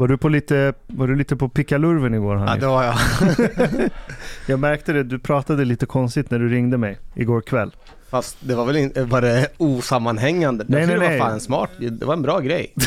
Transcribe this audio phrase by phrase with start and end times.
[0.00, 2.34] Var du, på lite, var du lite på pickalurven igår?
[2.36, 2.60] Ja, Hanif?
[2.60, 2.96] det var jag.
[4.46, 7.76] Jag märkte det, du pratade lite konstigt när du ringde mig igår kväll.
[8.10, 10.64] Fast det var väl inte, var det osammanhängande?
[10.68, 11.08] Nej, nej, nej.
[11.08, 12.74] Det var fan smart, det var en bra grej.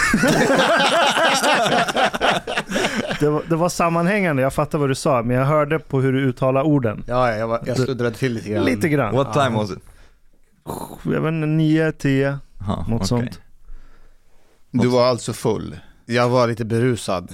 [3.19, 6.13] Det var, det var sammanhängande, jag fattar vad du sa, men jag hörde på hur
[6.13, 7.03] du uttalar orden.
[7.07, 8.65] Ja, jag, var, jag sluddrade till lite grann.
[8.65, 9.15] Lite grann.
[9.15, 9.79] What time was it?
[11.03, 13.07] Jag vet inte, 9, 10, Huh, något okay.
[13.07, 13.39] sånt.
[14.71, 15.75] Du var alltså full.
[16.05, 17.27] Jag var lite berusad.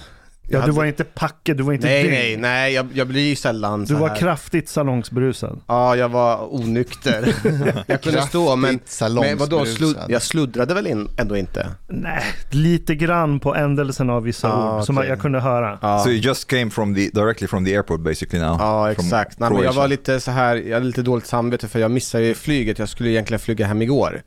[0.52, 2.12] Ja, Jag du hade- var inte packad, du var inte Nej, dyng.
[2.12, 4.16] nej, nej, jag, jag blir ju sällan Du så var här.
[4.16, 5.62] kraftigt salongsberusad.
[5.68, 7.36] Ja, jag var onykter.
[7.88, 8.80] jag kunde stå, men,
[9.22, 11.68] men vadå, slud, jag sluddrade väl in, ändå inte?
[11.88, 15.10] Nej, lite grann på ändelsen av vissa Ah, ord som okej.
[15.10, 15.80] jag kunde höra.
[15.82, 18.58] Ja, So you just came from the directly from the airport basically now?
[18.60, 19.40] ja from exakt.
[19.40, 22.24] Nej, men jag var lite så här, jag hade lite dåligt samvete för jag missade
[22.26, 22.80] ju flyget.
[22.80, 24.22] Jag skulle egentligen flyga hem igår.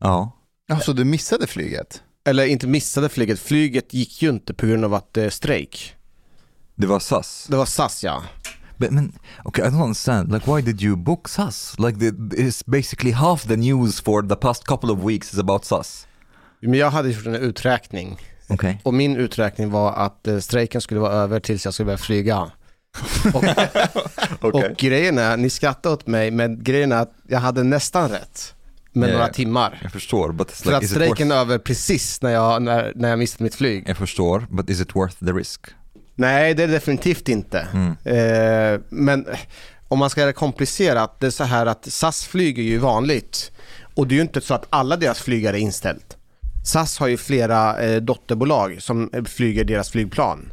[0.00, 0.32] Ja.
[0.66, 2.02] Ja, så du missade flyget?
[2.24, 5.94] Eller inte missade flyget, flyget gick ju inte på grund av att det är strejk.
[6.74, 7.46] Det var SAS.
[7.50, 8.22] Det var SAS ja.
[8.76, 9.12] But man,
[9.44, 10.32] okay, I don't understand.
[10.32, 11.78] Like, why did you book SAS?
[11.78, 12.10] Like, the,
[12.42, 16.06] it's basically half the news for the past couple of weeks is about SAS.
[16.60, 18.18] Men jag hade gjort en uträkning.
[18.48, 18.76] Okay.
[18.82, 22.50] Och min uträkning var att eh, strejken skulle vara över tills jag skulle börja flyga.
[23.34, 23.44] Och,
[24.54, 28.54] och grejen är, ni skrattar åt mig, men grejen är att jag hade nästan rätt.
[28.94, 29.78] Med Ja, några timmar.
[29.82, 32.62] Jag förstår, but it's För like, att is it strejken är över precis när jag,
[32.62, 33.84] när, när jag missade mitt flyg.
[33.86, 35.60] Jag förstår, but is it worth the risk?
[36.14, 37.68] Nej, det är det definitivt inte.
[37.72, 37.90] Mm.
[38.04, 39.26] Eh, men
[39.88, 43.52] om man ska göra det komplicerat, det är så här att SAS flyger ju vanligt.
[43.94, 46.16] Och det är ju inte så att alla deras flygare är inställt.
[46.64, 50.52] SAS har ju flera eh, dotterbolag som eh, flyger deras flygplan.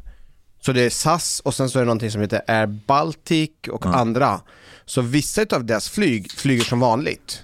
[0.62, 3.86] Så det är SAS och sen så är det någonting som heter Air Baltic och
[3.86, 3.97] Mm.
[4.00, 4.42] andra.
[4.86, 7.44] Så vissa av deras flyg flyger som vanligt.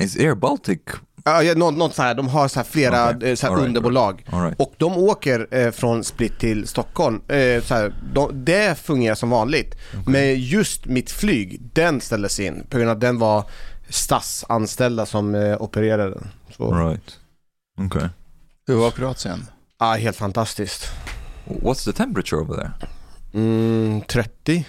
[0.00, 0.80] Is Air Baltic...
[1.24, 3.30] Ja, ja, något, något så här, de har så här flera Okej.
[3.30, 4.24] eh, så här right, underbolag.
[4.32, 4.60] Right.
[4.60, 7.20] Och de åker eh, från Split till Stockholm.
[7.28, 9.74] Eh, så här, de, det fungerar som vanligt.
[10.06, 13.44] Men just mitt flyg, den ställdes in på grund av att den var
[13.88, 16.28] statsanställda som eh, opererade den.
[16.56, 17.18] Så, Right.
[17.86, 18.08] Okay.
[18.66, 19.46] Hur var Kroatien?
[19.78, 20.92] ja, helt fantastiskt.
[21.44, 22.72] What's the temperature over there?
[23.34, 24.66] Mm, 30.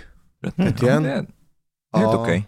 [0.58, 0.68] Mm.
[0.68, 1.28] Vet igen.
[1.94, 2.48] Helt okej.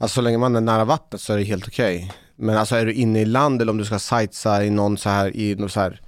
[0.00, 2.12] Alltså så länge man är nära vattnet så är det helt okej.
[2.36, 5.08] Men alltså är du inne i land eller om du ska sightsa i någon så
[5.08, 6.00] här i någon så här,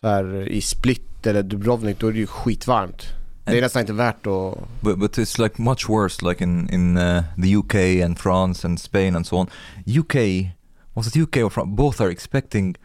[0.00, 3.02] så här i Split eller Dubrovnik då är det ju skitvarmt.
[3.44, 6.96] Det är nästan inte värt att But but it's like much worse, like in in
[6.96, 7.74] uh, the UK
[8.04, 9.46] and France and Spain and so on.
[9.86, 10.14] UK
[10.94, 11.70] was it UK or France?
[11.76, 12.76] Both are expecting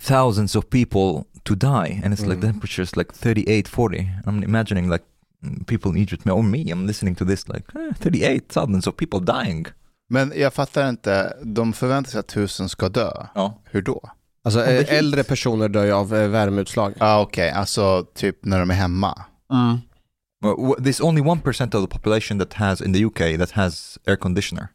[0.00, 2.40] thousands of people to die, and it's like Mm.
[2.40, 4.10] the temperatures like 38, 40.
[4.26, 5.15] I'm imagining like mm,
[5.66, 6.58] people in Egypt or me.
[6.58, 9.66] I'm listening to this like eh, 38 thousands of people dying.
[10.08, 13.10] Men jag fattar inte, de förväntar sig att tusen ska dö.
[13.34, 13.62] Ja.
[13.64, 14.10] Hur då?
[14.44, 16.92] Alltså eh, äldre personer dör ju av eh, värmeutslag.
[16.98, 19.24] Ja ah, okej, alltså typ när de är hemma.
[20.42, 23.50] Well, w- there's only one percent of the population that has in the UK that
[23.50, 24.68] has air conditioner.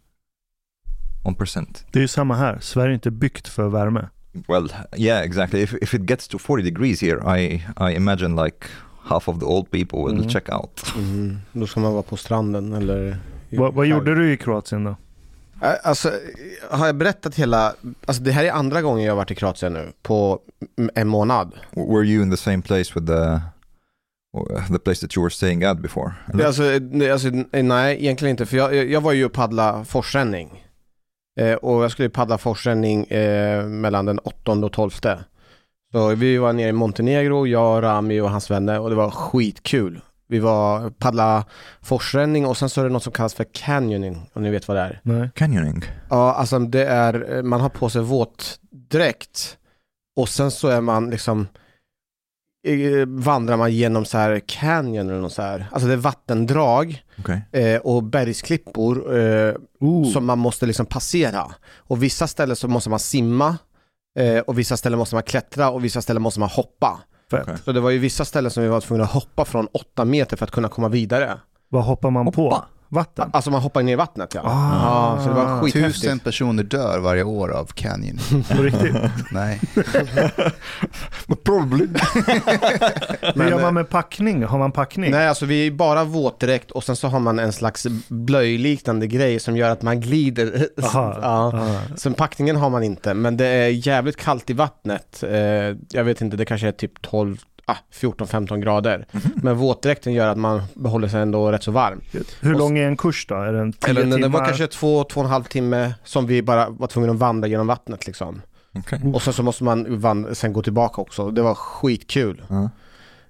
[1.23, 1.85] One percent.
[1.91, 4.09] Det är ju samma här, Sverige är inte byggt för värme.
[4.47, 5.61] Well, yeah, exactly.
[5.61, 8.67] If if it gets to 40 degrees here, I I imagine like
[9.13, 10.29] half of the old people will Mm.
[10.29, 10.81] check out.
[10.97, 11.37] Mm.
[11.51, 13.17] Då ska man vara på stranden eller...
[13.49, 14.95] Vad, vad gjorde du i Kroatien då?
[15.83, 16.11] Alltså,
[16.69, 17.73] har jag berättat hela...
[18.05, 20.39] Alltså det här är andra gången jag har varit i Kroatien nu på
[20.95, 21.51] en månad.
[21.71, 23.39] Were you in the same place with the
[24.73, 26.11] the place that you were staying at before?
[26.33, 28.45] Det, alltså, nej, alltså, nej, egentligen inte.
[28.45, 30.63] För jag, jag- jag var ju och paddla forsränning.
[31.39, 34.91] Eh, och jag skulle paddla forsränning eh, mellan den 8 och 12.
[35.91, 40.01] Så vi var nere i Montenegro, jag, Rami och hans vänner och det var skitkul.
[40.27, 41.45] Vi var paddla
[41.81, 44.77] forsränning och sen så är det något som kallas för canyoning, om ni vet vad
[44.77, 44.99] det är.
[45.03, 45.29] Nej.
[45.35, 45.83] Canyoning.
[46.09, 49.57] Ja, alltså det är, man har på sig våtdräkt
[50.15, 51.47] och sen så är man liksom
[52.67, 55.67] eh, vandrar man genom så här canyon eller något så här.
[55.71, 57.39] Alltså det är vattendrag Okay.
[57.51, 59.55] eh, och bergsklippor eh,
[60.13, 61.51] som man måste liksom passera.
[61.77, 63.57] Och vissa ställen så måste man simma
[64.19, 66.99] eh, och vissa ställen måste man klättra och vissa ställen måste man hoppa.
[67.33, 67.57] Okej.
[67.65, 70.37] Så det var ju vissa ställen som vi var tvungna att hoppa från åtta meter
[70.37, 71.39] för att kunna komma vidare.
[71.69, 72.63] Vad hoppar man på?
[72.93, 73.29] Vatten?
[73.33, 74.41] Alltså man hoppar ner i vattnet ja.
[74.45, 75.15] Ah.
[75.17, 75.95] ja så det var skithäftigt.
[75.95, 78.19] Tusen personer dör varje år av canyon.
[78.55, 78.95] På riktigt?
[79.31, 79.61] Nej.
[81.43, 81.87] Probably.
[83.35, 84.43] Hur gör man med packning?
[84.43, 85.11] Har man packning?
[85.11, 89.39] Nej, alltså vi är bara våtdräkt och sen så har man en slags blöjliknande grej
[89.39, 90.67] som gör att man glider.
[90.83, 91.19] Aha.
[91.21, 91.51] ja.
[91.55, 91.95] Ah.
[91.97, 95.23] Sen packningen har man inte, men det är jävligt kallt i vattnet.
[95.23, 95.31] Eh,
[95.89, 97.37] jag vet inte, det kanske är typ 12,
[97.71, 99.05] ah, 14-15 grader.
[99.35, 102.01] Men våtdräkten gör att man behåller sig ändå rätt så varm.
[102.41, 103.35] Hur Och- lång är en kurs då?
[103.35, 104.29] Är den tio Eller det timmar?
[104.39, 107.47] var kanske två, två och en halv timme som vi bara var tvungna att vandra
[107.47, 108.41] genom vattnet liksom.
[108.73, 108.99] Okay.
[109.13, 111.31] Och sen så måste man van- sen gå tillbaka också.
[111.31, 112.41] Det var skitkul.
[112.51, 112.67] Uh,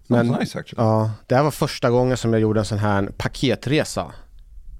[0.07, 0.87] Men- nice actually.
[0.87, 4.05] Ja, det här var första gången som jag gjorde en sån här paketresa.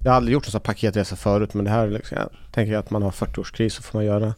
[0.04, 2.76] Jag har aldrig gjort en sån här paketresa förut men det här liksom, jag tänker
[2.76, 4.20] att man har 40-årskris så får man göra.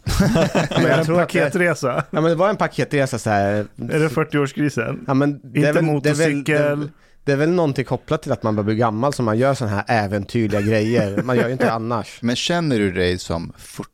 [0.71, 2.05] Men jag en tror det- paketresa.
[2.11, 3.53] Ja men det var en paketresa så här.
[3.55, 3.67] Är
[3.99, 5.05] det 40-årskrisen?
[5.07, 6.45] Ja, men det Inte är väl, motorcykel.
[6.45, 6.89] Det är, väl, det,
[7.25, 9.77] det är väl någonting kopplat till att man börjar bli gammal som man gör sådana
[9.77, 11.23] här äventyrliga grejer.
[11.23, 12.19] Man gör ju inte annars.
[12.23, 13.89] Men känner du dig som 40?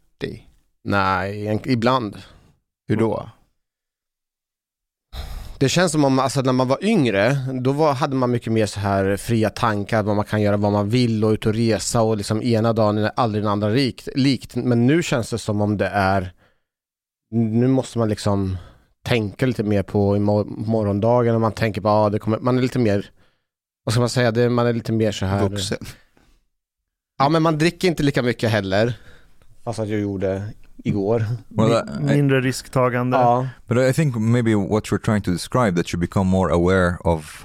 [0.84, 2.16] Nej, en- ibland.
[2.88, 3.30] Hur då?
[5.60, 8.66] Det känns som om, alltså när man var yngre, då var, hade man mycket mer
[8.66, 12.02] så här fria tankar, vad man kan göra vad man vill och ut och resa
[12.02, 14.56] och liksom ena dagen är aldrig den andra rikt, likt.
[14.56, 16.32] Men nu känns det som om det är,
[17.30, 18.56] nu måste man liksom
[19.04, 20.18] tänka lite mer på
[20.48, 23.10] morgondagen och man tänker på, ja det kommer, man är lite mer,
[23.84, 25.48] vad ska man säga, det, man är lite mer så här.
[25.48, 25.78] Vuxen?
[27.18, 28.94] Ja men man dricker inte lika mycket heller,
[29.64, 30.42] fast att jag gjorde
[30.84, 31.24] igår.
[31.48, 33.16] Well, I- Mindre risktagande.
[33.16, 33.48] Ja.
[33.68, 37.44] But I think maybe what you're trying to describe that you become more aware of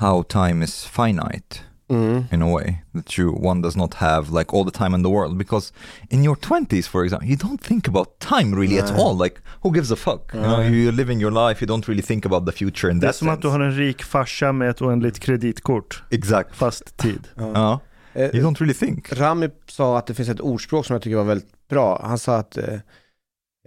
[0.00, 2.24] how time is finite Mm.
[2.32, 5.10] in a way that you one does not have like all the time in the
[5.10, 5.72] world because
[6.10, 8.98] in your 20s for example you don't think about time really at Nej.
[9.00, 10.70] all like who gives a fuck you know Nej.
[10.70, 13.16] you're living your life you don't really think about the future in Det är that
[13.16, 13.58] som att du sense.
[13.58, 16.02] har en rik farsa med ett oändligt kreditkort.
[16.10, 17.28] exact Fast tid.
[17.36, 17.80] ja
[18.14, 21.16] Eh, you don't really think Rami sa att det finns ett ordspråk som jag tycker
[21.16, 22.00] var väldigt bra.
[22.04, 22.74] Han sa att eh,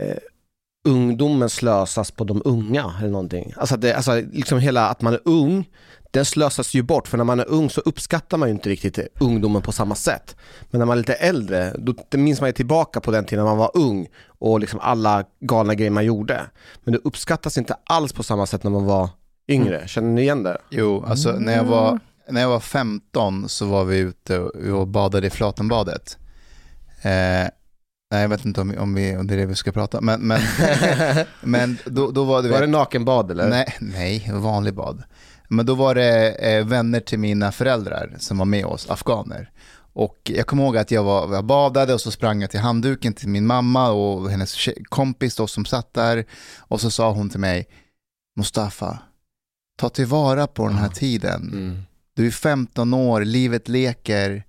[0.01, 0.17] eh,
[0.87, 3.53] ungdomen slösas på de unga eller någonting.
[3.57, 5.69] Alltså, det, alltså liksom hela att man är ung,
[6.11, 8.99] den slösas ju bort för när man är ung så uppskattar man ju inte riktigt
[9.19, 10.35] ungdomen på samma sätt.
[10.71, 13.51] Men när man är lite äldre, då minns man ju tillbaka på den tiden när
[13.51, 16.41] man var ung och liksom alla galna grejer man gjorde.
[16.83, 19.09] Men det uppskattas inte alls på samma sätt när man var
[19.47, 19.87] yngre.
[19.87, 20.57] Känner ni igen det?
[20.69, 21.99] Jo, alltså när jag var,
[22.29, 26.17] när jag var 15 så var vi ute och, och badade i Flatenbadet.
[27.01, 27.49] Eh,
[28.13, 30.21] nej, jag vet inte om, om, vi, om det är det vi ska prata men,
[30.21, 30.41] men,
[31.41, 32.49] men då, då var det...
[32.49, 33.49] Var det nakenbad eller?
[33.49, 35.03] Nej, nej, vanlig bad.
[35.49, 39.51] Men då var det eh, vänner till mina föräldrar som var med oss, afghaner.
[39.93, 43.13] Och jag kommer ihåg att jag, var, jag badade och så sprang jag till handduken
[43.13, 46.25] till min mamma och hennes kompis då som satt där.
[46.57, 47.67] Och så sa hon till mig,
[48.35, 48.99] Mustafa,
[49.77, 51.41] ta tillvara på den här tiden.
[51.41, 51.81] Mm.
[52.13, 54.43] Du är 15 år, livet leker.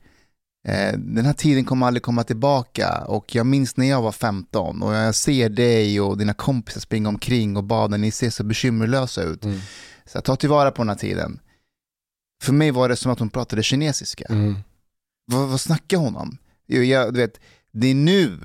[0.65, 4.83] Eh, den här tiden kommer aldrig komma tillbaka och jag minns när jag var 15
[4.83, 9.23] och jag ser dig och dina kompisar springa omkring och bada, ni ser så bekymmerlösa
[9.23, 9.45] ut.
[9.45, 9.59] Mm.
[10.07, 11.41] Så ta tillvara på den här tiden.
[12.43, 14.25] För mig var det som att hon pratade kinesiska.
[14.31, 14.57] Mm.
[15.27, 16.39] Vad, vad snackar hon om?
[16.67, 17.41] Jo, jag, du vet,
[17.73, 18.39] det är nu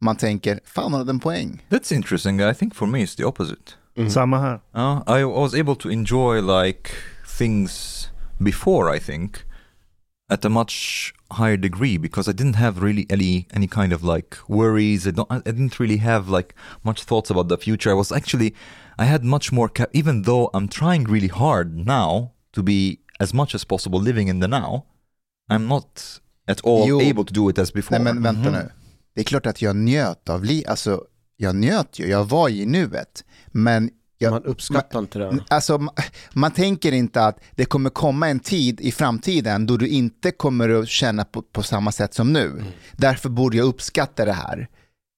[0.00, 1.66] man tänker, fan hon hade en poäng.
[1.70, 4.10] that's interesting I think for me it's the opposite Mm.
[4.10, 4.60] Samma här.
[4.76, 6.90] Uh, I was able to enjoy like
[7.38, 8.06] things
[8.38, 9.36] before I think
[10.28, 14.36] at a much higher degree because I didn't have really any any kind of like
[14.48, 15.06] worries.
[15.06, 15.30] I don't.
[15.30, 17.90] I didn't really have like much thoughts about the future.
[17.90, 18.54] I was actually
[18.98, 19.68] I had much more.
[19.68, 24.28] Ca- even though I'm trying really hard now to be as much as possible living
[24.28, 24.84] in the now,
[25.50, 27.00] I'm not at all Jo.
[27.00, 27.98] able to do it as before.
[27.98, 28.70] Nej men vänta nu.
[29.14, 31.04] Det är klart att jag njöt av livet, alltså
[31.36, 33.24] jag njöt ju, jag var i nuet.
[33.52, 35.38] Men jag, Man uppskattar inte det.
[35.48, 36.02] Alltså, ma-
[36.32, 40.68] man tänker inte att det kommer komma en tid i framtiden då du inte kommer
[40.68, 42.64] att känna på, på samma sätt som nu.
[42.92, 44.68] Därför borde jag uppskatta det här.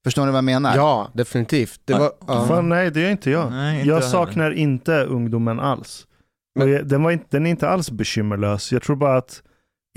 [0.05, 0.77] Förstår ni vad jag menar?
[0.77, 1.81] Ja, definitivt.
[1.85, 2.47] Det var, ja.
[2.47, 3.51] Fan, nej, det gör inte jag.
[3.51, 6.07] Nej, inte jag jag saknar inte ungdomen alls.
[6.55, 8.73] Jag, den, var inte, den är inte alls bekymmerlös.
[8.73, 9.43] Jag tror bara att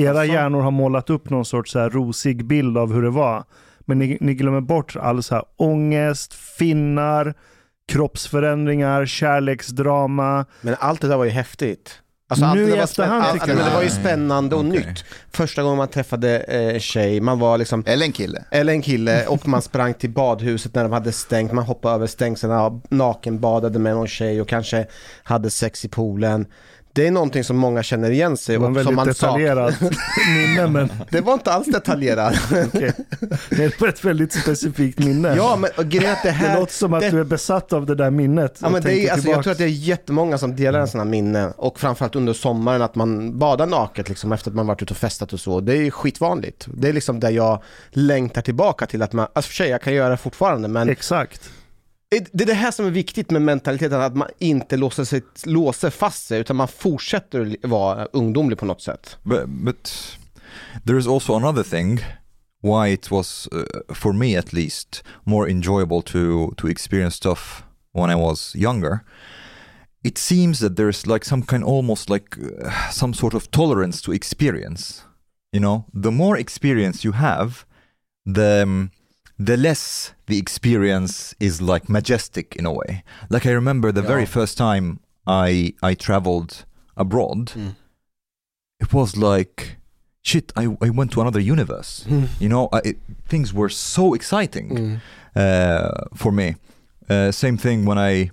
[0.01, 0.27] era fan?
[0.27, 3.43] hjärnor har målat upp någon sorts så här rosig bild av hur det var.
[3.79, 7.33] Men ni, ni glömmer bort all så här ångest, finnar,
[7.91, 10.45] kroppsförändringar, kärleksdrama.
[10.61, 11.97] Men allt det där var ju häftigt.
[12.29, 14.61] Alltså, allt Nu det där i var efterhand allt- men Det var ju spännande och
[14.65, 14.71] Okej.
[14.71, 15.03] nytt.
[15.31, 18.43] Första gången man träffade eh, tjej, man var liksom Eller en kille.
[18.51, 22.07] eller en kille och man sprang till badhuset när de hade stängt, man hoppade över
[22.07, 24.85] stängslen, nakenbadade med någon tjej och kanske
[25.23, 26.45] hade sex i poolen.
[26.93, 29.81] Det är någonting som många känner igen sig Det och som man detaljerat
[30.37, 32.35] minne, men Det var inte alls detaljerat.
[32.67, 32.93] okej.
[33.49, 35.33] det var ett väldigt specifikt minne.
[35.35, 36.59] ja, men grejen är det det här...
[36.59, 38.57] låter som att det- du är besatt av det där minnet.
[38.61, 40.99] Ja, men det är, alltså, jag tror att det är jättemånga som delar en sån
[40.99, 44.81] här minne och framförallt under sommaren att man badar naket liksom efter att man varit
[44.81, 45.59] ute och festat och så.
[45.59, 46.67] Det är skitvanligt.
[46.73, 49.93] Det är liksom där jag längtar tillbaka till att man, alltså för sig jag kan
[49.93, 51.49] göra det fortfarande men Exakt
[52.11, 55.89] det är det här som är viktigt med mentaliteten, att man inte låser, sig, låser
[55.89, 59.17] fast sig utan man fortsätter vara ungdomlig på något sätt.
[59.23, 60.17] But but
[60.85, 61.99] there is also another thing
[62.61, 67.63] why it was uh, for me at least more enjoyable to to experience stuff
[67.93, 68.99] when I was younger.
[70.03, 74.11] It seems that there's like some kind almost like uh, some sort of tolerance to
[74.11, 75.03] experience.
[75.53, 77.65] You know, the more experience you have,
[78.33, 78.91] the um,
[79.45, 83.03] the less the experience is like majestic in a way.
[83.29, 87.75] Like I remember the very first time I I traveled abroad, Mm.
[88.79, 89.77] it was like
[90.21, 90.51] shit.
[90.55, 92.05] I I went to another universe.
[92.39, 92.97] You know, I, it,
[93.29, 94.99] things were so exciting Mm.
[95.35, 96.55] uh, for me.
[97.09, 98.31] Uh, same thing when I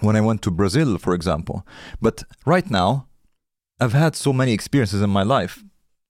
[0.00, 1.56] when I went to Brazil, for example.
[2.00, 3.06] But right now,
[3.82, 5.62] I've had so many experiences in my life.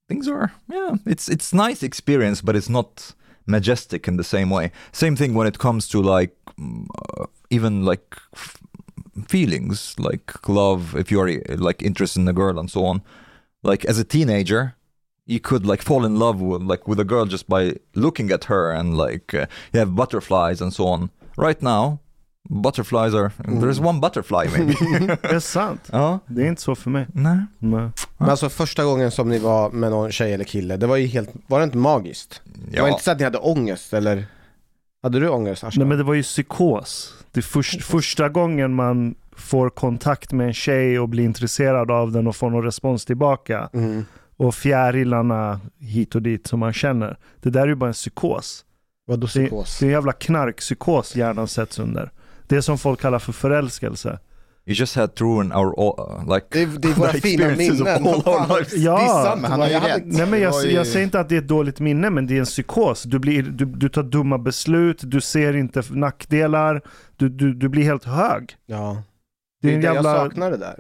[0.08, 3.14] Things are yeah, it's it's nice experience, but it's not
[3.46, 4.72] majestic in the same way.
[4.92, 6.86] Same thing when it comes to like mm,
[7.18, 8.58] uh, even like f-
[9.28, 10.96] feelings, like love.
[10.96, 13.02] If you're like interested in a girl and so on,
[13.62, 14.74] like as a teenager,
[15.26, 18.44] you could like fall in love with like with a girl just by looking at
[18.44, 21.10] her and like uh, you have butterflies and so on.
[21.36, 22.00] Right now,
[22.48, 25.18] butterflies are there's one butterfly maybe.
[25.22, 25.88] Det är sant.
[25.92, 27.06] ja, Det är inte så för mig.
[27.12, 27.38] nej.
[27.58, 27.90] Nej.
[28.18, 31.06] Men alltså första gången som ni var med någon tjej eller kille, det var ju
[31.06, 32.42] helt, var det inte magiskt?
[32.70, 32.92] Det var Ja.
[32.92, 34.24] inte så att ni hade ångest eller?
[35.02, 35.80] Hade du ångest Ashkan?
[35.80, 37.14] Nej men det var ju psykos.
[37.32, 42.12] Det är först, första gången man får kontakt med en tjej och blir intresserad av
[42.12, 43.70] den och får någon respons tillbaka.
[43.72, 44.04] Mm.
[44.36, 47.18] Och fjärilarna hit och dit som man känner.
[47.40, 48.64] Det där är ju bara en psykos.
[49.06, 49.78] Vadå Det, psykos?
[49.78, 52.10] det är en jävla knarkpsykos hjärnan sätts under.
[52.46, 54.18] Det som folk kallar för förälskelse.
[54.68, 57.86] You just had to ruin our all, like Det är, det är våra fina minnen.
[57.86, 58.72] all our lives.
[58.76, 60.02] Ja, han har ju rätt.
[60.04, 62.38] Nej men jag, jag säger inte att det är ett dåligt minne, men det är
[62.38, 63.02] en psykos.
[63.02, 66.82] Du, blir, du, du tar dumma beslut, du ser inte nackdelar,
[67.16, 68.56] du, du, du blir helt hög.
[68.66, 69.02] Ja.
[69.62, 70.10] Det är en det jävla...
[70.16, 70.76] jag saknar det där.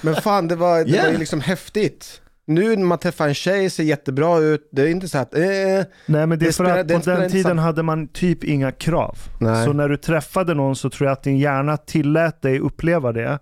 [0.04, 1.04] Men fan, det var, det Yeah.
[1.04, 2.20] var ju liksom häftigt.
[2.48, 5.40] Nu när man träffar en tjej, ser jättebra ut, det är inte så att, eh,
[6.06, 9.18] Nej men det är för att på den tiden hade man typ inga krav.
[9.40, 9.64] Nej.
[9.64, 13.38] Så när du träffade någon så tror jag att din hjärna tillät dig uppleva det.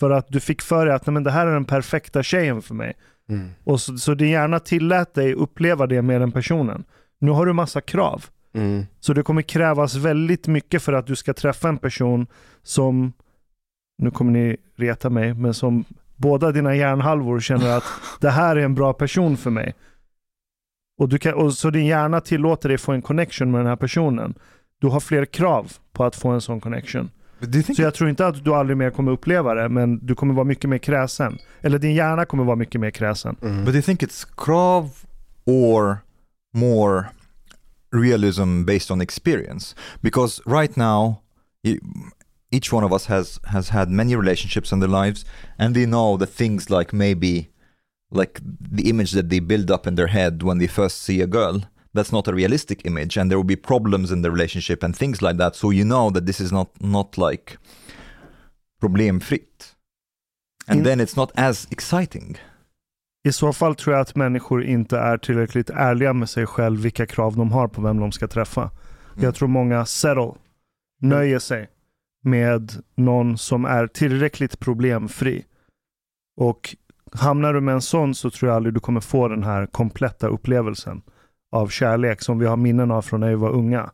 [0.00, 2.62] För att du fick för dig att Nej, men det här är den perfekta tjejen
[2.62, 2.94] för mig.
[3.28, 3.50] Mm.
[3.64, 6.84] Och så, så din hjärna tillät dig uppleva det med den personen.
[7.18, 8.24] Nu har du massa krav.
[8.54, 8.86] Mm.
[9.00, 12.26] Så det kommer krävas väldigt mycket för att du ska träffa en person
[12.62, 13.12] som,
[13.98, 15.84] nu kommer ni reta mig, men som
[16.16, 17.84] båda dina hjärnhalvor känner att
[18.20, 19.74] det här är en bra person för mig.
[20.98, 23.76] Och, du kan, och så din hjärna tillåter dig få en connection med den här
[23.76, 24.34] personen.
[24.80, 27.10] Du har fler krav på att få en sån connection.
[27.76, 30.44] Så jag tror inte att du aldrig mer kommer uppleva det, men du kommer vara
[30.44, 31.38] mycket mer kräsen.
[31.60, 33.36] Eller din hjärna kommer vara mycket mer kräsen.
[33.42, 33.64] Mm.
[33.64, 34.90] But do you think it's krav
[35.44, 35.96] or
[36.54, 37.04] more
[37.92, 39.76] realism based on experience?
[40.00, 41.14] Because right now,
[42.54, 45.24] each one of us has has had many relationships in their lives,
[45.58, 47.48] and they know the things like maybe
[48.10, 48.40] like
[48.76, 51.56] the image that they build up in their head when they first see a girl.
[51.94, 55.22] That's not a realistic image, and there will be problems in the relationship and things
[55.22, 55.56] like that.
[55.56, 57.58] So you know that this is not not like
[58.82, 59.74] problemfritt,
[60.68, 62.38] and In- then it's not as exciting.
[63.28, 67.06] I så fall tror jag att människor inte är tillräckligt ärliga med sig själv vilka
[67.06, 68.60] krav de har på vem de ska träffa.
[68.60, 69.24] Mm.
[69.24, 70.32] Jag tror många settle,
[71.00, 71.68] nöjer sig
[72.24, 75.44] med någon som är tillräckligt problemfri.
[76.36, 76.76] Och
[77.12, 80.26] hamnar du med en sån så tror jag aldrig du kommer få den här kompletta
[80.26, 81.02] upplevelsen
[81.52, 83.90] av kärlek som vi har minnen av från när vi var unga.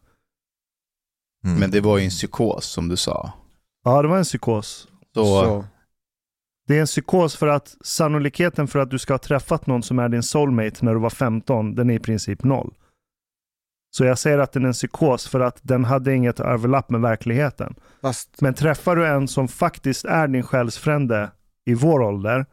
[1.45, 1.59] Mm.
[1.59, 3.33] Men det var ju en psykos som du sa.
[3.85, 4.89] Ja, det var en psykos.
[5.15, 5.65] Så, Så.
[6.67, 9.99] Det är en psykos för att sannolikheten för att du ska ha träffat någon som
[9.99, 12.75] är din soulmate när du var 15, den är i princip noll.
[13.91, 17.01] Så jag säger att den är en psykos för att den hade inget överlapp med
[17.01, 17.75] verkligheten.
[18.03, 21.31] Fast, Men träffar du en som faktiskt är din själsfrände
[21.67, 22.47] i vår ålder,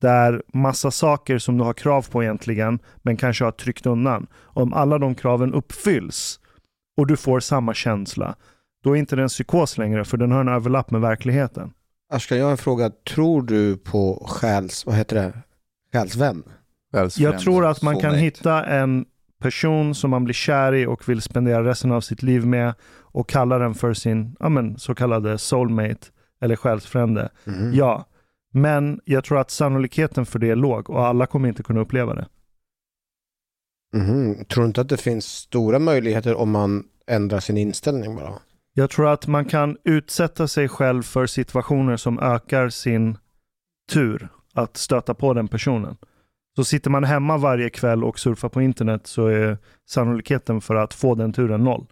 [0.00, 4.26] där massa saker som du har krav på egentligen, men kanske har tryckt undan.
[4.42, 6.40] Om alla de kraven uppfylls
[6.96, 8.34] och du får samma känsla,
[8.84, 11.72] då är inte det en psykos längre, för den har en överlapp med verkligheten.
[12.12, 12.90] Ashkan, jag har en fråga.
[12.90, 15.32] Tror du på själs, vad heter det?
[15.92, 16.42] Själsvän?
[17.16, 19.06] Jag tror att man kan hitta en
[19.40, 22.74] person som man blir kär i och vill spendera resten av sitt liv med
[23.12, 26.06] och kalla den för sin ja, men, så kallade soulmate
[26.40, 27.28] eller själsfrände.
[27.44, 27.74] Mhm.
[27.74, 28.04] Ja,
[28.52, 32.14] men jag tror att sannolikheten för det är låg och alla kommer inte kunna uppleva
[32.14, 32.26] det.
[33.94, 34.44] Mhm.
[34.44, 38.32] Tror du inte att det finns stora möjligheter om man ändrar sin inställning bara?
[38.72, 43.18] Jag tror att man kan utsätta sig själv för situationer som ökar sin
[43.92, 45.96] tur att stöta på den personen.
[46.60, 49.58] Så sitter man hemma varje kväll och surfar på internet så är
[49.90, 51.86] sannolikheten för att få den turen noll.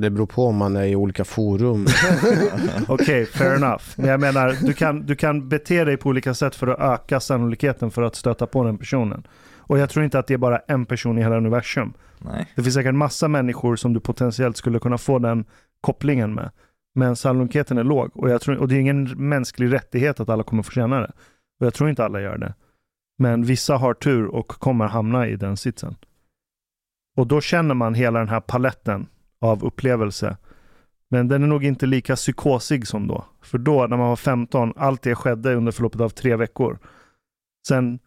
[0.00, 1.86] Det beror på om man är i olika forum.
[2.88, 3.82] Okej, fair enough.
[3.96, 7.20] Men jag menar, du kan, du kan bete dig på olika sätt för att öka
[7.20, 9.26] sannolikheten för att stöta på den personen.
[9.56, 11.92] Och jag tror inte att det är bara en person i hela universum.
[12.18, 12.46] Nej.
[12.56, 15.44] Det finns säkert massa människor som du potentiellt skulle kunna få den
[15.80, 16.50] kopplingen med.
[16.94, 20.42] Men sannolikheten är låg och, jag tror, och det är ingen mänsklig rättighet att alla
[20.42, 21.12] kommer få känna det.
[21.60, 22.54] Och jag tror inte alla gör det.
[23.18, 25.96] Men vissa har tur och kommer hamna i den sitsen.
[27.16, 29.06] Och då känner man hela den här paletten
[29.40, 30.36] av upplevelse.
[31.10, 33.24] Men den är nog inte lika psykosig som då.
[33.42, 36.78] För då, när man var 15, allt det skedde under förloppet av tre veckor.
[37.68, 37.98] Sen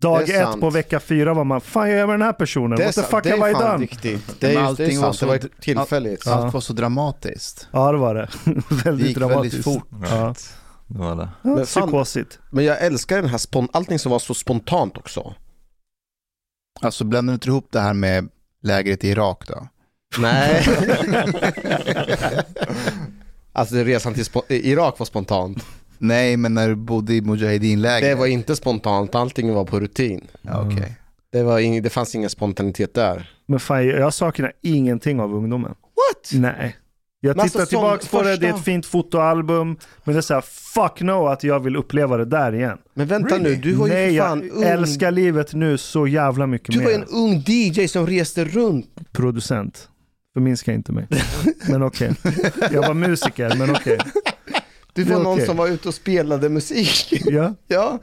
[0.00, 0.60] dag Det ett sant.
[0.60, 2.94] på vecka fyra var man, fan jag är med den här personen, Det är, what
[2.94, 3.76] the fuck det have I done?
[3.78, 4.40] riktigt.
[4.40, 6.26] Det är, just, det är allting sant, det var så- tillfälligt.
[6.26, 6.32] Ja.
[6.34, 7.68] Allt var så dramatiskt.
[7.72, 8.28] Ja det var det.
[8.44, 9.66] Det väldigt gick dramatiskt.
[9.66, 9.88] väldigt fort.
[10.10, 10.34] Ja.
[10.86, 11.28] Det var det.
[11.42, 12.38] Ja, Men fan- psykosigt.
[12.50, 15.34] Men jag älskar den här, spon- allting som var så spontant också.
[16.80, 18.28] Alltså blandar du inte ihop det här med
[18.62, 19.68] lägret i Irak då?
[20.18, 20.64] Nej.
[23.52, 25.64] alltså resan till spo- Irak var spontant.
[25.98, 28.10] Nej, men när du bodde i Mujahedin-lägret?
[28.10, 30.26] Det var inte spontant, allting var på rutin.
[30.42, 30.96] Ja, Okej.
[31.30, 33.30] Det, var ing- det fanns ingen spontanitet där.
[33.46, 35.70] Men fan, jag saknar ingenting av ungdomen.
[35.70, 36.30] What?
[36.32, 36.76] Nej.
[37.26, 39.76] Jag tittar alltså, som tillbaka på det, det är ett fint fotoalbum.
[40.04, 40.40] Men det är såhär,
[40.74, 42.78] fuck no att jag vill uppleva det där igen.
[42.94, 43.50] Men vänta Really?
[43.50, 44.62] nu, du var ju Nej, fan jag ung.
[44.64, 46.84] älskar livet nu så jävla mycket Du mer.
[46.84, 48.86] var ju en ung DJ som reste runt.
[49.12, 49.88] Producent.
[50.34, 51.06] Förminska inte mig.
[51.68, 52.12] Men okej.
[52.72, 53.98] Jag var musiker, men okej.
[54.92, 55.46] Du Det är var någon okej.
[55.46, 57.22] som var ute och spelade musik.
[57.26, 57.54] Ja.
[57.68, 57.98] ja.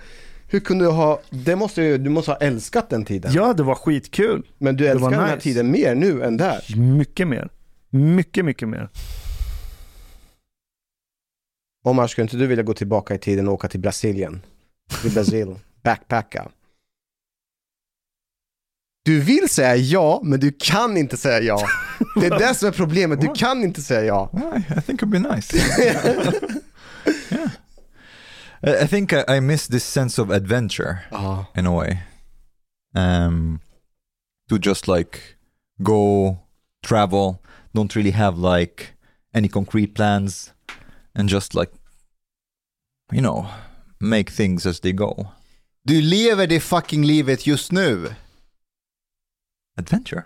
[0.47, 3.31] Hur kunde du ha, det måste ju, du måste ha älskat den tiden.
[3.33, 4.43] ja, det var skitkul.
[4.57, 5.41] Men du älskar var den här nice.
[5.43, 6.75] tiden mer nu än där.
[6.75, 7.49] Mycket mer.
[7.93, 8.89] Mycket, mycket mer.
[11.83, 14.41] Omar, skulle inte du vilja gå tillbaka i tiden och åka till Brasilien?
[15.01, 16.51] Till Brasil, backpacka.
[19.05, 21.67] Du vill säga ja, men du kan inte säga ja.
[22.15, 24.29] Det är det som är problemet, du kan inte säga ja.
[24.77, 25.57] I, think it'd be nice.
[27.31, 27.49] yeah.
[28.83, 31.45] I, think I, I miss this sense of adventure Ja.
[31.57, 31.97] in a way.
[32.95, 33.59] Um,
[34.49, 35.19] to just like
[35.79, 36.37] go,
[36.87, 37.35] travel,
[37.73, 38.83] don't really have like
[39.35, 40.51] any concrete plans,
[41.15, 41.71] and just like,
[43.11, 43.45] you know,
[43.99, 45.27] make things as they go.
[45.83, 48.07] Du lever det fucking livet just nu.
[49.77, 50.23] Adventure.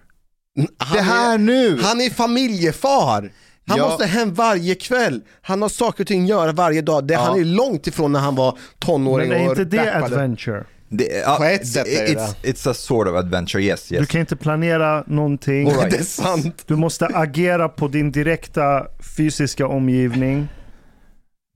[0.78, 1.82] Han det här är, nu!
[1.82, 3.34] han är familjefar.
[3.68, 3.90] Han Ja.
[3.90, 5.22] måste hem varje kväll.
[5.42, 7.08] Han har saker och ting att göra varje dag.
[7.08, 7.20] Det, Ja.
[7.20, 10.66] Han är långt ifrån när han var tonåring Men är och inte det adventure?
[10.90, 13.96] The, uh, På ett sätt är det it's, it's a sort of adventure, yes, Du
[13.96, 14.08] yes.
[14.08, 15.70] kan inte planera någonting.
[15.70, 15.92] Right.
[15.92, 16.64] Det är sant.
[16.68, 20.48] Du måste agera på din direkta fysiska omgivning.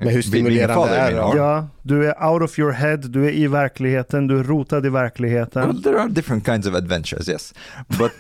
[0.04, 3.48] Men hur stimulerande är det Ja, du är out of your head, du är i
[3.48, 5.68] verkligheten, du är rotad i verkligheten.
[5.68, 7.54] Well, there are different kinds of adventures, yes,
[7.88, 8.12] but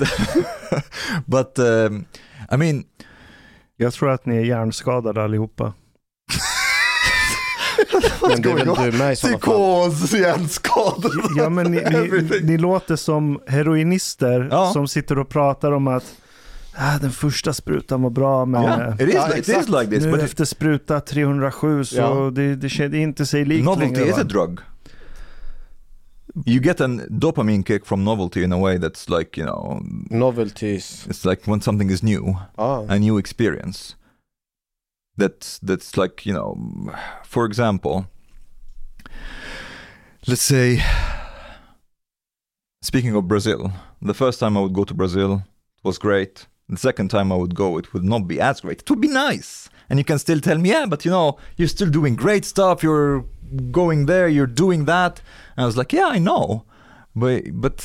[1.25, 2.05] but um,
[2.51, 2.83] I mean,
[3.81, 5.73] Jag tror att ni är hjärnskadade allihopa.
[8.29, 9.37] Men det är väl du med i sådana.
[9.37, 11.11] Psykos, hjärnskadad.
[11.37, 11.81] Ja men ni,
[12.31, 14.71] ni, ni låter som heroinister Ja.
[14.73, 16.15] som sitter och pratar om att
[16.75, 19.69] ah, den första sprutan var bra men eh, it is Ja, it is exakt.
[19.69, 22.31] like this, nu but efter spruta 307 så Ja.
[22.33, 24.09] det, det känns inte sig likt novelty längre.
[24.09, 24.21] is va?
[24.21, 24.59] a drug.
[26.45, 31.05] You get a dopamine kick from novelty in a way that's like you know, Novelties.
[31.09, 32.85] it's like when something is new, Ja.
[32.89, 33.95] a new experience.
[35.21, 36.47] That's that's like you know,
[37.23, 38.07] for example,
[40.27, 40.81] let's say,
[42.81, 45.43] speaking of Brazil, the first time I would go to Brazil
[45.83, 46.47] was great.
[46.69, 48.81] The second time I would go, it would not be as great.
[48.81, 51.67] It would be nice, and you can still tell me, yeah, but you know, you're
[51.77, 52.81] still doing great stuff.
[52.81, 53.25] You're
[53.71, 55.21] going there, you're doing that.
[55.55, 56.65] And I was like, yeah, I know,
[57.15, 57.77] but but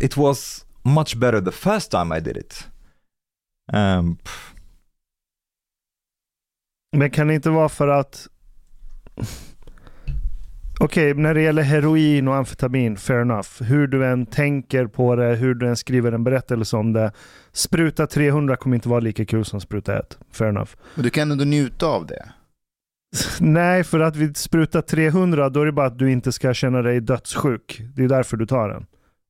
[0.00, 2.68] it was much better the first time I did it.
[3.72, 4.53] Um, pff,
[6.94, 8.28] Men kan det inte vara för att
[10.80, 13.62] Okej, när det gäller heroin och amfetamin, fair enough.
[13.62, 17.12] Hur du än tänker på det, hur du än skriver en berättelse om det.
[17.52, 20.18] Spruta 300 kommer inte vara lika kul som spruta 1.
[20.32, 20.70] Fair enough.
[20.94, 22.28] Men du kan ändå njuta av det.
[23.40, 26.82] Nej, för att vid spruta 300 då är det bara att du inte ska känna
[26.82, 27.82] dig dödssjuk.
[27.94, 28.86] Det är därför du tar den.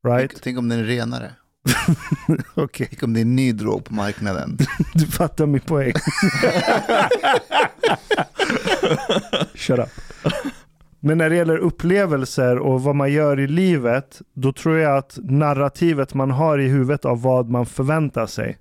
[0.07, 0.31] Right?
[0.31, 1.31] Tänk, tänk om den är renare.
[2.55, 4.59] Okej, Tänk om det är en ny drog på marknaden.
[4.95, 5.93] du fattar min poäng.
[9.55, 9.89] Shut up.
[11.01, 15.19] Men när det gäller upplevelser och vad man gör i livet, då tror jag att
[15.23, 18.59] narrativet man har i huvudet av vad man förväntar sig,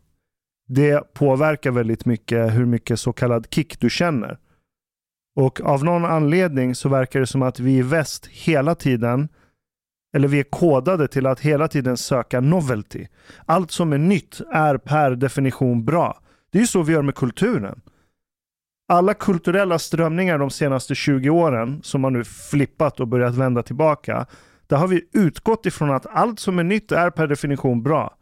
[0.67, 4.37] det påverkar väldigt mycket hur mycket så kallad kick du känner.
[5.35, 9.29] Och av någon anledning så verkar det som att vi i väst hela tiden,
[10.13, 13.08] eller vi är kodade till att hela tiden söka novelty.
[13.45, 16.19] Allt som är nytt är per definition bra.
[16.52, 17.82] Det är ju så vi gör med kulturen.
[18.88, 24.26] Alla kulturella strömningar de senaste 20 åren som har nu flippat och börjat vända tillbaka.
[24.67, 28.17] Där har vi utgått ifrån att allt som är nytt är per definition bra.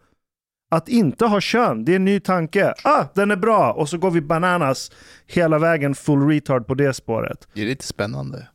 [0.71, 2.73] Att inte ha kön, det är en ny tanke.
[2.83, 3.71] Ah, den är bra!
[3.71, 4.91] Och så går vi bananas
[5.27, 7.47] hela vägen full retard på det spåret.
[7.53, 8.47] Det är lite spännande.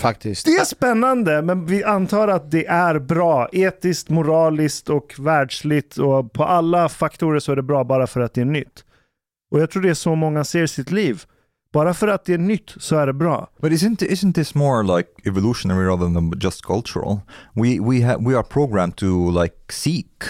[0.00, 0.46] Faktiskt.
[0.46, 3.48] Det är spännande, men vi antar att det är bra.
[3.52, 8.34] Etiskt, moraliskt och världsligt och på alla faktorer så är det bra bara för att
[8.34, 8.84] det är nytt.
[9.50, 11.22] Och jag tror det är så många ser sitt liv.
[11.72, 13.50] Bara för att det är nytt så är det bra.
[13.60, 17.20] But isn't isn't this more like evolutionary rather than just cultural?
[17.54, 20.22] We we ha- we are programmed to like seek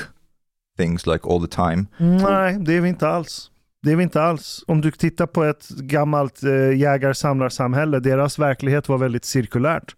[0.78, 1.86] things like all the time.
[1.98, 3.50] Nej, det är vi inte alls.
[3.82, 4.64] Det är vi inte alls.
[4.66, 9.94] Om du tittar på ett gammalt eh, jägar-samlarsamhälle, deras verklighet var väldigt cirkulärt.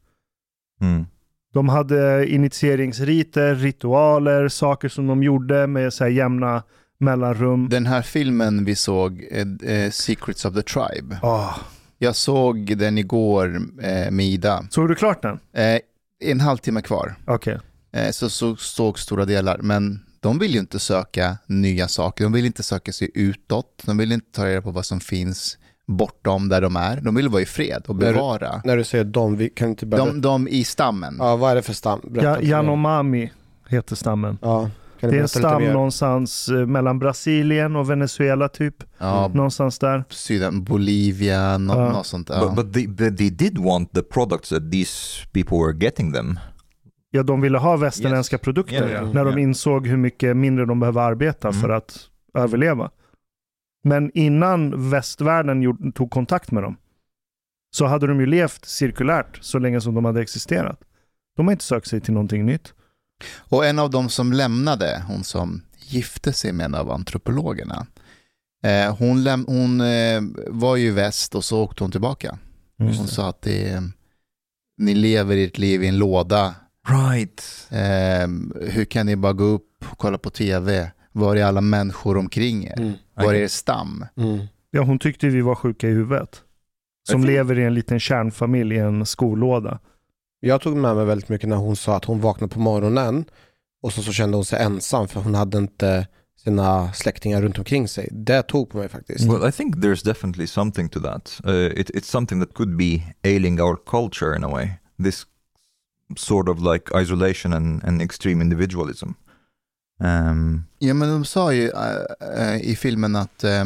[0.80, 1.06] Mm.
[1.54, 6.62] De hade initieringsriter, ritualer, saker som de gjorde med så här jämna
[6.98, 7.68] mellanrum.
[7.68, 11.18] Den här filmen vi såg, eh, eh, Secrets of the Tribe.
[11.22, 11.58] Åh.
[11.98, 14.66] Jag såg den igår eh, med Ida.
[14.70, 15.38] Såg du klart den?
[15.52, 15.80] Eh,
[16.30, 17.14] en halvtimme kvar.
[17.26, 17.58] Okej.
[17.92, 19.58] Eh, så, så såg stora delar.
[19.58, 22.24] Men de vill ju inte söka nya saker.
[22.24, 23.82] De vill inte söka sig utåt.
[23.86, 27.00] De vill inte ta reda på vad som finns bortom där de är.
[27.00, 28.60] De vill vara i fred och När du- bevara.
[28.64, 30.04] När du säger de, vi kan inte börja...
[30.04, 31.16] De, de i stammen.
[31.18, 32.00] Ja, vad är det för stam?
[32.14, 32.40] Ja.
[32.42, 33.32] Yanomami
[33.68, 34.38] heter stammen.
[34.42, 38.74] Ja, kan Det är en stam någonstans eh, mellan Brasilien och Venezuela typ.
[38.98, 40.04] Ja, Någonstans där.
[40.10, 41.92] Syden, Bolivia, nå- Ja.
[41.92, 42.28] något sånt.
[42.28, 42.46] Ja.
[42.48, 44.92] But but they, but they did want the products that these
[45.32, 46.38] people were getting them.
[47.16, 48.40] Ja, de ville ha västerländska Yes.
[48.42, 51.60] produkter Yeah, yeah, när de insåg hur mycket mindre de behöver arbeta Mm.
[51.60, 52.90] för att överleva.
[53.84, 56.76] Men innan västvärlden gjorde, tog kontakt med dem
[57.76, 60.80] så hade de ju levt cirkulärt så länge som de hade existerat.
[61.36, 62.74] De har inte sökt sig till någonting nytt.
[63.38, 67.86] Och en av dem som lämnade, hon som gifte sig med en av antropologerna,
[68.64, 72.38] eh, hon, läm- hon eh, var ju i väst och så åkte hon tillbaka.
[72.80, 72.96] Mm.
[72.96, 73.82] Hon sa att det
[74.78, 76.54] ni lever ert liv i en låda.
[76.88, 77.42] Right.
[77.70, 78.28] Eh,
[78.70, 80.90] hur kan ni bara gå upp och kolla på tv?
[81.12, 82.78] Var är alla människor omkring er?
[82.78, 82.92] Mm.
[83.14, 84.06] Var är er stam?
[84.16, 84.38] Mm.
[84.70, 86.42] Ja, hon tyckte vi var sjuka i huvudet.
[87.08, 89.78] Som tror- lever i en liten kärnfamilj i en skolåda.
[90.40, 93.24] Jag tog med mig väldigt mycket när hon sa att hon vaknade på morgonen
[93.82, 96.06] och så, så kände hon sig ensam för hon hade inte
[96.44, 98.08] sina släktingar runt omkring sig.
[98.12, 99.24] Det tog på mig faktiskt.
[99.24, 101.40] Well, I think there's definitely something to that.
[101.46, 104.70] Uh, it, it's something that could be ailing our culture in a way.
[105.04, 105.26] This
[106.16, 109.08] sort of like isolation and, and extreme individualism.
[110.00, 113.64] Um, Ja, men de sa ju eh, eh, i filmen att eh,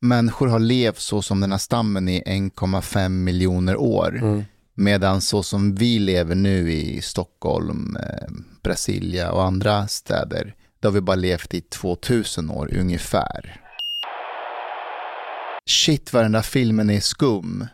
[0.00, 4.18] människor har levt så som den här stammen i 1,5 miljoner år.
[4.22, 4.44] Mm.
[4.74, 8.28] Medan så som vi lever nu i Stockholm, eh,
[8.62, 13.60] Brasilia och andra städer, då har vi bara levt i 2000 år ungefär.
[15.66, 17.66] Shit vad den där filmen är skum.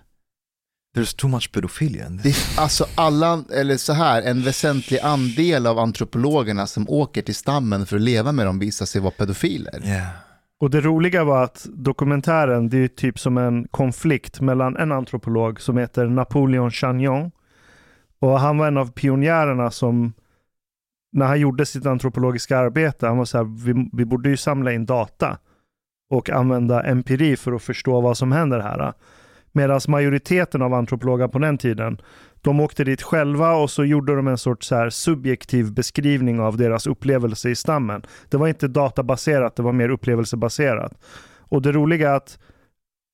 [0.96, 2.58] There's too much pedophilia in Det, this.
[2.58, 7.86] är- alltså alla, eller så här, en väsentlig andel av antropologerna som åker till stammen
[7.86, 9.80] för att leva med dem visar sig vara pedofiler.
[9.84, 10.06] Yeah.
[10.60, 15.60] Och det roliga var att dokumentären, det är typ som en konflikt mellan en antropolog
[15.60, 17.30] som heter Napoleon Chagnon.
[18.20, 20.12] Och han var en av pionjärerna som,
[21.12, 24.72] när han gjorde sitt antropologiska arbete, han var så här, vi, vi borde ju samla
[24.72, 25.38] in data
[26.10, 28.92] och använda empiri för att förstå vad som händer här.
[29.56, 32.00] Medan majoriteten av antropologer på den tiden,
[32.42, 36.86] de åkte dit själva och så gjorde de en sorts så subjektiv beskrivning av deras
[36.86, 38.02] upplevelse i stammen.
[38.28, 40.92] Det var inte databaserat, det var mer upplevelsebaserat.
[41.48, 42.38] Och det roliga är att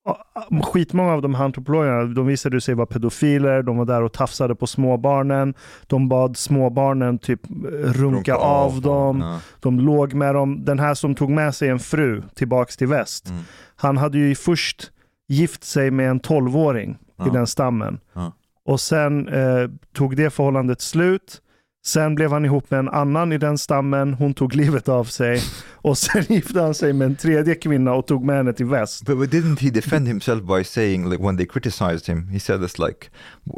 [0.05, 0.24] ja,
[0.62, 4.55] skitmånga av de här antropologerna, de visade sig vara pedofiler, de var där och tafsade
[4.55, 5.55] på småbarnen,
[5.87, 9.40] de bad småbarnen typ eh, runka, av, dem, Ja.
[9.61, 10.64] de låg med dem.
[10.64, 13.42] Den här som tog med sig en fru tillbaks till väst, Mm.
[13.76, 14.92] han hade ju först
[15.33, 17.25] gift sig med en 12-åring i Ja.
[17.33, 18.01] den stammen.
[18.14, 18.33] Ja.
[18.66, 21.38] Och sen eh, tog det förhållandet slut.
[21.85, 25.40] Sen blev han ihop med en annan i den stammen, hon tog livet av sig.
[25.85, 29.07] Och sen gifte han sig med en tredje kvinna och tog med henne till väst.
[29.07, 32.61] But, but didn't he defend himself by saying, like, when they criticized him, he said
[32.62, 33.07] this like,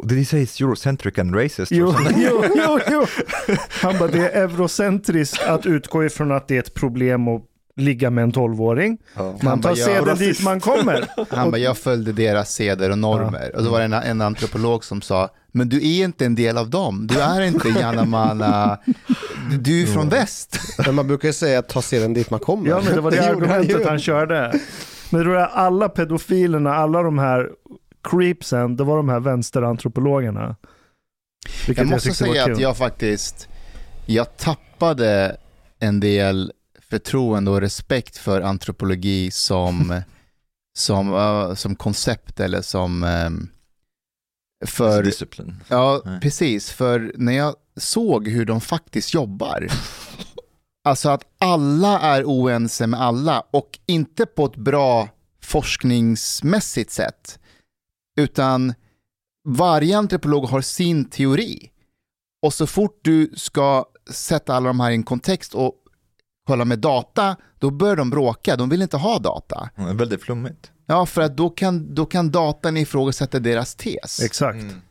[0.03, 1.71] did he say it's Eurocentric and racist?
[1.71, 3.05] Jo, jo, jo, jo.
[3.81, 7.41] Han bara, det är eurocentriskt att utgå ifrån att det är ett problem att
[7.75, 8.97] ligga med en 12-åring.
[9.15, 9.23] Ja.
[9.23, 11.07] Man Han tar ja, seden dit man kommer.
[11.29, 13.55] Han bara, jag följde deras seder och normer.
[13.55, 16.57] Och så var det en, en antropolog som sa, men du är inte en del
[16.57, 17.07] av dem.
[17.07, 18.77] Du är inte Janamana,
[19.49, 20.59] du, du är från väst.
[20.85, 22.69] Men man brukar ju säga att ta seden dit man kommer.
[22.69, 23.85] Ja, men det var det, han argumentet ju.
[23.85, 24.59] han körde.
[25.11, 27.49] Men det var alla pedofilerna, alla de här
[28.09, 30.55] creepsen, det var de här vänsterantropologerna.
[31.67, 33.47] Vilket Jag måste var säga att jag faktiskt,
[34.05, 35.37] jag tappade
[35.79, 36.51] en del
[36.95, 40.01] förtroende och respekt för antropologi som,
[40.77, 43.49] som, uh, som koncept eller som, um,
[44.65, 45.63] för, discipline.
[45.67, 46.19] ja Nej.
[46.19, 49.67] precis, för när jag såg hur de faktiskt jobbar,
[50.83, 55.09] alltså att alla är oense med alla och inte på ett bra
[55.43, 57.39] forskningsmässigt sätt,
[58.19, 58.73] utan
[59.47, 61.71] varje antropolog har sin teori.
[62.41, 65.84] Och så fort du ska sätta alla de här i en kontext och
[66.47, 68.55] kolla med data, då börjar de bråka.
[68.55, 69.69] De vill inte ha data.
[69.75, 70.71] Det är väldigt flummigt.
[70.85, 74.19] Ja, för att då kan, då kan datan ifrågasätta deras tes.
[74.19, 74.61] Exakt.
[74.61, 74.81] Mm.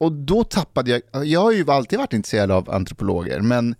[0.00, 3.74] Och då tappade jag, jag har ju alltid varit intresserad av antropologer, men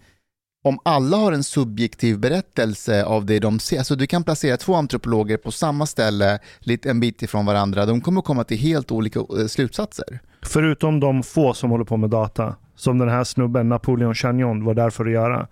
[0.64, 4.74] om alla har en subjektiv berättelse av det de ser, alltså du kan placera två
[4.74, 9.20] antropologer på samma ställe, lite en bit ifrån varandra, de kommer komma till helt olika
[9.20, 10.20] eh, slutsatser.
[10.42, 12.56] Förutom de få som håller på med data.
[12.76, 15.48] Som den här snubben, Napoleon Chagnon, var där för att göra.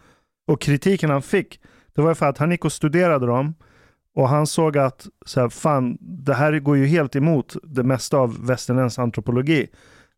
[0.50, 1.60] Och kritiken han fick,
[1.94, 3.54] det var för att han gick och studerade dem
[4.14, 8.16] och han såg att så här, fan, det här går ju helt emot det mesta
[8.16, 9.66] av västerländsk antropologi.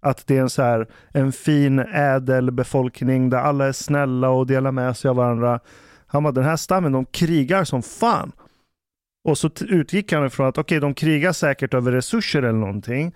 [0.00, 4.46] Att det är en, så här, en fin, ädel befolkning där alla är snälla och
[4.46, 5.60] delar med sig av varandra.
[6.06, 8.32] Han bara, den här stammen, de krigar som fan.
[9.24, 13.14] Och så utgick han ifrån att okej, de krigar säkert över resurser eller någonting.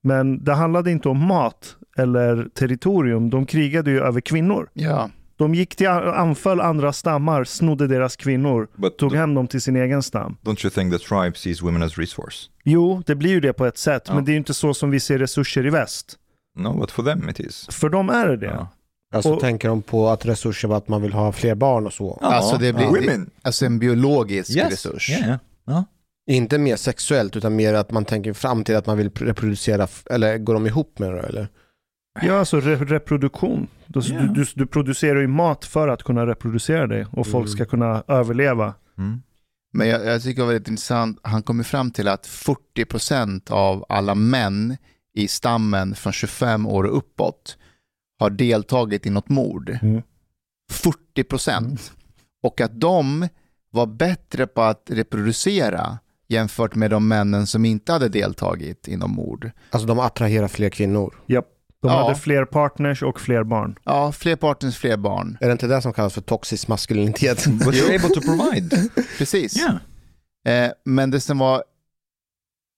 [0.00, 3.30] Men det handlade inte om mat eller territorium.
[3.30, 4.68] De krigade ju över kvinnor.
[4.72, 5.10] Ja.
[5.42, 9.76] De gick till anföll andra stammar, snodde deras kvinnor, But tog hem dem till sin
[9.76, 10.36] egen stam.
[10.42, 12.48] don't you think the tribe sees women as resource?
[12.64, 14.14] Jo, det blir ju det på ett sätt, Ja.
[14.14, 16.18] men det är ju inte så som vi ser resurser i väst.
[16.58, 17.66] No, but for them it is.
[17.70, 18.46] För dem är det det.
[18.46, 18.68] Ja.
[19.14, 21.92] Alltså Och- tänker de på att resurser var att man vill ha fler barn och
[21.92, 22.18] så.
[22.22, 23.30] Alltså, det blir- Women.
[23.42, 24.70] Alltså en biologisk Yes.
[24.70, 25.10] resurs.
[25.10, 25.82] Yeah, yeah.
[26.30, 30.38] Inte mer sexuellt utan mer att man tänker fram till att man vill reproducera, eller
[30.38, 31.48] går de ihop med det eller?
[32.20, 33.68] Ja, alltså re reproduktion.
[33.86, 34.20] Du, Ja.
[34.20, 37.56] du, du, du producerar ju mat för att kunna reproducera dig och folk Mm.
[37.56, 38.74] ska kunna överleva.
[38.98, 39.22] Mm.
[39.72, 43.84] Men jag, jag tycker det var väldigt intressant, han kommer fram till att 40% av
[43.88, 44.76] alla män
[45.14, 47.56] i stammen från 25 år och uppåt
[48.18, 49.78] har deltagit i något mord.
[49.82, 50.02] Mm.
[50.72, 51.58] 40%.
[51.58, 51.76] Mm.
[52.42, 53.28] Och att de
[53.70, 55.98] var bättre på att reproducera
[56.28, 59.50] jämfört med de männen som inte hade deltagit i något mord.
[59.70, 61.14] Alltså de attraherar fler kvinnor.
[61.82, 62.02] De Ja.
[62.02, 63.78] hade fler partners och fler barn.
[63.84, 65.38] Ja, fler partners, fler barn.
[65.40, 67.46] Är det inte det som kallas för toxisk maskulinitet?
[67.64, 68.90] But you're able to provide.
[69.18, 69.56] Precis.
[69.60, 69.76] yeah.
[70.66, 71.64] Eh, men det som var,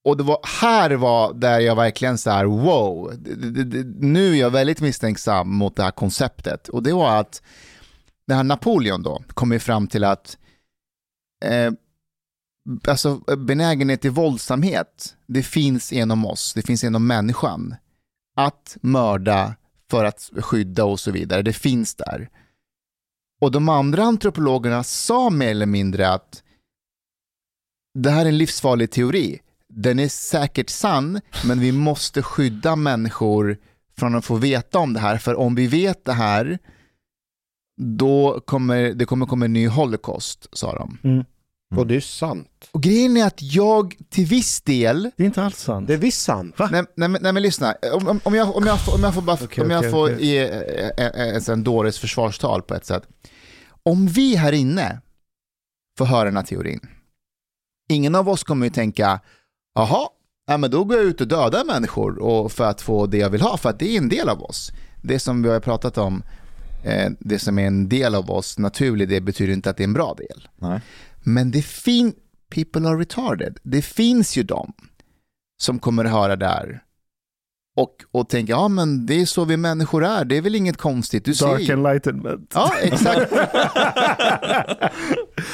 [0.04, 3.12] och det var här var där jag verkligen så här, wow,
[4.00, 6.68] nu är jag väldigt misstänksam mot det här konceptet.
[6.68, 7.42] Och det var att
[8.26, 10.38] den här Napoleon då kom ju fram till att
[11.44, 11.72] eh,
[12.88, 17.74] alltså benägenhet till våldsamhet, det finns inom oss, det finns inom människan.
[18.34, 19.56] Att mörda
[19.90, 22.28] för att skydda och så vidare, det finns där.
[23.40, 26.42] Och de andra antropologerna sa mer eller mindre att
[27.94, 29.40] det här är en livsfarlig teori.
[29.68, 33.58] Den är säkert sann, men vi måste skydda människor
[33.98, 35.18] från att få veta om det här.
[35.18, 36.58] För om vi vet det här,
[37.80, 40.98] då kommer det kommer komma en ny holocaust, sa de.
[41.04, 41.24] Mm.
[41.76, 42.68] Och det är sant.
[42.70, 45.86] Och grejen är att jag till viss del, Det är inte alls sant.
[45.88, 46.58] Det är visst sant.
[46.58, 46.68] Va?
[46.72, 49.14] nej, nej, men- nej men lyssna, om, om, om, jag, om, jag, får- om jag
[49.14, 50.26] får, bara, Okej, om jag okej, får okej.
[50.26, 50.44] ge
[50.98, 53.02] eh, en dåres försvarstal på ett sätt.
[53.82, 55.00] Om vi här inne
[55.98, 56.80] får höra den här teorin,
[57.90, 59.20] ingen av oss kommer ju tänka,
[59.74, 60.08] jaha,
[60.46, 63.30] ja, men då går jag ut och dödar människor och för att få det jag
[63.30, 64.70] vill ha, för att det är en del av oss.
[65.02, 66.22] Det som vi har pratat om,
[66.84, 69.88] eh, det som är en del av oss, naturlig, det betyder inte att det är
[69.88, 70.48] en bra del.
[70.56, 70.80] Nej.
[71.24, 72.14] Men det finns,
[72.50, 73.58] people are retarded.
[73.62, 74.72] Det finns ju de
[75.62, 76.82] som kommer höra där
[77.76, 80.76] och, och tänka, ja men det är så vi människor är, det är väl inget
[80.76, 81.24] konstigt.
[81.24, 81.72] Du ser Dark ju.
[81.72, 82.52] enlightenment.
[82.54, 83.30] Ja, exakt.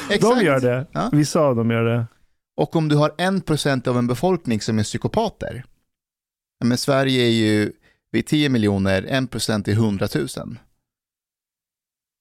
[0.09, 0.43] De Exakt.
[0.43, 0.87] gör det.
[0.93, 1.11] Ja.
[1.13, 2.07] Vissa av dem gör det.
[2.57, 5.65] Och om du har en procent av en befolkning som är psykopater,
[6.65, 7.73] men Sverige är ju,
[8.11, 10.27] vi är 10 miljoner, en procent är 100 000.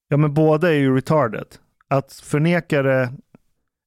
[0.07, 1.47] Ja, men båda är ju retarded.
[1.87, 3.13] Att förneka det,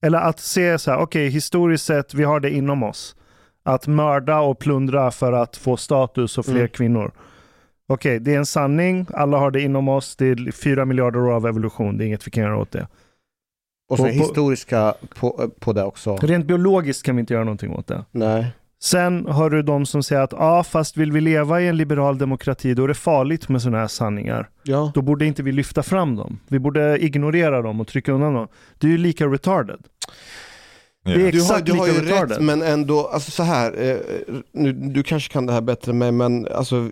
[0.02, 3.16] eller att se så här, okej, historiskt sett, vi har det inom oss.
[3.64, 6.68] Att mörda och plundra för att få status och fler Mm.
[6.68, 7.12] kvinnor.
[7.88, 11.32] Okej, det är en sanning, alla har det inom oss, det är fyra miljarder år
[11.32, 12.86] av evolution, det är inget vi kan göra åt det.
[13.90, 16.16] Och så på- historiska på, på det också.
[16.16, 18.04] Rent biologiskt kan vi inte göra någonting åt det.
[18.10, 18.46] Nej.
[18.83, 22.18] Sen har du de som säger att ja, fast vill vi leva i en liberal
[22.18, 24.49] demokrati, då är det farligt med sådana här sanningar.
[24.62, 24.92] Ja.
[24.95, 26.38] Då borde inte vi lyfta fram dem.
[26.49, 28.49] Vi borde ignorera dem och trycka undan dem.
[28.79, 29.77] Det är ju lika retarded.
[31.07, 31.18] Yeah.
[31.21, 32.31] Det är Du har, exakt du har ju lika retarded.
[32.37, 33.97] rätt, men ändå, alltså så här, eh,
[34.53, 36.90] nu, du kanske kan det här bättre än mig, men alltså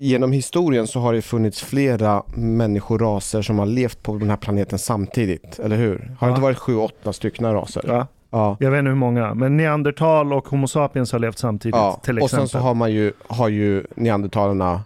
[0.00, 4.78] genom historien så har det funnits flera människoraser som har levt på den här planeten
[4.78, 5.98] samtidigt, eller hur?
[5.98, 6.28] Har det Ja.
[6.30, 7.82] inte varit sju, åtta stycken raser?
[7.86, 8.56] Ja, Ja.
[8.60, 12.00] jag vet inte hur många, men neandertal och homo sapiens har levt samtidigt ja.
[12.04, 12.48] till Och exempel.
[12.48, 14.82] sen så har man ju, har ju neandertalarna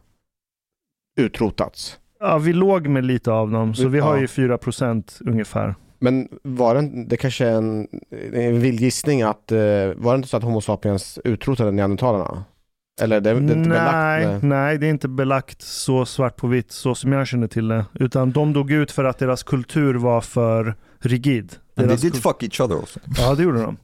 [1.21, 1.99] utrotats.
[2.21, 5.75] Ja, vi låg med lite av dem, så vi har ju 4% ungefär.
[5.99, 7.89] Men var det, det kanske är en,
[8.33, 9.59] en vild gissning att, eh,
[9.97, 12.45] var det inte så att Homo sapiens utrotade neandertalarna?
[13.01, 14.45] Eller det, det är inte belagt nej, med...
[14.45, 17.85] nej, det är inte belagt så svart på vitt så som jag känner till det.
[17.95, 21.57] Utan de dog ut för att deras kultur var för rigid.
[21.77, 23.01] And they did fuck each other also.
[23.17, 23.77] Ja, det gjorde de.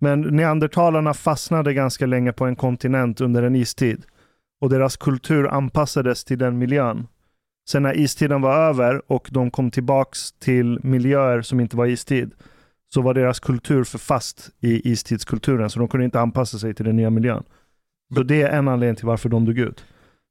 [0.00, 4.02] Men neandertalarna fastnade ganska länge på en kontinent under en istid.
[4.60, 7.06] Och deras kultur anpassades till den miljön.
[7.68, 12.30] Sen när istiden var över och de kom tillbaks till miljöer som inte var istid,
[12.94, 16.84] så var deras kultur för fast i istidskulturen, så de kunde inte anpassa sig till
[16.84, 17.42] den nya miljön.
[18.14, 19.84] Så det är en anledning till varför de dog ut.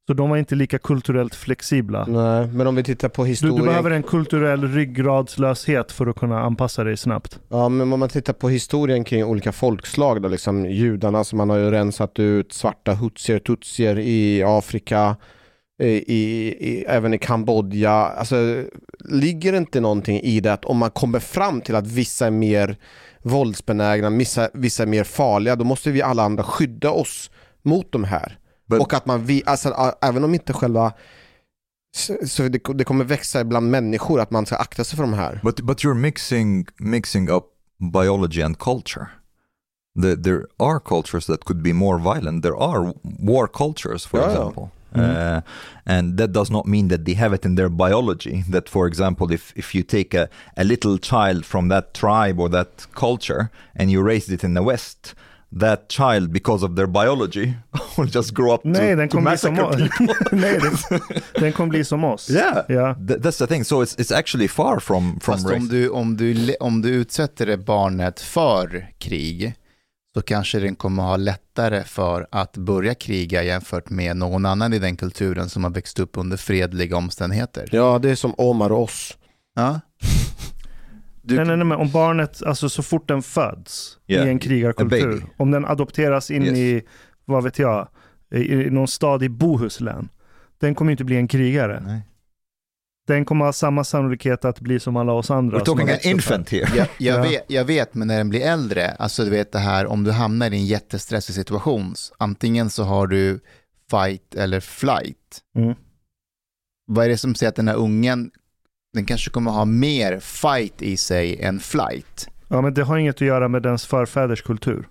[0.06, 2.06] Så de var inte lika kulturellt flexibla.
[2.06, 3.56] Nej, men om vi tittar på Du, historien.
[3.56, 7.38] du behöver en kulturell ryggradslöshet för att kunna anpassa dig snabbt.
[7.48, 11.50] Ja, men om man tittar på historien kring olika folkslag då, liksom judarna som man
[11.50, 15.16] har ju rensat ut, svarta hutsier, tutsier i Afrika,
[15.82, 17.92] i, i, i, även i Kambodja.
[17.92, 18.64] Alltså,
[19.04, 22.30] ligger det inte någonting i det att om man kommer fram till att vissa är
[22.30, 22.76] mer
[23.22, 27.30] våldsbenägna, vissa, vissa är mer farliga, då måste vi alla andra skydda oss
[27.62, 28.38] mot de här.
[28.70, 30.92] But- Och att man, vi, alltså, även om inte själva
[31.96, 35.12] så så det, det kommer växa bland människor att man ska akta sig för de
[35.14, 35.40] här.
[35.42, 37.44] But but you're mixing mixing up
[37.92, 39.06] biology and culture.
[40.02, 42.42] The, there are cultures that could be more violent.
[42.42, 44.70] There are war cultures, for Yeah, example.
[44.96, 45.40] Uh,
[45.86, 48.44] and that does not mean that they have it in their biology.
[48.50, 52.48] That, for example, if, if you take a, a little child from that tribe or
[52.50, 55.14] that culture and you raise it in the West,
[55.60, 57.52] that child, because of their biology,
[57.98, 59.98] will just grow up Nej, to, den to kommer bli som massacre oss.
[59.98, 60.14] people.
[60.40, 61.00] Nej, den,
[61.40, 62.30] den kommer bli som oss.
[62.34, 62.94] yeah, Ja.
[62.94, 63.64] Th- that's the thing.
[63.64, 65.56] So it's, it's actually far from, from Fast race.
[65.56, 69.54] om du, om, du, om du utsätter det barnet för krig
[70.14, 74.78] så kanske den kommer ha lättare för att börja kriga jämfört med någon annan i
[74.78, 77.68] den kulturen som har växt upp under fredliga omständigheter.
[77.72, 79.16] Ja, det är som Omar och oss.
[79.56, 79.80] Ja.
[81.26, 84.38] Du, Nej, nej, nej, men om barnet, alltså så fort den föds Yeah, i en
[84.38, 86.58] krigarkultur, om den adopteras in Yes.
[86.58, 86.82] i,
[87.24, 87.88] vad vet jag,
[88.34, 90.08] i, i någon stad i Bohuslän,
[90.60, 91.82] den kommer inte bli en krigare.
[91.86, 92.00] Nej.
[93.06, 95.58] Den kommer ha samma sannolikhet att bli som alla oss andra.
[95.58, 96.10] We're talking an upp här.
[96.10, 96.68] infant here.
[96.76, 97.22] jag, jag, Ja.
[97.22, 100.10] vet, jag vet, men när den blir äldre, alltså du vet det här om du
[100.10, 103.40] hamnar i en jättestressig situation, antingen så har du
[103.90, 105.40] fight eller flight.
[105.56, 105.74] Mm.
[106.86, 108.30] Vad är det som säger att den här ungen,
[108.94, 112.28] den kanske kommer ha mer fight i sig än flight?
[112.48, 114.88] Ja, men det har inget att göra med dens förfäders kultur.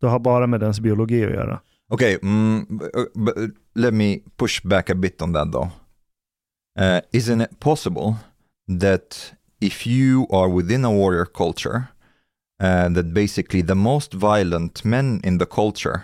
[0.00, 1.60] Det har bara med dens biologi att göra.
[1.88, 2.80] Okay, mm,
[3.74, 5.68] let me push back a bit on that though.
[6.80, 8.14] Uh, isn't it possible
[8.80, 11.82] that if you are within a warrior culture,
[12.62, 16.00] uh, that basically the most violent men in the culture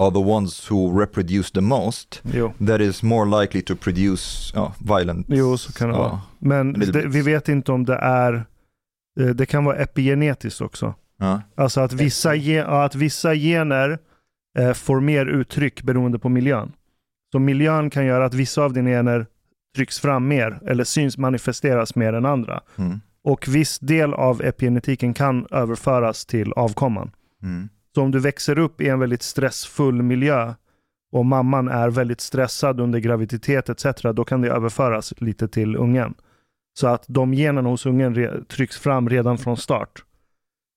[0.00, 4.72] are the ones who reproduce the most, Jo, that is more likely to produce uh,
[4.78, 5.26] violent.
[5.28, 5.98] jo så kan det Ja.
[6.02, 6.20] vara.
[6.38, 8.34] Men det, vi vet inte om det är,
[9.20, 10.94] eh, det kan vara epigenetiskt också.
[11.18, 11.42] Ja.
[11.54, 12.30] Alltså att vissa,
[12.66, 13.98] att vissa gener
[14.58, 16.72] eh, får mer uttryck beroende på miljön.
[17.32, 19.26] Så miljön kan göra att vissa av dina gener
[19.76, 22.60] trycks fram mer eller syns manifesteras mer än andra.
[22.76, 23.00] Mm.
[23.24, 27.10] Och viss del av epigenetiken kan överföras till avkomman.
[27.42, 27.68] Mm.
[27.94, 30.54] Så om du växer upp i en väldigt stressfull miljö
[31.12, 34.02] och mamman är väldigt stressad under graviditet etc.
[34.14, 36.14] Då kan det överföras lite till ungen.
[36.78, 40.04] Så att de generna hos ungen trycks fram redan från start.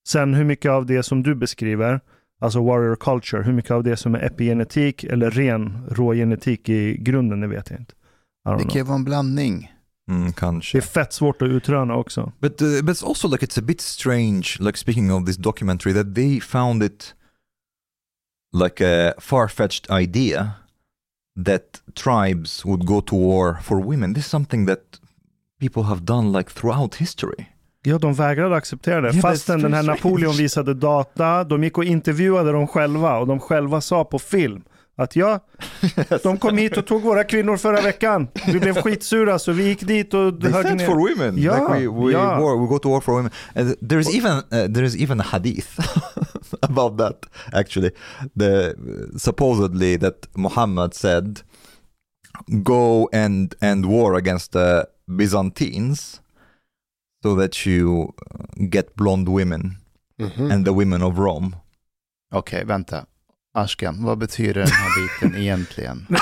[0.08, 2.00] Sen hur mycket av det som du beskriver,
[2.40, 7.40] alltså warrior culture, hur mycket av det som är epigenetik eller ren rågenetik i grunden,
[7.40, 7.94] det vet jag inte.
[8.58, 9.73] Det kan ju vara en blandning.
[10.10, 10.78] Mm, Det kanske.
[10.78, 12.32] är fett svårt att utröna också.
[12.40, 14.56] But uh, but it's also like it's a bit strange.
[14.60, 17.14] Like speaking of this documentary, that they found it
[18.64, 20.50] like a far-fetched idea
[21.44, 21.62] that
[21.94, 24.14] tribes would go to war for women.
[24.14, 24.80] This is something that
[25.60, 27.46] people have done like throughout history.
[27.86, 29.08] Ja, de vägrade acceptera det.
[29.08, 30.42] Yeah, Fastän den här very Napoleon strange.
[30.42, 34.62] visade data, de gick och intervjuade dem själva och de själva sa på film
[34.96, 35.40] att ja,
[36.22, 38.28] de kom hit och tog våra kvinnor förra veckan.
[38.46, 40.86] Vi blev skitsura så vi gick dit och They högg ner.
[40.86, 41.38] for women.
[41.38, 42.40] Yeah, like we we, yeah.
[42.40, 43.32] war, we go to war for women.
[43.54, 44.42] And there's even uh,
[44.74, 45.78] there's even a hadith
[46.60, 47.90] about that actually.
[48.38, 48.74] The
[49.18, 51.40] supposedly that Muhammad said,
[52.62, 56.20] "Go and and war against the Byzantines,
[57.22, 59.76] so that you uh, get blonde women
[60.18, 60.52] Mhm.
[60.52, 61.56] and the women of Rome."
[62.32, 63.06] Okej, vänta.
[63.54, 66.06] Ashkan, vad betyder den här biten egentligen?
[66.08, 66.16] Ni,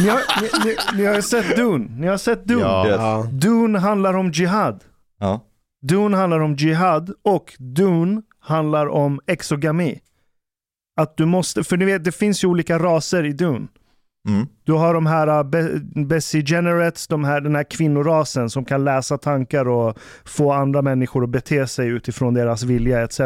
[0.00, 1.86] ni, har, ni, ni, ni har sett Dune.
[1.98, 2.60] Ni har sett Dune.
[2.60, 2.88] Ja.
[2.88, 3.26] Ja.
[3.32, 4.84] Dune handlar om jihad.
[5.20, 5.44] Ja.
[5.82, 10.00] Dune handlar om jihad och Dune handlar om exogami.
[11.00, 13.66] Att du måste, för ni vet det finns ju olika raser i Dune.
[14.28, 14.46] Mm.
[14.64, 18.84] Du har de här uh, Be- Bessie Generates, de här, den här kvinnorasen som kan
[18.84, 23.20] läsa tankar och få andra människor att bete sig utifrån deras vilja etc.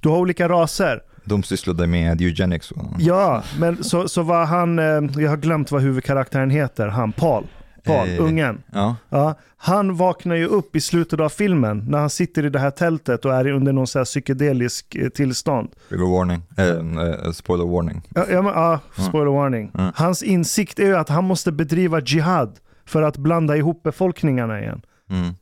[0.00, 1.00] Du har olika raser.
[1.24, 2.72] De sysslade med eugenics.
[2.98, 7.46] Ja, men så, så var han, eh, jag har glömt vad huvudkaraktären heter, han Paul.
[7.84, 8.24] Paul, Eh.
[8.24, 8.62] ungen.
[8.72, 8.96] Ja.
[9.08, 12.70] Ja, han vaknar ju upp i slutet av filmen när han sitter i det här
[12.70, 15.68] tältet och är under någon så här psykedelisk eh, tillstånd.
[15.88, 16.42] Trigger warning.
[16.56, 18.02] Eh, eh, spoiler warning.
[18.14, 19.70] Ja, ja, men, ja spoiler warning.
[19.78, 19.92] Mm.
[19.94, 24.82] Hans insikt är ju att han måste bedriva jihad för att blanda ihop befolkningarna igen.
[25.10, 25.34] Mm.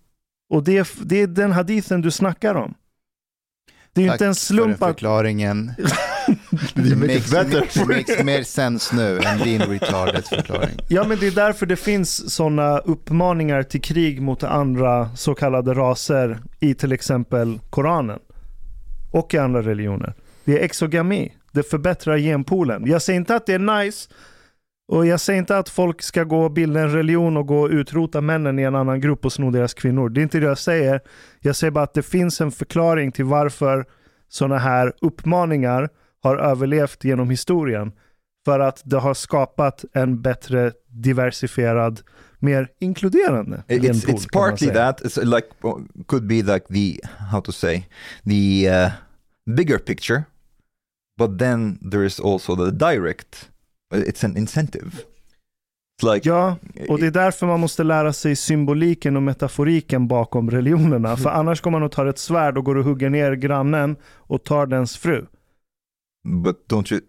[0.51, 2.75] Och det är, det är den hadithen du snackar om.
[3.93, 4.95] Det är ju inte en för slump den att...
[4.95, 5.73] förklaringen.
[6.75, 7.65] Det makes, bättre.
[7.65, 10.79] It makes mer sense nu än din retarded förklaring.
[10.89, 15.75] Ja, men det är därför det finns sådana uppmaningar till krig mot andra så kallade
[15.75, 18.19] raser i till exempel Koranen.
[19.13, 20.15] Och i andra religioner.
[20.45, 21.33] Det är exogami.
[21.53, 22.83] Det förbättrar genpoolen.
[22.87, 24.09] Jag säger inte att det är nice.
[24.93, 27.71] Och jag säger inte att folk ska gå och bilda en religion och gå och
[27.71, 30.09] utrota männen i en annan grupp och sno deras kvinnor.
[30.09, 31.01] Det är inte det jag säger.
[31.41, 33.85] Jag säger bara att det finns en förklaring till varför
[34.29, 35.89] sådana här uppmaningar
[36.23, 37.93] har överlevt genom historien.
[38.45, 42.01] För att det har skapat en bättre diversifierad,
[42.39, 45.01] mer inkluderande It- It's, genpool, it's partly that.
[45.01, 45.49] It's like
[46.07, 46.99] could be like the
[47.31, 47.87] how to say
[48.25, 48.91] the uh,
[49.57, 50.23] bigger picture,
[51.19, 53.51] but then there is also the direct.
[53.95, 54.91] It's an incentive.
[56.03, 56.57] Like Ja,
[56.89, 61.17] och det är därför man måste lära sig symboliken och metaforiken bakom religionerna.
[61.17, 64.45] För annars går man och tar ett svärd och går och hugger ner grannen och
[64.45, 65.27] tar dens fru.
[66.45, 67.03] but don't you?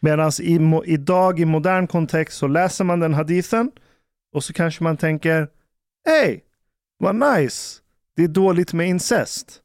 [0.00, 3.70] Medan i, idag i modern kontext så läser man den hadithen
[4.34, 5.48] och så kanske man tänker
[6.08, 6.44] Hej,
[6.98, 7.80] vad nice.
[8.16, 9.60] Det är dåligt med incest.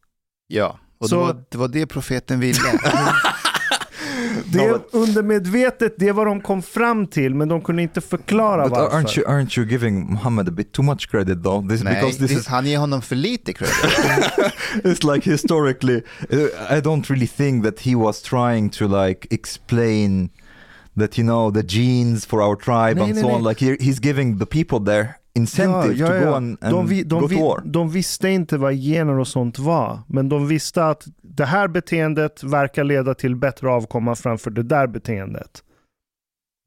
[0.48, 2.60] Ja, och Så- det, var, det var det profeten ville.
[4.52, 8.98] Det undermedvetet, det vad de kom fram till, men de kunde inte förklara But varför.
[8.98, 11.68] aren't you aren't you giving Muhammad a bit too much credit though?
[11.70, 13.76] This Nej, because this det- is han ger honom för lite credit.
[14.84, 16.02] it's like historically
[16.34, 20.30] uh, i don't really think that he was trying to like explain
[21.00, 23.50] that you know the genes for our tribe Nej, and nej, so on nej.
[23.50, 27.20] like he, he's giving the people there incentive to go and, and de, vi, de,
[27.20, 30.86] go vi, to war de visste inte vad gener och sånt var, men de visste
[30.86, 31.06] att
[31.40, 35.64] det här beteendet verkar leda till bättre avkomma framför det där beteendet.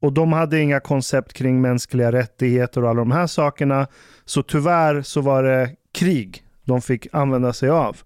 [0.01, 3.87] Och de hade inga koncept kring mänskliga rättigheter och alla de här sakerna.
[4.25, 7.97] Så tyvärr så var det krig de fick använda sig av.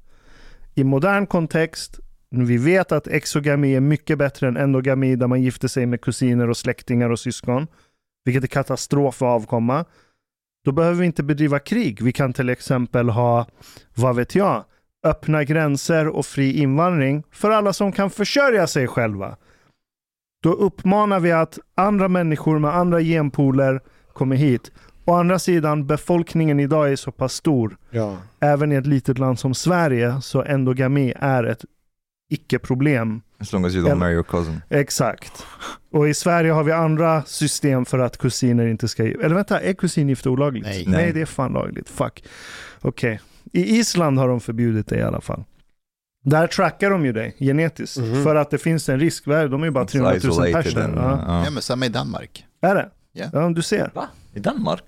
[0.76, 2.00] I modern kontext,
[2.30, 6.50] vi vet att exogami är mycket bättre än endogami där man gifter sig med kusiner
[6.50, 7.68] och släktingar och syskon.
[8.26, 9.86] Vilket är katastrof för avkomma.
[10.66, 12.02] Då behöver vi inte bedriva krig.
[12.02, 13.48] Vi kan till exempel ha,
[13.96, 14.66] vad vet jag,
[15.04, 19.38] öppna gränser och fri invandring för alla som kan försörja sig själva.
[20.44, 23.80] Då uppmanar vi att andra människor med andra genpooler
[24.14, 24.72] kommer hit.
[25.06, 28.18] Å andra sidan, befolkningen idag är så pass stor, Ja.
[28.40, 31.66] även i ett litet land som Sverige, så endogami är ett
[32.30, 33.22] icke-problem.
[33.40, 35.46] as long as you don't marry your cousin Exakt.
[35.92, 39.04] Och i Sverige har vi andra system för att kusiner inte ska...
[39.04, 40.66] Eller vänta, är kusingifte olagligt?
[40.66, 40.84] Nej.
[40.88, 41.14] Nej, Nej.
[41.14, 41.90] det är fan lagligt.
[41.90, 42.24] Fuck.
[42.82, 43.20] Okej.
[43.58, 45.44] I Island har de förbjudit det i alla fall.
[46.24, 47.98] Där trackar de ju dig genetiskt.
[47.98, 48.24] Mhm.
[48.24, 49.26] För att det finns en risk.
[49.26, 51.02] De är ju bara It's 300 000 isolated personer.
[51.28, 51.44] Ja.
[51.46, 52.46] Ja, men samma i Danmark.
[52.62, 52.90] Är det?
[53.12, 53.26] Ja.
[53.34, 53.92] Ja, du ser.
[53.96, 54.08] Va?
[54.34, 54.84] I Danmark?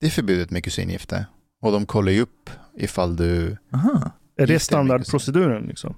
[0.00, 1.26] Det är förbjudet med kusingifte.
[1.62, 3.56] Och de kollar ju upp ifall du...
[3.74, 4.10] Aha.
[4.36, 5.94] Är det standardproceduren liksom?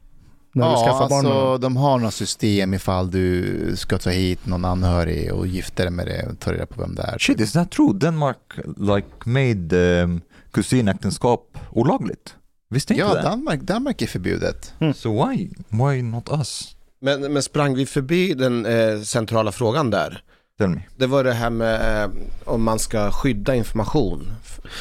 [0.54, 4.10] När du ja, skaffar barn med alltså de har några system ifall du ska ta
[4.10, 7.18] hit någon anhörig och gifta dig med det och ta reda på vem det är.
[7.18, 7.92] Shit, is that true?
[7.94, 8.38] Denmark
[8.76, 10.20] like made um,
[10.53, 12.36] kusinäktenskap olagligt?
[12.70, 13.22] Visste inte Ja, det?
[13.22, 14.74] Danmark, Danmark är förbjudet.
[14.94, 15.50] So why?
[15.68, 16.76] Why not us?
[17.00, 20.22] Men, men sprang vi förbi den eh, centrala frågan där?
[20.59, 20.80] Tell me.
[20.96, 22.11] Det var det här med eh,
[22.44, 24.32] om man ska skydda information.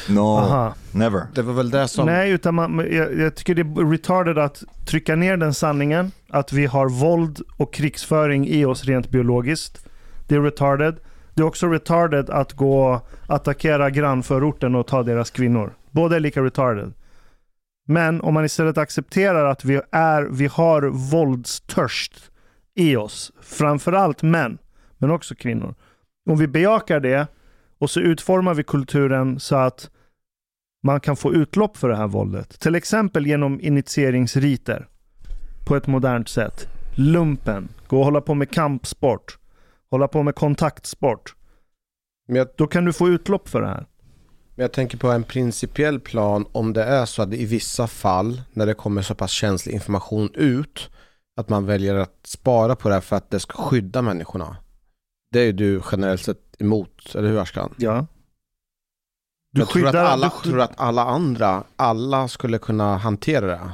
[0.08, 0.74] No, Aha.
[0.92, 1.26] never.
[1.34, 2.06] Det var väl det som...
[2.06, 6.52] Nej, utan man, jag, jag tycker det är retarded att trycka ner den sanningen att
[6.52, 9.86] vi har våld och krigsföring i oss rent biologiskt.
[10.28, 10.96] Det är retarded.
[11.34, 15.74] Det är också retarded att gå och attackera grannförorten och ta deras kvinnor.
[15.90, 16.92] Båda är lika retarded.
[17.86, 22.30] Men om man istället accepterar att vi, är, vi har våldstörst
[22.74, 24.58] i oss, framförallt män,
[24.98, 25.74] men också kvinnor.
[26.30, 27.26] Om vi bejakar det
[27.78, 29.90] och så utformar vi kulturen så att
[30.82, 32.60] man kan få utlopp för det här våldet.
[32.60, 34.86] Till exempel genom initieringsriter
[35.66, 36.68] på ett modernt sätt.
[36.94, 39.38] Lumpen, gå och hålla på med kampsport,
[39.92, 41.34] hålla på med kontaktsport.
[42.28, 43.86] Men jag, Då kan du få utlopp för det här.
[44.54, 48.42] men jag tänker på en principiell plan om det är så att i vissa fall
[48.52, 50.90] när det kommer så pass känslig information ut
[51.36, 54.56] att man väljer att spara på det här för att det ska skydda människorna.
[55.32, 57.74] Det är ju du generellt sett emot, eller hur Ashkan?
[57.78, 58.06] Ja.
[59.52, 63.46] Du jag tror, att skyddar, alla, du tror att alla andra, alla skulle kunna hantera
[63.46, 63.72] det.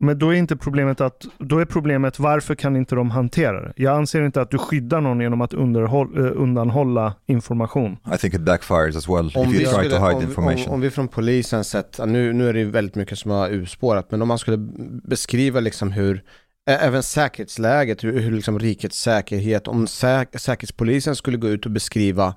[0.00, 3.72] Men då är inte problemet att, då är problemet varför kan inte de hantera det?
[3.76, 7.96] Jag anser inte att du skyddar någon genom att underhåll, eh, undanhålla information.
[8.14, 10.22] I think it backfires as well Om if vi, you try skulle, to hide om,
[10.22, 10.66] information.
[10.68, 13.48] om, om vi från polisen sett, nu, nu är det ju väldigt mycket som har
[13.50, 14.56] urspårat, men om man skulle
[15.08, 16.22] beskriva liksom hur,
[16.66, 22.34] även säkerhetsläget, hur, hur liksom rikets säkerhet, om säk, säkerhetspolisen skulle gå ut och beskriva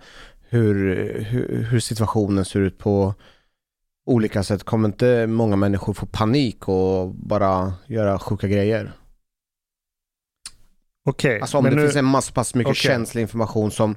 [0.50, 0.76] hur,
[1.30, 3.14] hur, hur situationen ser ut på
[4.06, 8.92] olika sätt, kommer inte många människor få panik och bara göra sjuka grejer?
[11.06, 12.82] Okej, Alltså om men det nu, finns en massa pass mycket Okej.
[12.82, 13.96] känslig information som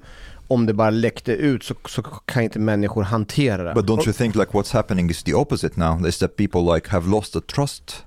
[0.49, 3.75] om det bara läckte ut så, så kan inte människor hantera det.
[3.75, 6.07] But don't you think like what's happening is the opposite now?
[6.07, 8.05] Is that people like have lost the trust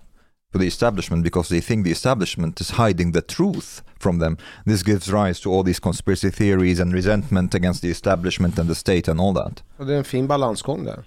[0.52, 4.38] for the establishment because they think the establishment is hiding the truth from them.
[4.66, 8.76] This gives rise to all these conspiracy theories and resentment against the establishment and the
[8.76, 9.64] state and all that.
[9.78, 11.04] Och det är en fin balansgång där.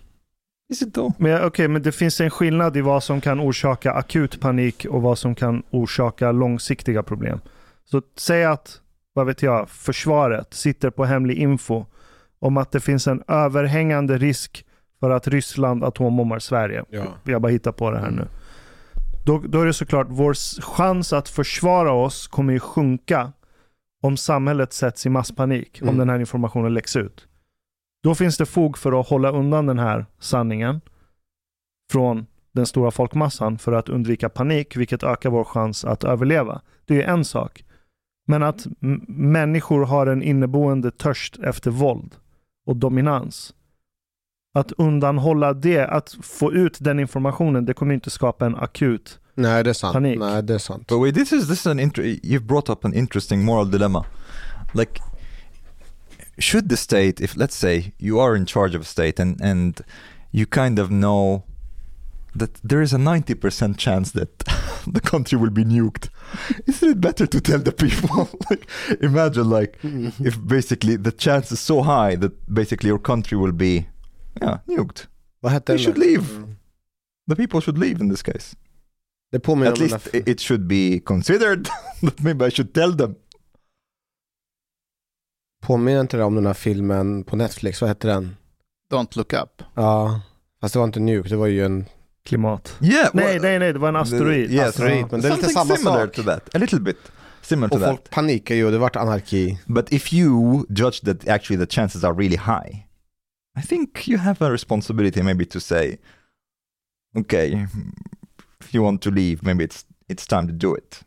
[0.70, 1.12] Is it though?
[1.18, 5.02] men, okej, men det finns en skillnad i vad som kan orsaka akut panik och
[5.02, 7.40] vad som kan orsaka långsiktiga problem.
[7.84, 8.80] Så säg att,
[9.12, 11.84] vad vet jag, försvaret sitter på hemlig info
[12.38, 14.64] om att det finns en överhängande risk
[15.00, 16.84] för att Ryssland atombombar Sverige.
[16.90, 17.02] Ja.
[17.24, 18.26] Jag bara hittar på det här nu.
[19.26, 23.32] Då, då är det såklart vår chans att försvara oss kommer ju sjunka
[24.02, 25.98] om samhället sätts i masspanik, om Mm.
[25.98, 27.26] den här informationen läcks ut.
[28.02, 30.80] Då finns det fog för att hålla undan den här sanningen
[31.92, 36.60] från den stora folkmassan för att undvika panik, vilket ökar vår chans att överleva.
[36.84, 37.64] Det är en sak.
[38.26, 38.66] Men att
[39.08, 42.16] människor har en inneboende törst efter våld
[42.66, 43.54] och dominans.
[44.54, 49.18] Att undanhålla det, att få ut den informationen, det kommer inte skapa en akut.
[49.34, 49.92] Nej, det är sant.
[49.92, 50.18] Panik.
[50.18, 50.88] Nej, det är sant.
[50.88, 54.04] But wait, this is this is an you've brought up an interesting moral dilemma.
[54.74, 55.00] Like,
[56.40, 59.80] should the state, if let's say you are in charge of a state and and
[60.32, 61.44] you kind of know
[62.34, 64.38] that there is a ninety percent chance that
[64.86, 66.08] the country will be nuked,
[66.66, 68.30] isn't it better to tell the people?
[68.50, 68.68] like,
[69.00, 73.88] imagine like if basically the chance is so high that basically your country will be,
[74.40, 75.06] yeah, nuked.
[75.76, 76.22] They should leave.
[76.22, 76.56] Mm.
[77.26, 78.56] The people should leave in this case.
[79.68, 81.68] At least it should be considered
[82.02, 83.16] that maybe I should tell them.
[85.60, 87.80] Påminner inte det om den här filmen på Netflix?
[87.80, 88.36] Vad hette den?
[88.92, 89.62] Don't look up.
[89.74, 90.20] Ja,
[90.60, 91.84] fast det var inte Nuke, det var ju en
[92.24, 92.76] Klimat.
[92.82, 93.10] Yeah.
[93.14, 94.50] Nej, nej, nej, det var en asteroid.
[94.52, 96.14] Yes, asteroid, men det är lite Something samma similar sak.
[96.14, 96.54] to that.
[96.54, 96.96] A little bit
[97.42, 97.90] similar to Och that.
[97.90, 99.58] folk panikar ju och det vart anarki.
[99.66, 102.86] But if you judge that actually the chances are really high,
[103.58, 105.96] I think you have a responsibility maybe to say,
[107.18, 107.66] okay,
[108.60, 111.02] if you want to leave, maybe it's it's time to do it.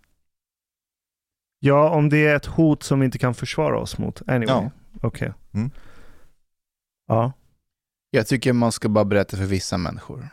[1.66, 4.22] Ja, om det är ett hot som vi inte kan försvara oss mot.
[4.28, 4.55] Anyway.
[4.55, 4.72] Ja.
[5.01, 5.34] Okej.
[5.53, 5.72] Mm.
[7.07, 7.34] Ja.
[8.11, 10.30] Jag tycker man ska bara berätta för vissa människor.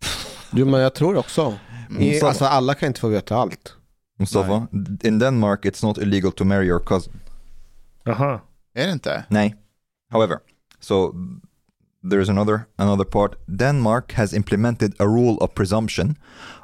[0.52, 1.58] Jo men jag tror också.
[1.90, 2.02] Mm.
[2.02, 3.76] I, så- alltså alla kan inte få veta allt.
[4.18, 4.66] Mustafa,
[5.02, 7.12] in Denmark it's not illegal to marry your cousin.
[8.04, 8.40] Jaha.
[8.74, 9.24] Är det inte?
[9.28, 9.54] Nay.
[10.12, 10.38] However,
[10.80, 11.12] so
[12.02, 13.32] there's another another part.
[13.46, 16.14] Denmark has implemented a rule of presumption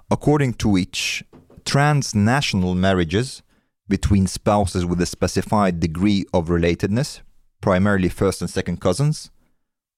[0.08, 1.22] according to which
[1.64, 3.42] transnational marriages
[3.90, 7.20] between spouses with a specified degree of relatedness,
[7.60, 9.30] primarily first and second cousins,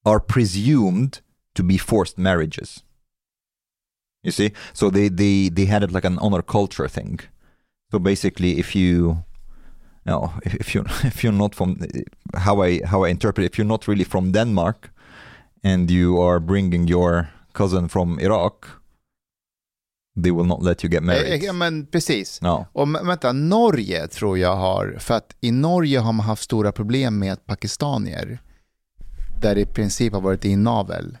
[0.05, 1.21] are presumed
[1.55, 2.83] to be forced marriages.
[4.23, 4.51] You see?
[4.73, 7.21] So they, they, they had it like an honor culture thing.
[7.91, 9.23] So basically if you
[10.05, 11.79] no, if, you if you're not from
[12.35, 14.91] how I how I interpret if you're not really from Denmark
[15.63, 18.82] and you are bringing your cousin from Iraq,
[20.23, 21.43] they will not let you get Eh, married.
[21.43, 22.41] Ja, men precis.
[22.41, 22.65] No.
[22.73, 27.19] Och vänta, Norge tror jag har, för att i Norge har man haft stora problem
[27.19, 28.39] med pakistanier,
[29.41, 31.17] där det i princip har varit inavel.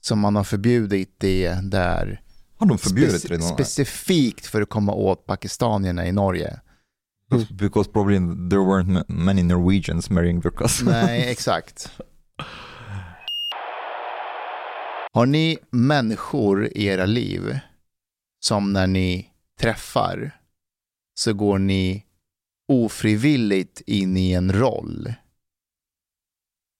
[0.00, 2.20] Så man har förbjudit det där
[2.58, 3.48] Har de förbjudit speci- redan?
[3.48, 6.60] specifikt för att komma åt pakistanierna i Norge.
[7.50, 8.18] Because probably
[8.50, 10.90] there weren't ma- many Norwegians marrying their cousins.
[11.06, 11.90] Nej, exakt.
[15.12, 17.58] Har ni människor i era liv
[18.40, 19.28] som när ni
[19.60, 20.30] träffar
[21.14, 22.04] så går ni
[22.68, 25.12] ofrivilligt in i en roll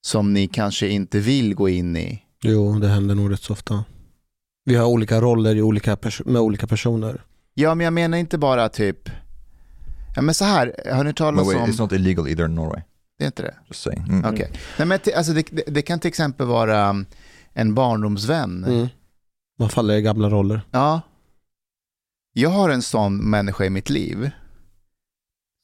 [0.06, 2.22] som ni kanske inte vill gå in i?
[2.42, 3.84] Jo, det händer nog rätt så ofta.
[4.64, 7.24] Vi har olika roller i olika med olika personer.
[7.54, 9.10] Ja, men jag menar inte bara typ,
[10.16, 12.82] ja men så här, har ni talat om, it's not illegal either in Norway.
[13.18, 13.54] det är inte det?
[13.68, 14.02] Just saying.
[14.08, 14.24] Mm.
[14.34, 14.52] Okej.
[14.78, 17.04] Nej, men t- alltså det, det, det kan till exempel vara
[17.52, 18.64] en barndomsvän.
[18.64, 18.88] Mm.
[19.58, 20.60] Man faller i gamla roller.
[20.70, 21.00] Ja.
[22.38, 24.30] Jag har en sån människa i mitt liv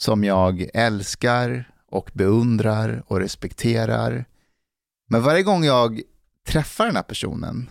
[0.02, 4.24] som jag älskar och beundrar och respekterar.
[5.08, 6.00] Men varje gång jag
[6.46, 7.70] träffar den här personen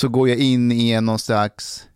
[0.00, 1.88] så går jag in i någon slags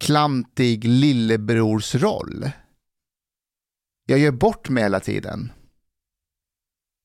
[0.00, 2.50] klantig lillebrorsroll.
[4.06, 5.52] Jag gör bort mig hela tiden.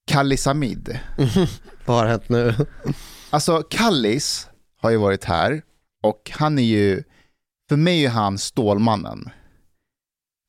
[0.08, 1.00] Kallis Hamid.
[1.86, 2.56] Vad har hänt nu?
[3.30, 5.62] Alltså Kallis har ju varit här
[6.02, 7.04] och han är ju,
[7.72, 9.30] för mig är han Stålmannen.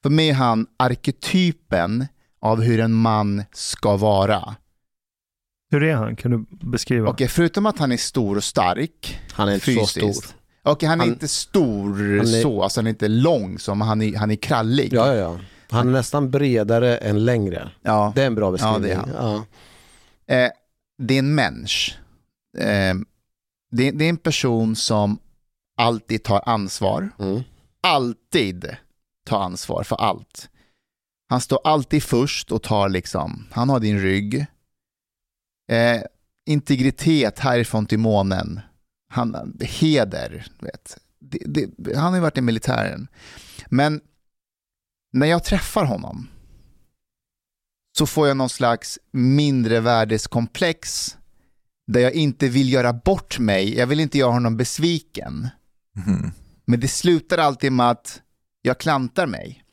[0.02, 2.06] För mig är han arketypen
[2.40, 4.54] av hur en man ska vara.
[5.70, 6.16] Hur är han?
[6.16, 7.08] Kan du beskriva?
[7.10, 9.92] Okej, förutom att han är stor och stark, Han är inte fysiskt.
[10.00, 10.34] så stor.
[10.62, 13.80] Okej, han är Han- inte stor Han är- så, alltså han är inte lång som,
[13.80, 14.92] han är, han är krallig.
[14.92, 15.38] Ja, ja, ja.
[15.70, 17.70] Han är nästan bredare än längre.
[17.82, 18.12] Ja.
[18.14, 18.82] Det är en bra beskrivning.
[18.82, 19.10] det är han.
[20.28, 20.34] Ja.
[20.34, 20.50] Eh,
[20.98, 21.92] det är en människa.
[22.58, 22.94] Eh,
[23.70, 25.18] det, det är en person som
[25.76, 27.10] alltid tar ansvar.
[27.18, 27.42] Mm.
[27.80, 28.76] Alltid
[29.26, 30.48] tar ansvar för allt.
[31.28, 34.46] Han står alltid först och tar liksom, han har din rygg.
[35.70, 36.02] Eh,
[36.46, 38.60] integritet härifrån till månen.
[39.08, 40.98] Han, heder, vet.
[41.20, 43.08] Det, det, han har ju varit i militären.
[43.66, 44.00] Men
[45.12, 46.28] när jag träffar honom
[47.98, 51.16] så får jag någon slags mindre värdeskomplex
[51.86, 53.76] där jag inte vill göra bort mig.
[53.78, 55.48] Jag vill inte göra honom besviken.
[55.96, 56.32] Mhm.
[56.64, 58.20] Men det slutar alltid med att
[58.62, 59.64] jag klantar mig.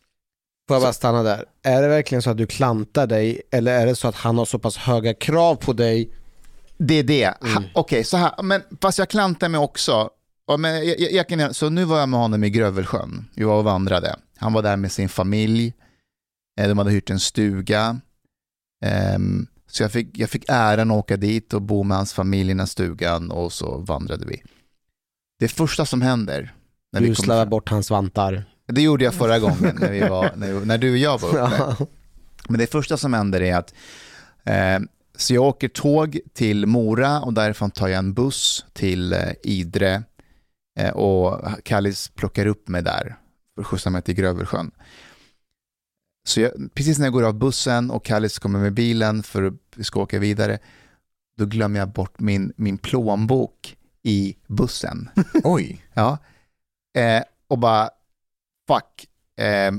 [0.67, 1.45] Får jag bara stanna där?
[1.63, 4.45] Är det verkligen så att du klantar dig eller är det så att han har
[4.45, 6.11] så pass höga krav på dig?
[6.77, 7.23] Det är det.
[7.41, 7.63] Mm.
[7.73, 8.43] Okej, så här.
[8.43, 10.09] Men fast jag klantar mig också.
[10.57, 13.27] Men jag, jag, jag så nu var jag med honom i Grövelsjön.
[13.35, 14.15] Vi var och vandrade.
[14.37, 15.73] Han var där med sin familj.
[16.59, 17.99] Eh, De hade hyrt en stuga.
[18.85, 22.51] Ehm, så jag fick, jag fick äran att åka dit och bo med hans familj
[22.51, 24.43] i den stugan och så vandrade vi.
[25.39, 26.53] Det första som händer
[26.91, 28.43] när vi Du kommer fram- bort hans vantar.
[28.67, 31.37] Det gjorde jag förra gången när, vi var, när, när du och jag var uppe.
[31.37, 31.75] Ja.
[32.49, 33.73] Men det första som händer är att
[34.43, 34.79] eh,
[35.17, 40.03] så jag åker tåg till Mora och därifrån tar jag en buss till eh, Idre
[40.79, 43.15] eh, och Kallis plockar upp mig där
[43.55, 44.71] för att skjutsa mig till Grövelsjön.
[46.27, 49.53] Så jag, precis när jag går av bussen och Kallis kommer med bilen för att
[49.75, 50.59] vi ska åka vidare,
[51.37, 55.09] då glömmer jag bort min, min plånbok i bussen.
[55.43, 55.85] Oj.
[55.93, 56.17] Ja.
[56.97, 57.89] Eh, och bara,
[58.67, 59.07] fuck.
[59.45, 59.71] Eh,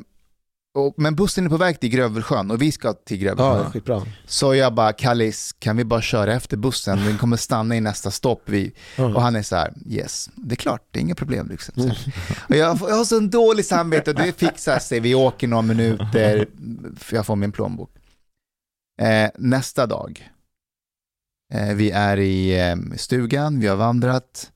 [0.74, 3.72] och, men bussen är på väg till Grövelsjön och vi ska till ja, Grövelsjön.
[3.72, 4.02] skitbra.
[4.26, 7.04] Så jag bara, Kallis, kan vi bara köra efter bussen?
[7.04, 8.42] Den kommer stanna i nästa stopp.
[8.44, 11.48] Vi, och han är så här, yes, det är klart, det är inga problem.
[11.50, 11.74] Liksom.
[11.74, 11.88] Så.
[12.48, 16.46] Och jag, jag har så en dålig samvete, det fixar sig, vi åker några minuter,
[17.10, 17.90] jag får min plånbok.
[19.00, 20.30] Eh, nästa dag,
[21.74, 24.50] vi är i eh, stugan, vi har vandrat,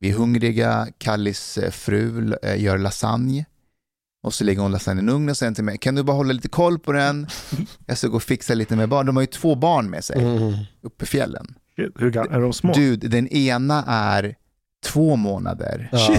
[0.00, 3.44] vi är hungriga, Kallis eh, fru eh, gör lasagne.
[4.22, 6.32] Och så lägger hon lasagnen i ugnen och säger till mig, kan du bara hålla
[6.32, 7.26] lite koll på den?
[7.86, 9.06] Jag ska gå och fixa lite med barn.
[9.06, 10.52] De har ju två barn med sig Mm.
[10.82, 11.54] uppe i fjällen.
[11.76, 12.72] Hur ga- är de små?
[12.72, 14.34] Dude, den ena är
[14.84, 15.88] två månader.
[15.92, 16.16] Ja.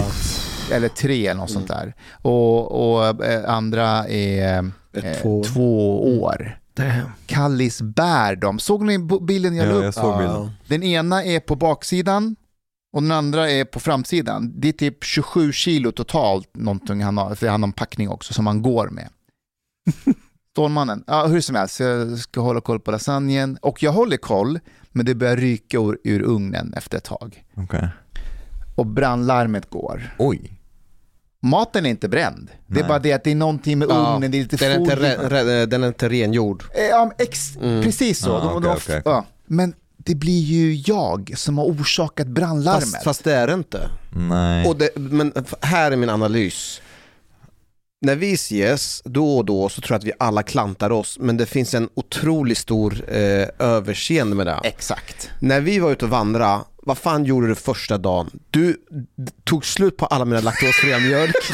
[0.72, 1.94] Eller tre eller något sånt där.
[2.22, 4.58] Och, och eh, andra är
[4.92, 5.44] eh, Två.
[5.44, 6.20] två.
[6.22, 6.58] år.
[6.74, 7.08] Damn.
[7.26, 8.58] Kallis bär dem.
[8.58, 9.84] Såg ni bilden jag la Ja, upp?
[9.84, 10.50] jag såg bilden.
[10.66, 12.36] Den ena är på baksidan
[12.92, 14.52] och den andra är på framsidan.
[14.60, 18.34] Det är typ 27 kilo totalt, någonting han har, för han har en packning också
[18.34, 19.08] som han går med.
[20.52, 23.58] Stålmannen, ja hur som helst, jag ska hålla koll på lasagnen.
[23.62, 24.58] Och jag håller koll,
[24.90, 27.44] men det börjar ryka ur, ur ugnen efter ett tag.
[27.54, 27.88] Okej.
[28.76, 30.14] Och brandlarmet går.
[30.18, 30.58] Oj.
[31.42, 32.50] Maten är inte bränd.
[32.66, 34.72] Det är bara det att det är någonting med Ja, ugnen, det är lite Den
[34.72, 35.16] är, inte re,
[35.60, 36.64] re, den är inte rengjord.
[36.74, 37.82] Eh, Ja, ex, Mm.
[37.82, 38.32] precis så.
[38.36, 39.02] Ah, De- okej, de- okej, okej.
[39.04, 39.24] ja.
[39.46, 42.82] Men det blir ju jag som har orsakat brandlarmet.
[42.92, 43.88] Fast, fast det är det inte.
[44.16, 44.66] Nej.
[44.68, 46.80] Och det, men här är min analys.
[48.04, 51.36] När vi ses då och då så tror jag att vi alla klantar oss, men
[51.36, 54.60] det finns en otroligt stor eh, överseende med det.
[54.64, 55.30] Exakt.
[55.40, 58.30] När vi var ute och vandra, vad fan gjorde du första dagen?
[58.50, 58.76] Du
[59.44, 61.34] tog slut på alla mina laktosfria mjölk.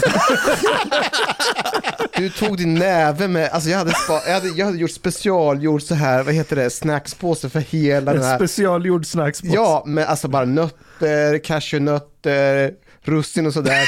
[2.17, 5.83] Du tog din näve med, alltså jag hade, spa, jag hade, jag hade gjort specialgjord
[5.83, 9.55] så här, vad heter det, snackspåse för hela den En här specialgjord snacksbox.
[9.55, 12.73] Ja, med alltså bara nötter, cashewnötter,
[13.09, 13.85] russin och sådär.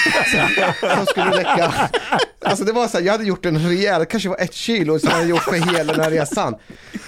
[0.80, 1.72] Så- Som skulle räcka.
[2.44, 5.08] Alltså det var så här, jag hade gjort en rejäl, kanske var ett kilo som
[5.08, 6.54] jag hade gjort för hela den här resan.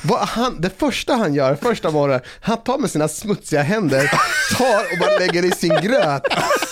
[0.02, 4.12] Vad han, det första han gör, första morgonen, han tar med sina smutsiga händer,
[4.58, 6.22] tar och bara lägger i sin gröt.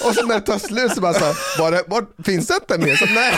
[0.05, 2.97] Och så när det tar slut så bara så bara, var, finns det inte mer?
[2.97, 3.35] Så nej.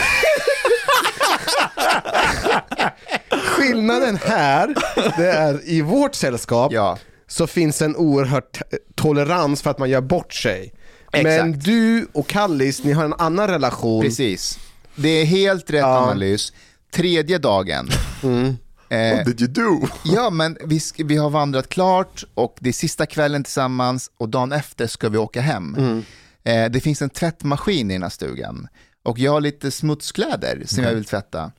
[3.43, 4.75] Skillnaden här,
[5.17, 6.97] det är i vårt sällskap, Ja.
[7.27, 8.61] så finns en oerhört
[8.95, 10.73] tolerans för att man gör bort sig.
[11.13, 11.65] Men Exakt.
[11.65, 14.01] du och Kallis, ni har en annan relation.
[14.03, 14.59] Precis.
[14.95, 15.97] Det är helt rätt Ja.
[15.97, 16.53] analys.
[16.91, 17.89] Tredje dagen.
[18.23, 18.55] Mm.
[18.89, 19.87] Eh, did you do?
[20.05, 24.29] ja, men vi, sk- vi har vandrat klart och det är sista kvällen tillsammans och
[24.29, 25.75] dagen efter ska vi åka hem.
[25.75, 26.03] Mm.
[26.43, 28.67] Eh, det finns en tvättmaskin i den här stugan.
[29.03, 30.95] Och jag har lite smutskläder som jag Okej.
[30.95, 31.51] vill tvätta.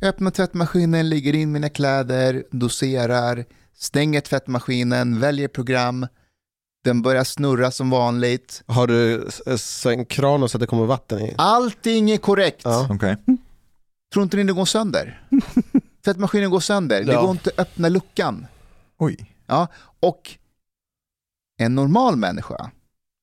[0.00, 3.44] Jag öppnar tvättmaskinen, lägger in mina kläder, doserar,
[3.78, 6.06] stänger tvättmaskinen, väljer program.
[6.84, 8.62] Den börjar snurra som vanligt.
[8.66, 9.28] Har du
[9.92, 11.34] en kran så att det kommer vatten i?
[11.38, 12.60] Allting är korrekt.
[12.64, 12.88] Ja.
[12.90, 13.16] Okej.
[14.12, 15.22] Tror inte ni det går sönder?
[16.04, 17.04] Tvättmaskinen går sönder.
[17.04, 17.20] Det Ja.
[17.22, 18.46] går inte att öppna luckan.
[18.98, 19.30] Oj.
[19.46, 19.66] Ja,
[20.00, 20.30] och
[21.60, 22.70] en normal människa,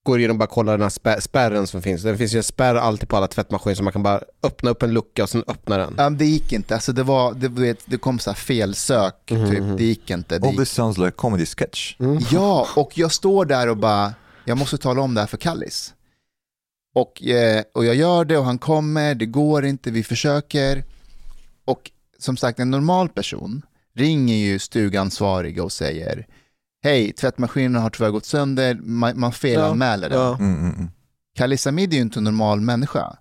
[0.10, 2.04] Går igenom och bara kollar den här spär, spärren som finns.
[2.04, 4.84] Det finns ju en spärr alltid på alla tvättmaskiner så man kan bara öppna upp
[4.84, 5.94] en lucka och sen öppna den.
[5.98, 6.74] ja, det gick inte.
[6.76, 9.50] Alltså det, var, det, du vet, det kom så här felsök, Mhm.
[9.52, 9.78] typ.
[9.78, 10.40] det gick inte.
[10.40, 10.60] Det All gick.
[10.60, 11.96] this sounds like comedy sketch.
[12.00, 12.20] Mm.
[12.32, 14.14] Ja, och jag står där och bara,
[14.46, 15.94] jag måste tala om det här för Kallis.
[16.96, 20.84] Och, eh, och jag gör det och han kommer, det går inte, vi försöker.
[21.66, 23.62] Och som sagt, en normal person
[23.96, 26.28] ringer ju stugansvariga och säger
[26.84, 30.20] Hej, tvättmaskinen har tyvärr gått sönder, man, man felanmäler den.
[30.20, 30.38] Ja.
[30.38, 30.92] Mm, mm, mm.
[31.36, 33.18] Kallis Hamid är ju inte en normal människa,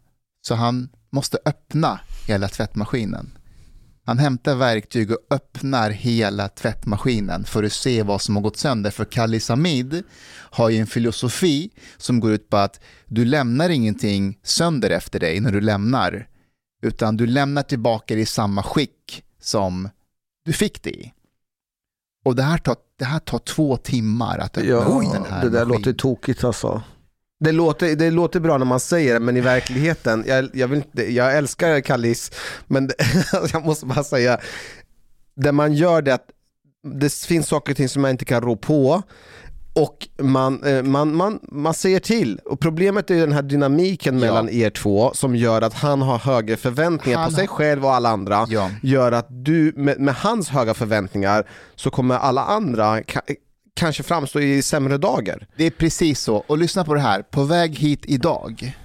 [0.46, 3.38] så han måste öppna hela tvättmaskinen.
[4.04, 8.90] Han hämtar verktyg och öppnar hela tvättmaskinen för att se vad som har gått sönder.
[8.90, 14.38] För Kallis Hamid har ju en filosofi som går ut på att du lämnar ingenting
[14.42, 16.28] sönder efter dig när du lämnar,
[16.82, 19.88] utan du lämnar tillbaka det i samma skick som
[20.44, 21.12] du fick det i.
[22.28, 25.42] Och det här tar, det här tar två timmar att öppna Ja, upp den här
[25.44, 25.68] det där maskinen.
[25.68, 26.82] låter tokigt alltså.
[27.40, 30.76] Det låter, det låter bra när man säger det, men i verkligheten, jag, jag, vill
[30.78, 32.30] inte, jag älskar Kallis,
[32.66, 32.94] men det,
[33.52, 34.38] jag måste bara säga,
[35.36, 36.26] det man gör det att
[37.00, 39.02] det finns saker och ting som man inte kan rå på
[39.82, 42.38] och man, eh, man, man, man säger till.
[42.44, 44.20] Och problemet är ju den här dynamiken Ja.
[44.20, 47.94] mellan er två som gör att han har högre förväntningar Han på sig själv och
[47.94, 48.70] alla andra Ja.
[48.82, 53.20] gör att du, med, med hans höga förväntningar, så kommer alla andra ka,
[53.74, 55.46] kanske framstå i sämre dagar.
[55.56, 56.36] Det är precis så.
[56.36, 57.22] Och lyssna på det här.
[57.22, 58.76] På väg hit idag,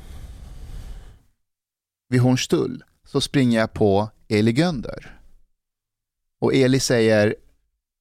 [2.09, 5.19] vid Hornstull, så springer jag på Eli Gönder.
[6.41, 7.35] Och Eli säger,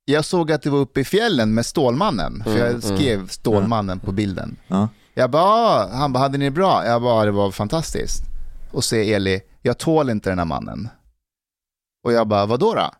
[0.04, 4.00] jag såg att du var uppe i fjällen med Stålmannen, för Mm, jag skrev Stålmannen
[4.00, 4.56] på bilden.
[4.68, 4.88] Ja.
[5.14, 6.86] Jag bara, "Ah." han bara, hade ni det bra?
[6.86, 8.22] Jag bara, det var fantastiskt.
[8.70, 10.88] Och säger Eli, jag tål inte den här mannen.
[12.04, 12.90] Och jag bara, vadå då?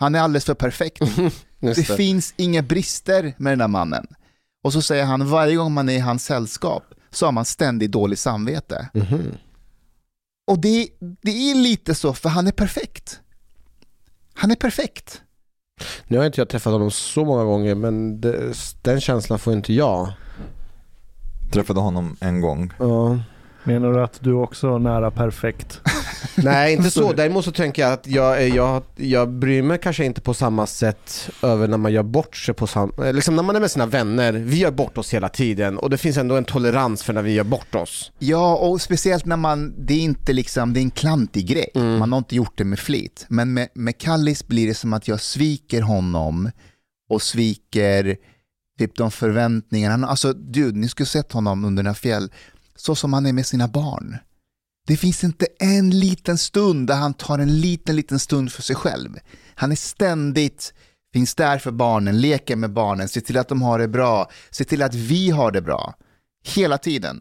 [0.00, 1.02] Han är alldeles för perfekt.
[1.60, 4.06] Det finns inga brister med den här mannen.
[4.64, 7.92] Och så säger han, varje gång man är i hans sällskap så har man ständigt
[7.92, 8.88] dåligt samvete.
[8.94, 9.34] Mhm.
[10.46, 10.88] Och det,
[11.22, 13.20] det är lite så, för han är perfekt.
[14.34, 15.21] Han är perfekt.
[16.06, 19.72] Nu har inte jag träffat honom så många gånger men det, den känslan får inte
[19.72, 20.12] jag.
[21.52, 22.72] Träffade honom en gång.
[22.78, 23.18] Ja.
[23.64, 25.80] Menar du att du också är nära perfekt?
[26.34, 27.12] Nej, inte så.
[27.12, 31.30] Däremot så tänker jag att jag, jag, jag bryr mig kanske inte på samma sätt
[31.42, 33.10] över när man gör bort sig på samma...
[33.12, 35.98] Liksom när man är med sina vänner, vi gör bort oss hela tiden och det
[35.98, 38.12] finns ändå en tolerans för när vi gör bort oss.
[38.18, 41.70] Ja, och speciellt när man, det är inte liksom, det är en klantig grej.
[41.74, 41.98] Mm.
[41.98, 43.26] Man har inte gjort det med flit.
[43.28, 46.50] Men med, med Kallis blir det som att jag sviker honom
[47.10, 48.16] och sviker
[48.78, 50.06] typ de förväntningarna.
[50.06, 52.32] Alltså, dude, ni skulle sett honom under den här fjäll,
[52.76, 54.16] så som han är med sina barn.
[54.86, 58.76] Det finns inte en liten stund där han tar en liten, liten stund för sig
[58.76, 59.10] själv.
[59.54, 60.74] Han är ständigt,
[61.12, 64.64] finns där för barnen, leker med barnen, ser till att de har det bra, ser
[64.64, 65.94] till att vi har det bra.
[66.44, 67.20] Hela tiden.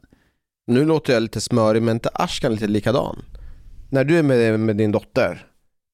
[0.68, 3.22] Nu låter jag lite smörig men inte Ashkan lite likadan?
[3.90, 5.48] När du är med, med din dotter,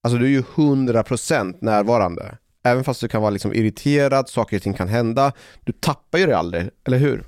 [0.03, 2.37] alltså du är ju 100% närvarande.
[2.63, 5.31] Även fast du kan vara liksom irriterad, saker och ting kan hända.
[5.63, 7.23] Du tappar ju det aldrig, eller hur?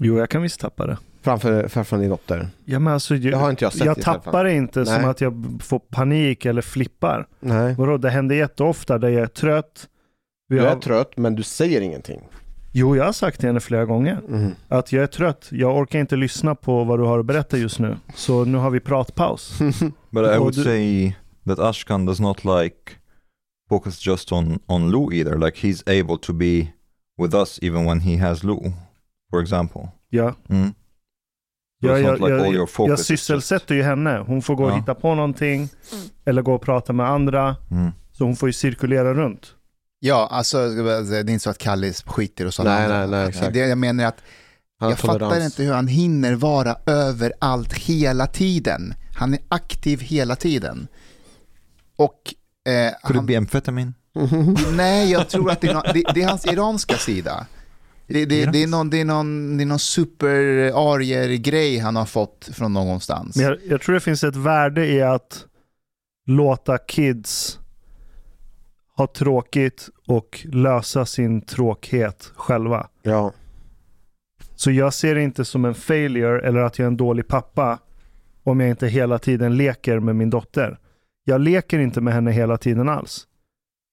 [0.00, 0.98] Jo, jag kan visst tappa det.
[1.28, 2.48] Framför, framför din dotter.
[2.64, 5.04] Ja, men alltså, Det jag, har inte jag sett jag tappar det inte som Nej.
[5.10, 7.26] att jag får panik eller flippar.
[7.40, 7.74] Nej.
[7.78, 9.88] Vadå, det händer jätteofta där jag är trött.
[10.48, 12.20] Vi Du har, är trött men du säger ingenting.
[12.72, 14.52] Jo, jag har sagt till henne flera gånger Mm.
[14.68, 15.48] att jag är trött.
[15.50, 17.96] Jag orkar inte lyssna på vad du har att berätta just nu.
[18.14, 19.58] Så nu har vi pratpaus.
[20.10, 21.14] But I Oh, would du- say
[21.46, 22.76] that Ashkan does not like
[23.68, 25.38] focus just on, on Lou either.
[25.38, 26.66] Like he's able to be
[27.22, 28.72] with us even when he has Lou,
[29.30, 29.88] for example.
[30.10, 30.74] Ja, Mm.
[31.80, 34.24] Jag, jag, jag, focus jag sysselsätter ju henne.
[34.26, 34.76] Hon får gå och Ja.
[34.76, 35.68] hitta på någonting
[36.24, 37.56] eller gå och prata med andra.
[37.70, 37.90] Mm.
[38.12, 39.54] Så hon får ju cirkulera runt.
[40.00, 43.52] Ja, alltså det är inte så att Kallis skiter och sådana Nej, nej, nej, exakt.
[43.52, 44.22] Det jag menar är att
[44.80, 48.94] jag fattar inte hur han hinner vara överallt hela tiden.
[49.16, 50.88] Han är aktiv hela tiden.
[51.96, 52.34] Och
[52.68, 53.92] eh, it han, be amphetamine?
[54.72, 57.46] nej, jag tror att det är, det, det är hans iranska sida.
[58.08, 62.48] Det, det, det, är någon, det är någon, det är någon super-arier-grej han har fått
[62.52, 63.36] från någonstans.
[63.36, 65.44] Men jag, jag tror det finns ett värde i att
[66.26, 67.58] låta kids
[68.96, 72.88] ha tråkigt och lösa sin tråkighet själva.
[73.02, 73.32] Ja.
[74.54, 77.78] Så jag ser det inte som en failure eller att jag är en dålig pappa
[78.44, 80.78] om jag inte hela tiden leker med min dotter.
[81.24, 83.26] Jag leker inte med henne hela tiden alls.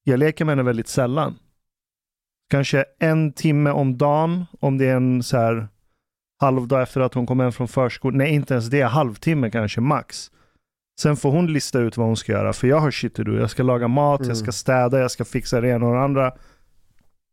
[0.03, 1.35] Jag leker med henne väldigt sällan.
[2.49, 5.67] Kanske en timme om dagen om det är en så här
[6.39, 8.17] halvdag efter att hon kom hem från förskolan.
[8.17, 8.81] Nej, inte ens det.
[8.81, 10.31] Halvtimme kanske max.
[10.99, 12.53] Sen får hon lista ut vad hon ska göra.
[12.53, 13.37] För jag har shit do.
[13.37, 14.51] Jag ska laga mat, jag ska Mm.
[14.51, 16.31] städa, jag ska fixa det ena och det andra.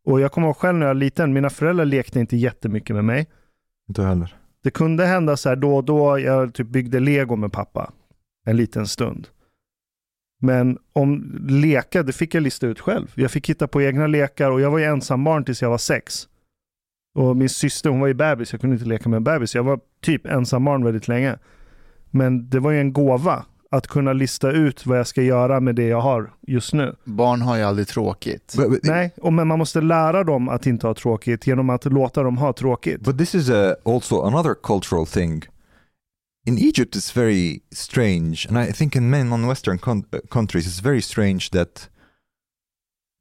[0.06, 3.04] Och jag kommer ihåg själv när jag var liten, mina föräldrar lekte inte jättemycket med
[3.04, 3.26] mig.
[3.88, 4.34] Inte heller.
[4.62, 7.92] Det kunde hända så här då och då, jag typ byggde lego med pappa.
[8.46, 9.28] En liten stund.
[10.44, 13.12] Men om leka, det fick jag lista ut själv.
[13.14, 16.28] Jag fick hitta på egna lekar och jag var ju ensambarn tills jag var sex.
[17.14, 19.54] Och min syster, hon var ju bebis, jag kunde inte leka med en bebis.
[19.54, 21.38] Jag var typ ensambarn väldigt länge.
[22.10, 25.74] Men det var ju en gåva att kunna lista ut vad jag ska göra med
[25.74, 26.96] det jag har just nu.
[27.04, 28.54] Barn har ju aldrig tråkigt.
[28.56, 31.84] But, but, Nej, och men man måste lära dem att inte ha tråkigt genom att
[31.84, 33.00] låta dem ha tråkigt.
[33.00, 35.44] but this is uh, also another cultural thing.
[36.44, 40.80] In Egypt, it's very strange, and I think in many non-Western con- uh, countries, it's
[40.80, 41.88] very strange that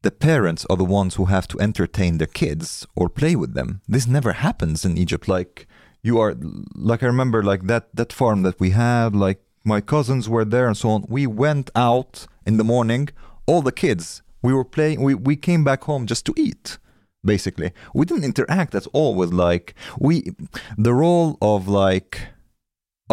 [0.01, 3.81] the parents are the ones who have to entertain their kids or play with them.
[3.87, 5.27] This never happens in Egypt.
[5.27, 5.67] Like
[6.01, 6.35] you are,
[6.73, 9.15] like I remember, like that that farm that we had.
[9.15, 11.05] Like my cousins were there and so on.
[11.07, 13.09] We went out in the morning.
[13.45, 14.23] All the kids.
[14.41, 15.03] We were playing.
[15.03, 16.79] We we came back home just to eat
[17.23, 20.31] basically we didn't interact at all with like we
[20.75, 22.19] the role of like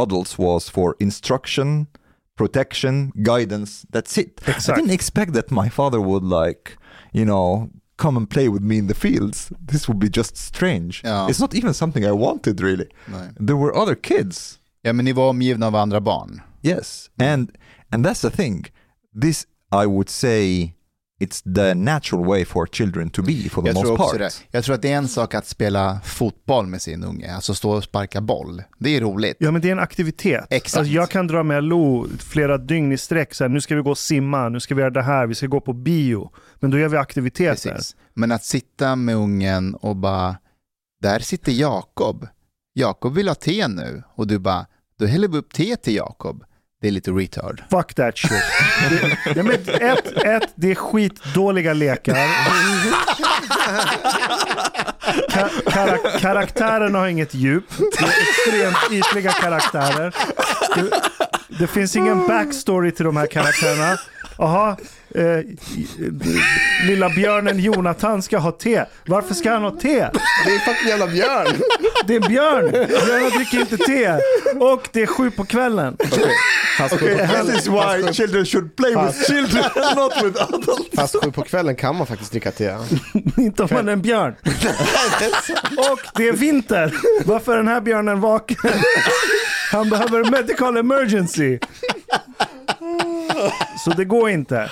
[0.02, 1.86] adults was for instruction
[2.36, 6.76] protection guidance that's it i didn't expect that my father would like
[7.12, 11.02] you know come and play with me in the fields this would be just strange
[11.04, 11.26] Ja.
[11.28, 13.32] it's not even something i wanted really Nej.
[13.46, 16.40] there were other kids Ja, men ni var omgivna av andra barn.
[16.62, 17.50] Yes, and
[17.92, 18.64] and that's the thing.
[19.22, 20.74] This I would say
[21.20, 24.18] it's the natural way for children to be for the Jag most tror också part.
[24.18, 24.30] det.
[24.50, 27.70] Jag tror att det är en sak att spela fotboll med sin unge, alltså stå
[27.70, 28.62] och sparka boll.
[28.78, 29.36] Det är roligt.
[29.40, 30.46] Ja men det är en aktivitet.
[30.50, 30.78] Exakt.
[30.78, 33.34] Alltså, jag kan dra med Lo flera dygn i sträck.
[33.34, 35.34] Så här, nu ska vi gå och simma, nu ska vi göra det här, vi
[35.34, 36.30] ska gå på bio.
[36.60, 37.70] Men då gör vi aktiviteter.
[37.70, 37.96] Precis.
[38.14, 40.36] Men att sitta med ungen och bara,
[41.02, 42.26] där sitter Jakob.
[42.74, 44.02] Jakob vill ha te nu.
[44.14, 44.66] Och du bara,
[44.98, 46.44] då häller vi upp te till Jakob.
[46.80, 47.62] Det är lite retard.
[47.70, 48.30] Fuck that shit.
[48.90, 52.14] det, ja, men ett, ett, det är skitdåliga lekar.
[55.30, 57.64] Ka karak karaktärerna har inget djup.
[57.78, 60.14] Det är extremt ytliga karaktärer.
[60.74, 60.90] Det,
[61.58, 63.96] det finns ingen backstory till de här karaktärerna.
[64.38, 64.76] Aha,
[65.14, 65.38] eh,
[66.86, 68.84] lilla björnen Jonathan ska ha te.
[69.06, 69.98] Varför ska han ha te?
[70.44, 71.46] Det är fucking jävla björn.
[72.06, 72.70] Det är björn.
[72.70, 74.12] Björnar dricker inte te.
[74.60, 75.96] Och det är sju på kvällen.
[76.78, 80.96] This is why children should play with children and not with adults.
[80.96, 82.76] Fast sju på kvällen kan man faktiskt dricka te.
[83.36, 84.34] Inte om man är en björn.
[85.90, 86.94] Och det är vinter.
[87.24, 88.56] Varför är den här björnen vaken?
[89.72, 91.58] Han behöver medical emergency.
[93.84, 94.70] Så det går inte.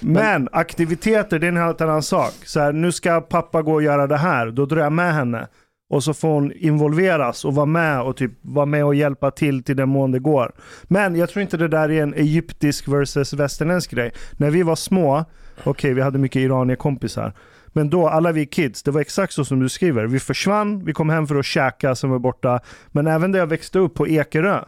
[0.00, 2.32] Men aktiviteter, det är en helt annan sak.
[2.44, 4.50] Så här, nu ska pappa gå och göra det här.
[4.50, 5.48] Då drar jag med henne.
[5.90, 9.64] Och så får hon involveras och vara med och typ vara med och hjälpa till
[9.64, 10.52] till den mån det går.
[10.82, 14.12] Men jag tror inte det där är en egyptisk versus västerländsk grej.
[14.36, 15.24] När vi var små,
[15.64, 17.32] okej vi hade mycket iranier-kompisar.
[17.72, 20.04] Men då, alla vi kids, det var exakt så som du skriver.
[20.06, 22.60] Vi försvann, vi kom hem för att käka, sen var vi borta.
[22.88, 24.64] Men även där jag växte upp på Ekerö,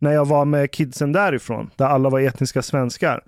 [0.00, 3.22] när jag var med kidsen därifrån, där alla var etniska svenskar.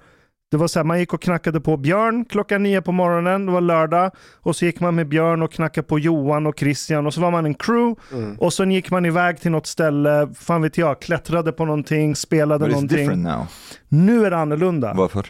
[0.51, 3.53] Det var så här, man gick och knackade på Björn klockan nio på morgonen, det
[3.53, 4.11] var lördag.
[4.41, 7.31] Och så gick man med Björn och knackade på Johan och Christian och så var
[7.31, 8.01] man en crew.
[8.39, 12.65] Och sen gick man iväg till något ställe, fan vet jag, klättrade på någonting, spelade
[12.65, 12.99] But någonting.
[12.99, 13.47] different now.
[13.89, 14.95] Nu är det annorlunda.
[14.95, 15.27] Varför?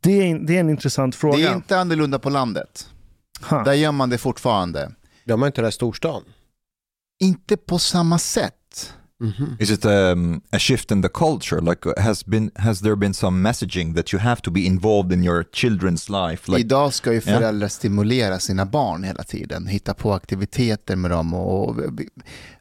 [0.00, 1.36] Det är, det är en intressant fråga.
[1.36, 2.86] Det är inte annorlunda på landet.
[3.50, 3.64] Ha.
[3.64, 4.92] Där gör man det fortfarande.
[5.24, 6.22] De har inte det här i storstan.
[7.20, 8.54] Inte på samma sätt.
[9.58, 11.60] Is it um, a shift in the culture?
[11.60, 15.24] Like, has been has there been some messaging that you have to be involved in
[15.24, 16.50] your children's life?
[16.50, 21.34] Like, Idag ska ju föräldrar stimulera sina barn hela tiden, hitta på aktiviteter med dem.
[21.34, 22.00] Och, och,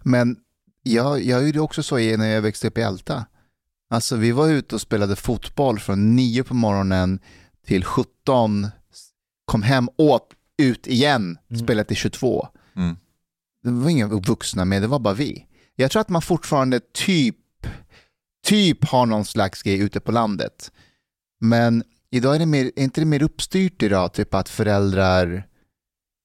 [0.03, 0.36] men
[0.84, 3.26] jag, jag gjorde också så när jag växte upp i Älta.
[3.89, 7.20] Alltså vi var ute och spelade fotboll från 9 på morgonen
[7.68, 8.68] till 17,
[9.45, 12.47] kom hem, åt, ut igen, spelade till 22.
[12.76, 12.95] Mm.
[13.64, 15.45] Det var inga vuxna med, det var bara vi.
[15.76, 17.36] Jag tror att man fortfarande typ,
[18.46, 20.72] typ har någon slags grej ute på landet.
[21.42, 25.48] Men idag är det mer, är inte det mer uppstyrt idag, typ att föräldrar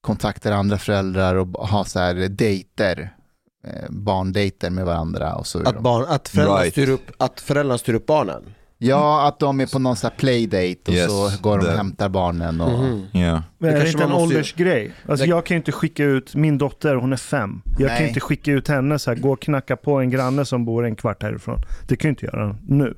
[0.01, 3.15] kontaktar andra föräldrar och har så här dejter,
[3.63, 5.67] eh, barndejter med varandra och så.
[5.69, 6.73] Att, barn, att, föräldrarna Right.
[6.73, 8.53] styr upp, att föräldrarna styr upp barnen.
[8.81, 11.71] Ja, att de är på någon sån här playdate och Yes, så går de och
[11.73, 12.61] hämtar barnen.
[12.61, 12.79] Och...
[12.83, 13.05] Mhm.
[13.13, 13.41] Yeah.
[13.57, 14.91] Men är det kanske inte en måste ju- åldersgrej?
[15.07, 17.61] Alltså Det- jag kan ju inte skicka ut min dotter, hon är fem.
[17.65, 18.01] Jag kan Nej.
[18.01, 20.85] ju inte skicka ut henne så här, gå och knacka på en granne som bor
[20.85, 21.61] en kvart härifrån.
[21.87, 22.97] Det kan jag inte göra nu.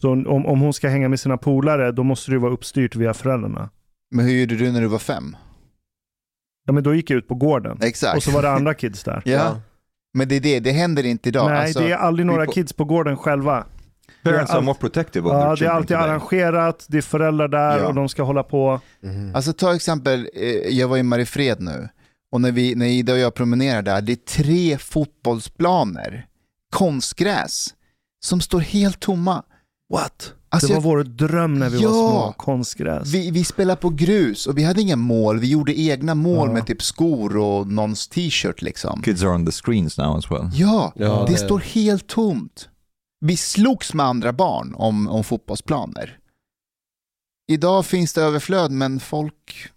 [0.00, 3.14] Så om, om hon ska hänga med sina polare, då måste det vara uppstyrt via
[3.14, 3.70] föräldrarna.
[4.10, 5.36] Men hur gjorde du när du var fem?
[6.66, 7.78] Ja men då gick jag ut på gården.
[7.82, 8.16] Exakt.
[8.16, 9.22] Och så var det andra kids där.
[9.24, 9.60] Ja,
[10.14, 11.50] men det är det, det händer inte idag.
[11.50, 13.64] Nej, Alltså, det är aldrig några people- kids på gården själva.
[14.22, 16.10] Parents are more protective of Ja, their det är alltid today.
[16.10, 17.86] arrangerat, det är föräldrar där Ja.
[17.86, 18.80] och de ska hålla på.
[19.02, 19.34] Mhm.
[19.34, 20.44] Alltså ta exempel, eh,
[20.78, 21.88] jag var i Mariefred nu
[22.32, 26.26] och när, vi, när Ida och jag promenerar där, det är tre fotbollsplaner,
[26.72, 27.74] konstgräs,
[28.24, 29.42] som står helt tomma.
[29.92, 30.32] What?
[30.52, 31.88] Alltså, det var jag- vår dröm när vi Ja.
[31.90, 33.08] var små, konstgräs.
[33.14, 36.52] vi, vi spelar på grus och vi hade inga mål, vi gjorde egna mål Ja.
[36.54, 39.02] med typ skor och någons t-shirt liksom.
[39.02, 40.50] Kids are on the screens now as well.
[40.52, 42.68] Ja, Ja, det det- står helt tomt.
[43.20, 46.18] Vi slogs med andra barn om, om fotbollsplaner.
[47.48, 49.70] Idag finns det överflöd men folk,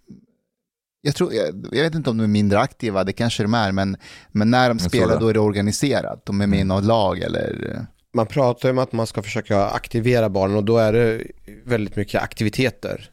[1.00, 3.72] jag, tror, jag, jag vet inte om de är mindre aktiva, det kanske de är,
[3.72, 3.96] men,
[4.28, 6.26] men när de spelar då är det organiserat.
[6.26, 7.86] De är med i något lag eller...
[8.16, 11.22] Man pratar om att man ska försöka aktivera barnen och då är det
[11.64, 13.10] väldigt mycket aktiviteter.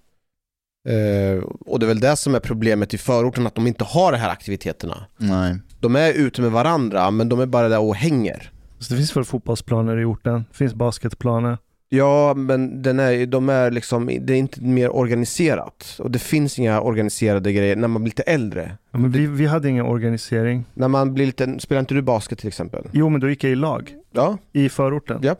[0.89, 4.11] Eh, och det är väl det som är problemet i förorten, att de inte har
[4.11, 5.05] de här aktiviteterna.
[5.17, 5.57] Nej.
[5.79, 8.51] De är ute med varandra, men de är bara där och hänger.
[8.81, 11.57] Så det finns väl fotbollsplaner i orten, det finns basketplaner.
[11.93, 15.95] Ja, men den är, de är liksom, det är inte mer organiserat.
[15.99, 18.77] Och det finns inga organiserade grejer när man blir lite äldre.
[18.91, 20.65] Ja, men vi, vi hade ingen organisering.
[20.73, 22.87] När man blir lite, spelar inte du basket till exempel?
[22.91, 25.19] Jo, men då gick jag i lag Ja, i förorten.
[25.23, 25.35] Ja.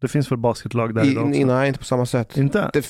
[0.00, 1.46] Det finns väl basketlag där I, idag också?
[1.46, 2.36] nej inte på samma sätt.
[2.36, 2.70] Inte?
[2.72, 2.86] Det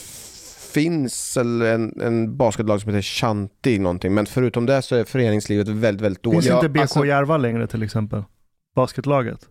[0.72, 6.02] finns en, en basketlag som heter Shanti någonting, men förutom det så är föreningslivet väldigt,
[6.04, 6.46] väldigt Finns dåligt.
[6.46, 8.22] Ja, inte BK alltså- Järva längre till exempel?
[8.76, 9.48] Basketlaget?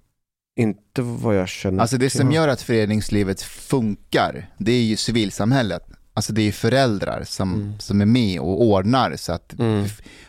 [0.57, 5.83] Inte vad jag känner Alltså det som gör att föreningslivet funkar, det är ju civilsamhället.
[6.13, 7.79] Alltså det är föräldrar som, Mm.
[7.79, 9.15] som är med och ordnar.
[9.15, 9.85] Så att, Mm.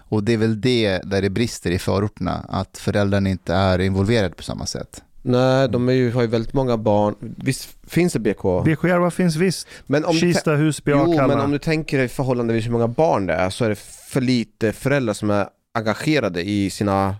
[0.08, 4.34] Och det är väl det där det brister i förorterna, att föräldrarna inte är involverade
[4.34, 5.02] på samma sätt.
[5.22, 7.14] Nej, de är ju, har ju väldigt många barn.
[7.20, 8.42] Visst finns det BK?
[8.64, 9.68] BK Järva finns visst.
[9.86, 11.26] Men om, du, Kista, Husby, jo, Akalla.
[11.26, 13.78] men om du tänker dig förhållandevis hur många barn det är så är det
[14.10, 17.16] för lite föräldrar som är engagerade i sina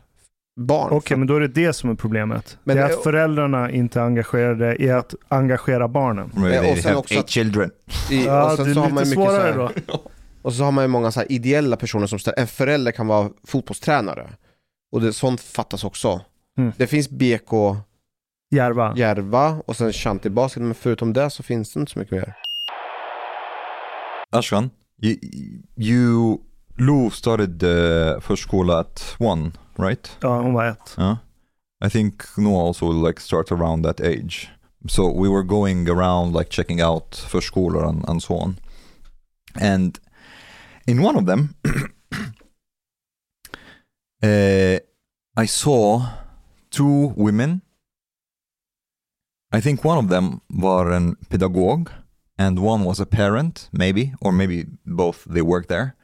[0.57, 0.89] barn.
[0.93, 2.59] Okej, men då är det det som är problemet.
[2.65, 6.31] Men det är det- att föräldrarna inte är engagerade i att engagera barnen.
[6.37, 7.71] Ja, och sen också eight children.
[8.11, 9.71] I, Ja, och sen det är så har lite man så svårare här, då.
[10.43, 13.07] Och så har man ju många så här ideella personer som ställer, en förälder kan
[13.07, 14.31] vara fotbollstränare.
[14.93, 16.21] Och det, sånt fattas också.
[16.59, 16.73] Mm.
[16.77, 17.51] Det finns BK
[18.55, 18.95] Järva.
[18.97, 22.35] Järva och sen Shanti Basket, men förutom det så finns det inte så mycket mer.
[24.31, 24.71] Ashkan,
[25.03, 25.17] you,
[25.77, 26.39] you
[26.79, 30.17] Lou started uh, förskola at one, right?
[30.21, 30.95] Ja, hon var ett.
[30.99, 31.17] Yeah.
[31.81, 34.49] I think Noah also will like start around that age.
[34.89, 38.57] So we were going around like checking out förskolor and, and so on.
[39.61, 39.99] And
[40.87, 41.55] in one of them,
[44.23, 44.79] uh,
[45.37, 46.07] I saw
[46.71, 47.63] two women.
[49.53, 51.91] I think one of them var en pedagog
[52.39, 55.96] and one was a parent, maybe, or maybe both they work there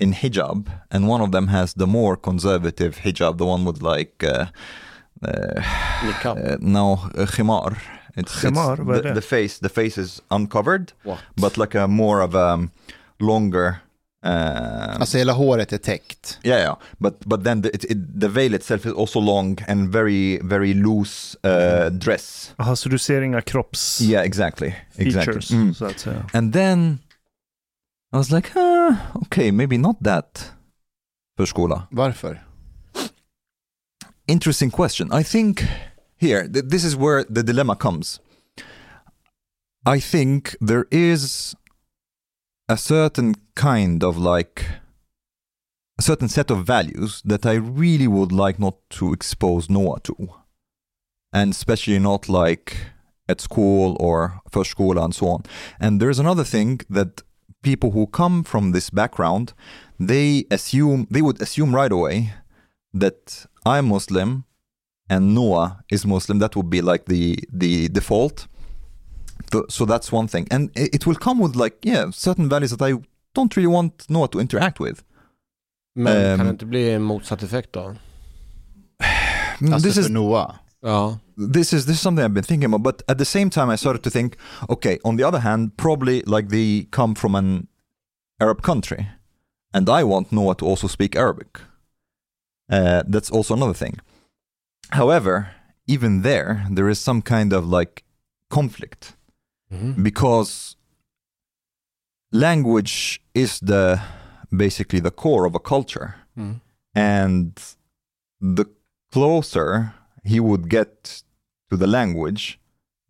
[0.00, 0.70] in hijab.
[0.90, 4.46] And one of them has the more conservative hijab, the one with like uh,
[5.22, 5.60] uh,
[6.24, 7.76] uh, no uh, khimar.
[8.16, 9.58] It's, Khimar, är the, the face.
[9.58, 11.18] The face is uncovered, What?
[11.36, 12.70] but like a more of a um,
[13.20, 13.76] longer.
[14.24, 16.38] Uh, Alltså hela håret är täckt.
[16.42, 16.76] yeah, yeah.
[16.98, 20.74] But but then the, it, it, the veil itself is also long and very very
[20.74, 22.54] loose uh, dress.
[22.58, 25.32] Jaha, så du ser inga kropps Yeah, exactly, exactly.
[25.34, 25.74] features, Mm.
[25.74, 26.24] så att säga.
[26.32, 26.98] And then
[28.14, 28.56] I was like,
[29.24, 30.52] okay, maybe not that
[31.36, 31.88] förskola.
[31.90, 32.44] Varför?
[34.28, 35.12] Interesting question.
[35.12, 35.64] I think
[36.16, 38.20] here, th- this is where the dilemma comes.
[39.84, 41.56] I think there is
[42.68, 44.64] a certain kind of like
[45.98, 50.28] a certain set of values that I really would like not to expose Noah to.
[51.32, 52.76] And especially not like
[53.28, 55.42] at school or förskola and so on.
[55.80, 57.24] And there's another thing that
[57.64, 59.52] people who come from this background,
[59.98, 62.32] they assume, they would assume right away
[62.92, 64.44] that I'm Muslim
[65.10, 66.38] and Noah is Muslim.
[66.38, 68.46] That would be like the the default.
[69.68, 72.98] So that's one thing, and it will come with like yeah certain values that I
[73.34, 75.02] don't really want Noah to interact with.
[75.94, 76.38] Men Ehm.
[76.38, 77.94] kan um, det inte bli en motsatt effekt då?
[79.60, 80.54] Alltså this för is Noah.
[80.82, 81.18] Ja.
[81.36, 82.82] This is this is something I've been thinking about.
[82.82, 84.36] But at the same time, I started to think,
[84.68, 87.68] okay, on the other hand, probably like they come from an
[88.40, 89.08] Arab country,
[89.72, 91.60] and I want Noah to also speak Arabic.
[92.70, 93.98] Uh, that's also another thing.
[94.90, 95.50] However,
[95.86, 98.04] even there, there is some kind of like
[98.50, 99.16] conflict
[99.72, 100.02] Mhm.
[100.02, 100.76] because
[102.32, 104.00] language is the
[104.56, 106.60] basically the core of a culture Mm.
[106.94, 107.60] and
[108.40, 108.66] the
[109.12, 111.22] closer he would get
[111.74, 112.58] to the language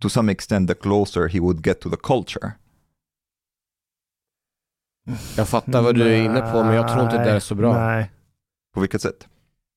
[0.02, 2.52] to some extent the closer he would get to the culture
[5.36, 7.72] Jag fattar vad du är inne på men jag tror inte det är så bra.
[7.72, 8.10] Nej, Nej.
[8.74, 9.28] på vilket sätt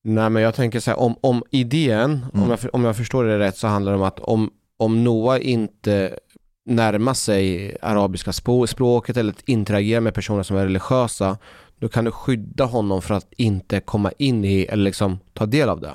[0.04, 2.50] men jag tänker så här, om, om idén, om, Mm.
[2.50, 5.38] jag, för- om jag förstår det rätt så handlar det om att om, om Noah
[5.48, 6.18] inte
[6.66, 11.38] närmar sig arabiska språket eller interagerar med personer som är religiösa
[11.78, 15.68] då kan du skydda honom för att inte komma in i eller liksom ta del
[15.68, 15.94] av det.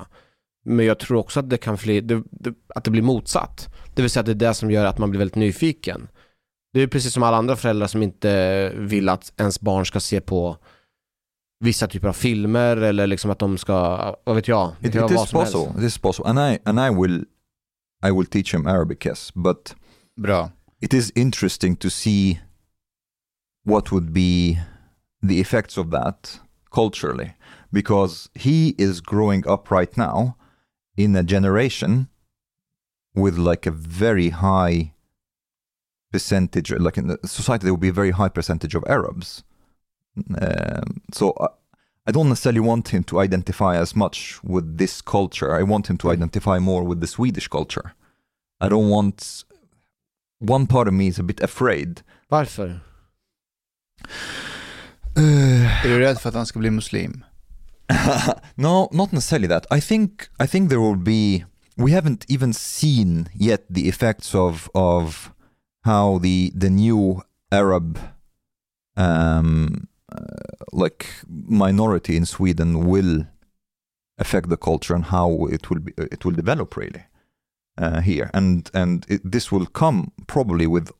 [0.64, 3.68] Men jag tror också att det kan bli, det, det, att det blir motsatt.
[3.94, 6.08] Det vill säga att det är det som gör att man blir väldigt nyfiken.
[6.72, 10.20] Det är precis som alla andra föräldrar som inte vill att ens barn ska se
[10.20, 10.56] på
[11.60, 15.06] vissa typer av filmer eller liksom att de ska, vad vet jag, det it, vara
[15.06, 15.52] it vad som helst.
[15.52, 17.24] possible it is possible and i and i will
[18.06, 19.74] i will teach him arabic yes but
[20.16, 20.50] Bra.
[20.80, 22.40] it is interesting to see
[23.64, 24.58] what would be
[25.28, 26.40] the effects of that
[26.70, 27.30] culturally
[27.70, 30.34] because he is growing up right now
[30.96, 32.08] in a generation
[33.14, 34.92] with like a very high
[36.12, 39.42] percentage like in the society there will be a very high percentage of arabs
[40.40, 41.48] um, so I,
[42.06, 45.96] I don't necessarily want him to identify as much with this culture i want him
[45.98, 46.12] to hmm.
[46.12, 47.94] identify more with the swedish culture
[48.60, 49.44] i don't want
[50.38, 52.02] one part of me is a bit afraid.
[52.28, 52.80] Varför?
[55.16, 57.24] Uh, Är du rädd för att han ska bli muslim?
[58.56, 59.66] no, not necessarily that.
[59.70, 61.44] I think I think there will be.
[61.76, 65.34] We haven't even seen yet the effects of of
[65.84, 67.22] how the the new
[67.52, 67.98] Arab,
[68.96, 70.24] um, uh,
[70.72, 73.26] like minority in Sweden will
[74.18, 77.04] affect the culture and how it will be it will develop really
[77.76, 80.90] uh, here and and it, this will come probably with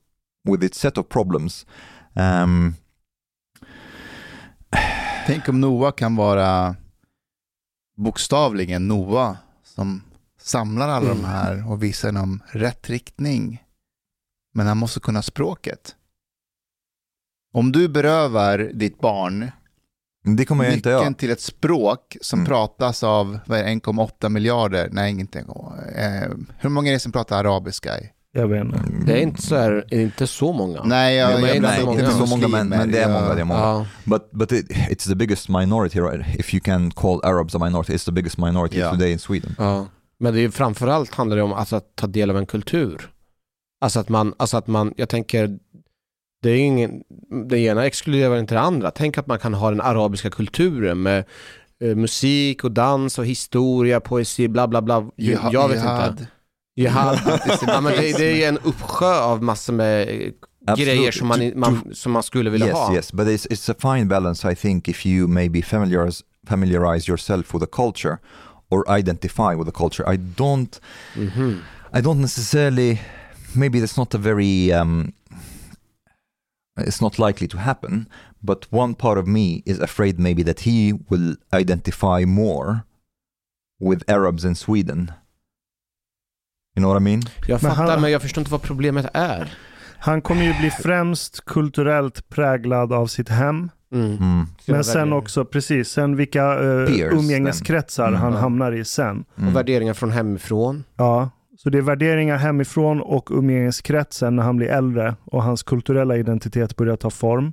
[0.44, 1.64] with its set of problems.
[2.16, 2.76] Um,
[5.26, 6.76] Tänk om Noah kan vara
[7.96, 10.02] bokstavligen Noah som
[10.40, 13.62] samlar alla de här och visar dem rätt riktning.
[14.54, 15.96] Men han måste kunna språket.
[17.52, 19.50] Om du berövar ditt barn
[20.36, 22.46] det kommer jag inte nyckeln till ett språk som Mm.
[22.48, 27.12] pratas av vad är det, 1,8 miljarder, nej inte, eh, hur många är det som
[27.12, 27.90] pratar arabiska?
[28.36, 28.78] Jag vet inte.
[29.06, 30.82] Det är inte så, här, inte så många.
[30.84, 31.96] Nej, jag, Ja, men jag inte blandar så många.
[32.02, 33.34] med Inte så många, men, men det är Jag- många.
[33.34, 33.60] Det är många.
[33.60, 33.86] Ja.
[34.04, 36.38] But but it, it's the biggest minority, right?
[36.38, 38.90] If you can call Arabs a minority, it's the biggest minority Ja.
[38.90, 39.54] today in Sweden.
[39.58, 39.86] Ja.
[40.18, 43.10] Men det är framförallt handlar det om alltså, att ta del av en kultur.
[43.80, 45.58] Alltså att man, alltså att man, jag tänker,
[46.42, 47.02] det är ingen,
[47.48, 48.90] det ena exkluderar inte det andra.
[48.90, 51.24] Tänk att man kan ha den arabiska kulturen med
[51.84, 55.10] eh, musik och dans och historia, poesi, bla bla bla.
[55.16, 56.26] Jihad- jag vet inte.
[56.76, 57.20] Jihad.
[57.66, 60.08] ja, men det, det är en uppsjö av massor med
[60.66, 60.96] Absolutely.
[60.96, 62.94] grejer som man, man, som man skulle vilja yes, ha.
[62.94, 67.54] yes, but it's it's a fine balance, I think, if you maybe familiarize familiarize yourself
[67.54, 68.18] with the culture
[68.70, 70.04] or identify with the culture.
[70.14, 70.80] I don't,
[71.14, 71.60] Mhm.
[71.92, 72.98] I don't necessarily.
[73.54, 74.72] Maybe that's not a very.
[74.72, 75.12] Um,
[76.80, 78.06] it's not likely to happen,
[78.42, 82.84] but one part of me is afraid maybe that he will identify more
[83.80, 85.12] with Arabs in Sweden.
[86.76, 87.22] You know what I mean?
[87.46, 89.52] Jag Men fattar, han- men jag förstår inte vad problemet är.
[89.98, 93.70] Han kommer ju bli främst kulturellt präglad av sitt hem.
[93.92, 94.06] Mm.
[94.16, 94.46] Mm.
[94.66, 98.14] Men sen också, precis, sen vilka uh, Peers, umgängeskretsar then.
[98.14, 98.40] han Mm.
[98.42, 99.24] hamnar i sen.
[99.38, 99.48] Mm.
[99.48, 100.84] Och värderingar från hemifrån.
[100.96, 106.16] Ja, så det är värderingar hemifrån och umgängeskretsen när han blir äldre och hans kulturella
[106.16, 107.52] identitet börjar ta form.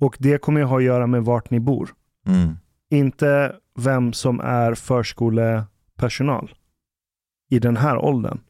[0.00, 1.90] Och det kommer ju ha att göra med vart ni bor.
[2.26, 2.56] Mm.
[2.90, 6.50] Inte vem som är förskolepersonal
[7.50, 8.40] i den här åldern.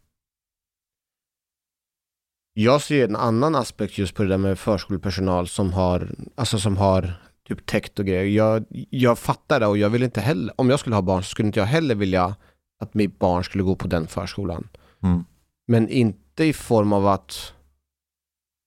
[2.57, 6.77] Jag ser en annan aspekt just på det där med förskolepersonal som har, alltså som
[6.77, 7.13] har
[7.49, 8.25] typ täckt och grejer.
[8.25, 11.29] Jag, jag fattar det och jag vill inte heller, om jag skulle ha barn så
[11.29, 12.37] skulle inte jag heller vilja
[12.81, 14.69] att mitt barn skulle gå på den förskolan.
[15.03, 15.25] Mm.
[15.69, 17.53] Men inte i form av att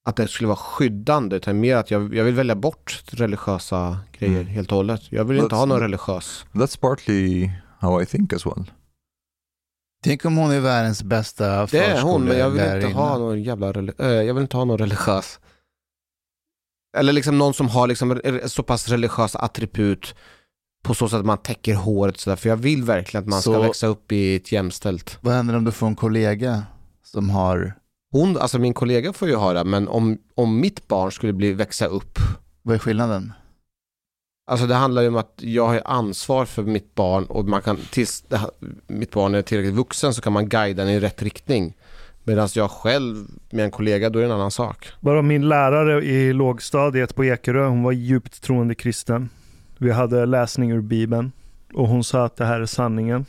[0.06, 4.42] att det skulle vara skyddande utan mer att jag, jag vill välja bort religiösa grejer
[4.42, 4.48] Mm.
[4.48, 5.12] helt och hållet.
[5.12, 6.46] Jag vill inte That's- ha någon religiös.
[6.52, 7.50] That's partly
[7.80, 8.72] how I think as well.
[10.04, 13.44] Tänk om hon är världens bästa Det är hon men jag vill inte ha någon
[13.44, 13.68] jävla
[14.00, 15.40] äh, jag vill inte ha någon religiös.
[16.98, 20.16] Eller liksom någon som har liksom så pass religiösa attribut
[20.84, 22.38] på så sätt att man täcker håret sådär.
[22.38, 25.18] För jag vill verkligen att man ska Så- växa upp i ett jämställt.
[25.22, 26.64] Vad händer om du får en kollega
[27.04, 27.74] som har,
[28.12, 31.54] Hon, alltså min kollega får ju ha det, men om, om mitt barn skulle bli
[31.54, 32.20] växa upp
[32.62, 33.34] vad är skillnaden?
[34.50, 37.78] Alltså det handlar ju om att jag har ansvar för mitt barn och man kan
[37.92, 38.40] tills det,
[38.88, 41.74] mitt barn är tillräckligt vuxen så kan man guida den i rätt riktning.
[42.24, 44.88] Medan jag själv med en kollega, då är det en annan sak.
[45.00, 49.30] Bara min lärare i lågstadiet på Ekerö, hon var djupt troende kristen.
[49.78, 51.32] Vi hade läsning ur Bibeln
[51.74, 53.26] och hon sa att det här är sanningen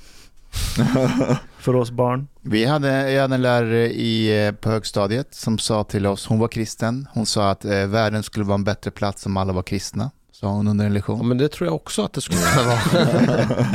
[1.58, 2.26] för oss barn.
[2.40, 6.38] Vi hade, jag hade en lärare i, eh, på högstadiet som sa till oss, hon
[6.38, 9.62] var kristen, hon sa att eh, världen skulle vara en bättre plats om alla var
[9.62, 10.10] kristna.
[10.40, 11.28] Sa hon under en Ja, lektion.
[11.28, 12.78] men det tror jag också att det skulle kunna vara.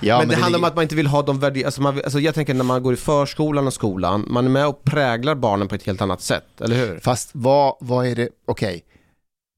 [0.00, 1.66] Ja, men det, handlar om ligger- att man inte vill ha de värderingarna.
[1.66, 4.66] Alltså man, alltså jag tänker när man går i förskolan och skolan, man är med
[4.66, 6.98] och präglar barnen på ett helt annat sätt, eller hur?
[6.98, 8.84] Fast vad, vad är det, okej,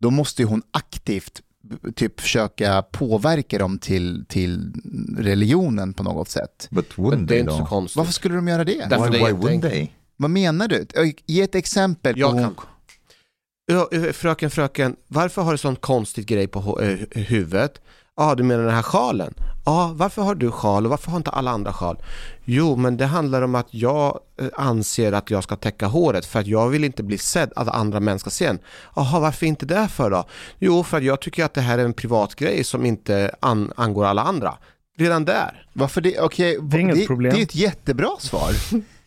[0.01, 1.41] då måste ju hon aktivt
[1.97, 4.73] typ försöka påverka dem till, till
[5.19, 6.69] religionen på något sätt.
[6.71, 7.97] But Men wouldn't det är they inte så konstigt.
[7.97, 8.87] Varför skulle de göra det?
[8.91, 9.89] Därför Why, det why wouldn't they?
[10.17, 10.87] Vad menar du?
[11.27, 12.55] Ge ett exempel på Jag kan.
[14.13, 17.81] Fröken, fröken, varför har du sån konstig grej på eh, huvudet?
[18.17, 19.35] Ja, ah, du menar den här sjalen?
[19.65, 22.03] Ja, ah, varför har du sjal och varför har inte alla andra sjal?
[22.45, 26.41] Jo, men det handlar om att jag eh, anser att jag ska täcka håret för
[26.41, 28.59] att jag vill inte bli sedd, att andra män ska se en.
[28.97, 30.25] Jaha, varför inte det för då?
[30.59, 33.73] Jo, för att jag tycker att det här är en privat grej som inte an-
[33.77, 34.55] angår alla andra.
[34.99, 35.67] Redan där.
[35.73, 36.21] Varför det?
[36.21, 37.33] Okej, Det inget det, problem.
[37.35, 38.51] det är ett jättebra svar.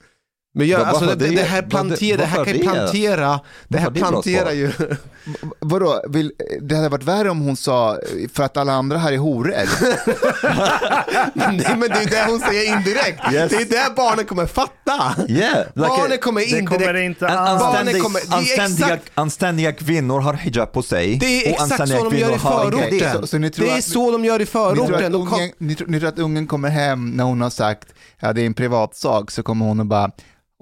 [0.55, 1.41] Men jag, alltså, det, det, det?
[1.43, 2.63] här planterar, det här kan ju det?
[2.69, 4.71] plantera, det här det planterar ju...
[5.59, 6.31] Vadå, vill,
[6.61, 7.97] det hade varit värre om hon sa
[8.33, 9.53] för att alla andra här är horor.
[11.33, 13.33] Nej men det är det hon säger indirekt.
[13.33, 13.49] Yes.
[13.51, 15.15] Det är det barnen kommer fatta.
[15.27, 16.69] Yeah, like barnen kommer Det indirekt...
[16.81, 17.59] kommer det inte an, alls.
[17.61, 21.15] Barnen anständig, kommer- det är anständiga, exakt- anständiga kvinnor har hijab på sig.
[21.15, 22.79] Det är exakt så de gör i förorten.
[22.83, 22.95] inte.
[22.95, 25.05] Okej, så- så ni tror det är att- så de gör i Ni tror, förorten.
[25.05, 25.33] att De kom...
[25.39, 27.87] ungen, ni, tror, ni tror att ungen kommer hem när hon har sagt
[28.19, 30.11] ja det är en privatsak så kommer hon och bara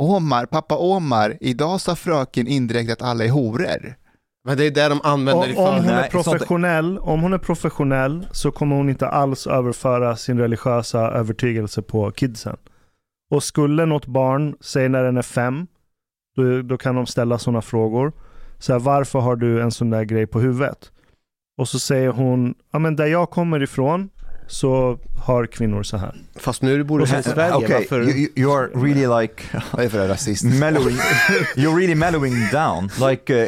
[0.01, 3.95] Omar, pappa Omar, idag sa fröken indirekt att alla är horor.
[4.43, 7.37] Men det är det de använder i Om, om hon är professionell, om hon är
[7.37, 12.57] professionell så kommer hon inte alls överföra sin religiösa övertygelse på kidsen.
[13.31, 15.67] Och skulle något barn, säg när den är fem,
[16.35, 18.11] då, då kan de ställa sådana frågor.
[18.59, 20.91] Så här, varför har du en sån där grej på huvudet?
[21.57, 24.09] Och så säger hon, ja men där jag kommer ifrån
[24.51, 26.15] så har kvinnor så här.
[26.35, 27.53] Fast nu bor du i Sverige.
[27.55, 28.01] Okay, Varför?
[28.01, 30.43] you, you, are really like Vad är det för rasist?
[30.43, 30.95] mellowing.
[31.55, 32.89] you're really mellowing down.
[33.09, 33.47] Like, uh,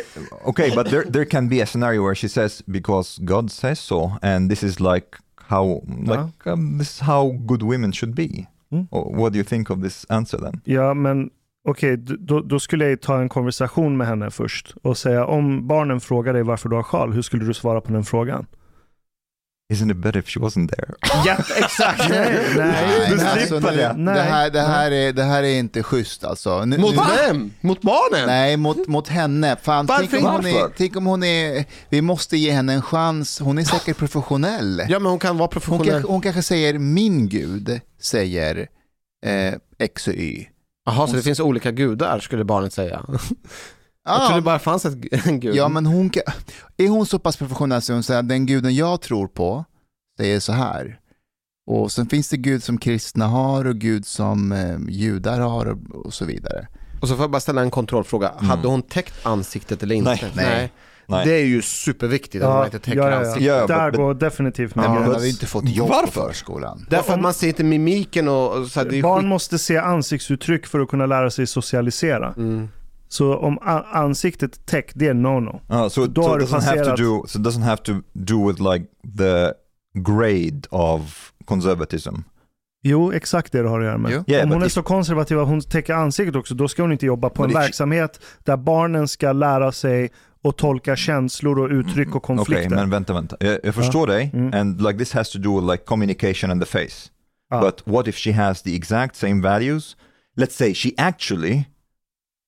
[0.50, 4.12] okay, but there there can be a scenario where she says because God says so,
[4.22, 8.48] and this is like how like um, this is how good women should be.
[8.72, 8.88] Mm.
[8.92, 10.62] Or What do you think of this answer then?
[10.66, 11.30] Ja, men
[11.70, 15.68] okej, d- då, då skulle jag ta en konversation med henne först och säga om
[15.68, 18.46] barnen frågar dig varför du har sjal, hur skulle du svara på den frågan?
[19.74, 20.94] Isn't it better if she wasn't there?
[21.26, 22.10] Ja, exakt.
[22.10, 23.10] Nej, nej.
[23.10, 24.14] Du men alltså, slipper nu- det.
[24.14, 26.66] Det här, det, här är, det här är inte schysst alltså.
[26.66, 27.54] Nu, Mot nu, vem?
[27.62, 28.28] Mot barnen?
[28.28, 29.56] Nej, mot, mot henne.
[29.62, 32.82] Fan, Varför tänk, om hon är, tänk om hon är, vi måste ge henne en
[32.82, 33.40] chans.
[33.40, 34.84] Hon är säkert professionell.
[34.90, 35.90] Ja, men hon kan vara Hon, professionell.
[35.92, 38.68] kanske, hon kanske säger min gud säger
[39.26, 40.48] eh, X och Y.
[40.86, 43.02] Jaha, så det finns olika gudar skulle barnet säga.
[44.06, 45.56] Jag trodde det bara fanns ett, en gud.
[45.56, 46.12] Ja, men hon
[46.78, 49.66] är hon så pass professionell så hon säger att den guden jag tror på
[50.18, 51.00] säger så här.
[51.68, 56.06] Och sen finns det gud som kristna har och gud som eh, judar har och,
[56.06, 56.68] och så vidare.
[57.02, 58.30] Och så får jag bara ställa en kontrollfråga.
[58.30, 58.46] Mm.
[58.50, 60.10] Hade hon täckt ansiktet eller inte?
[60.10, 60.32] Nej.
[60.36, 60.72] Nej.
[61.08, 61.26] Nej.
[61.26, 63.18] Det är ju superviktigt att man inte täcker ja, ja.
[63.18, 63.44] ansiktet.
[63.44, 66.06] Ja, Där but- går definitivt med men hon hade ju inte fått jobb Varför?
[66.06, 66.86] på förskolan.
[66.90, 69.30] Därför att man ser inte mimiken och, och så här, Barn skit...
[69.30, 72.34] måste se ansiktsuttryck för att kunna lära sig socialisera.
[72.38, 72.70] Mm.
[73.14, 73.58] Så om
[73.94, 75.62] ansiktet täckt, det är no-no.
[75.72, 77.64] Uh, so, Då so har it du doesn't have to passerat- do so it doesn't
[77.64, 78.86] have to do with like
[79.18, 79.54] the
[80.00, 82.16] grade of conservatism.
[82.84, 84.24] Jo, exakt det det har att göra med.
[84.28, 86.92] Yeah, om hon är if- så konservativ att hon täcker ansiktet också, då ska hon
[86.92, 90.12] inte jobba på But en if she- verksamhet där barnen ska lära sig
[90.44, 92.76] och tolka känslor och uttryck och Okej, konflikter.
[92.76, 93.36] men vänta, vänta.
[93.40, 94.54] Jag, jag förstår dig, Mm.
[94.54, 97.10] and like this has to do with like communication and the face.
[97.50, 97.62] Ja.
[97.62, 99.98] But what if she has the exact same values?
[100.38, 101.64] Let's say she actually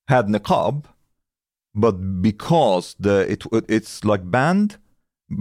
[0.08, 0.86] had niqab,
[1.74, 4.78] but because the it it's like banned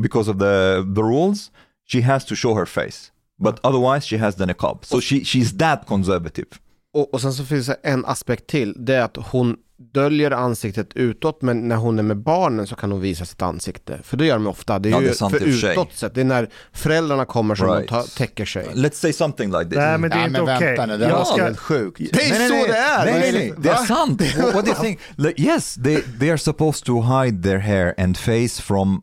[0.00, 1.50] because of the the rules,
[1.84, 3.10] she has to show her face.
[3.38, 4.84] But otherwise, she has the niqab.
[4.84, 6.60] So she she's that conservative.
[6.94, 8.74] Och, och sen så finns det en aspekt till.
[8.78, 9.56] Det är att hon
[9.94, 13.98] döljer ansiktet utåt men när hon är med barnen så kan hon visa sitt ansikte.
[14.02, 14.78] För det gör de ofta.
[14.78, 16.14] Det är Ja, ju det är sant för utåt sett.
[16.14, 17.80] Det är när föräldrarna kommer som Right.
[17.80, 18.66] de tar, täcker sig.
[18.74, 19.76] Let's say something like this.
[19.76, 20.66] Nej, men det är Ja, inte okej.
[20.66, 21.98] vänta nu, det Jag var ska- helt sjukt.
[22.12, 23.04] Det är så det är!
[23.04, 23.54] Nej, nej, nej.
[23.58, 24.22] det- är sant.
[24.36, 25.00] What, what do you think?
[25.16, 29.02] Like, yes, they, they are supposed to hide their hair and face from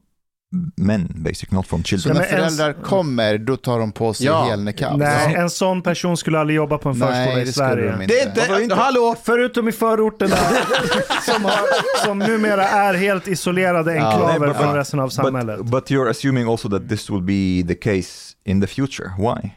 [0.76, 2.14] men, basically, not from Så children.
[2.15, 4.44] när men ens- föräldrar kommer, då tar de på sig Ja.
[4.44, 4.98] helniqab?
[4.99, 7.91] Nej, en sån person skulle aldrig jobba på en förskola Nej, i det skulle Sverige.
[7.91, 8.14] de inte.
[8.15, 8.76] Det är inte, Varför inte?
[8.76, 9.15] hallå!
[9.23, 10.36] Förutom i förorterna
[11.26, 11.60] som, har,
[12.06, 15.57] som numera är helt isolerade Ja, enklaver nej, but- från resten av samhället.
[15.57, 19.10] But, but you're assuming also that this will be the case in the future.
[19.18, 19.49] Why?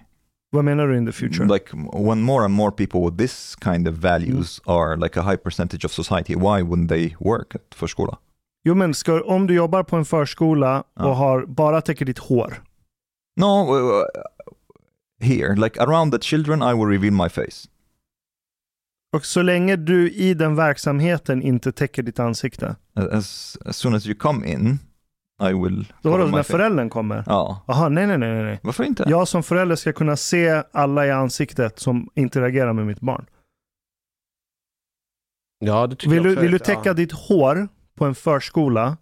[0.52, 1.44] Vad menar du in the future?
[1.44, 5.36] Like when more and more people with this kind of values are like a high
[5.36, 8.16] percentage of society, why wouldn't they work at förskola?
[8.64, 11.04] Jo men ska, om du jobbar på en förskola Ja.
[11.06, 12.54] och har, bara täcker ditt hår.
[13.40, 14.04] No, uh,
[15.20, 17.68] here, like around the children, I will reveal my face.
[19.16, 22.76] Och så länge du i den verksamheten inte täcker ditt ansikte.
[23.12, 24.78] As, as soon as you come in,
[25.50, 27.24] I will Då var det när föräldern kommer.
[27.26, 28.60] Ja, Jaha, nej, nej, nej, nej.
[28.62, 29.04] varför inte?
[29.06, 33.26] Jag som förälder ska kunna se alla i ansiktet som interagerar med mitt barn.
[35.58, 36.94] Ja, det tycker Vill jag du, också vill du täcka ja.
[36.94, 38.96] ditt hår på en förskola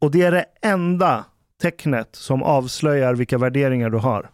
[0.00, 1.24] och det är det enda
[1.60, 4.30] tecknet som avslöjar vilka värderingar du har.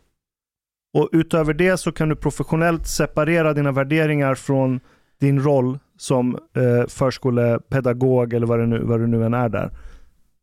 [0.94, 4.80] Och utöver det så kan du professionellt separera dina värderingar från
[5.18, 9.70] din roll som eh, förskolepedagog eller vad, det nu, vad du nu än är där.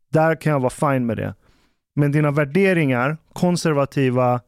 [0.10, 1.34] Där kan jag vara fine med det.
[1.96, 4.42] Men dina värderingar, konservativa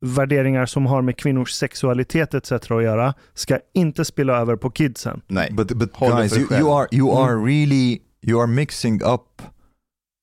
[0.00, 2.52] värderingar som har med kvinnors sexualitet etc.
[2.52, 5.20] att göra, ska inte spilla över på kidsen.
[5.26, 5.52] Nej.
[5.52, 7.22] But but Håll det guys, you, you are you Mm.
[7.24, 9.42] are really you are mixing up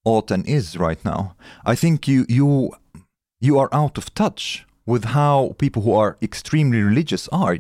[0.06, 1.26] ought and is right now.
[1.74, 2.72] I think you you
[3.44, 7.58] you are out of touch with how people who are extremely religious are.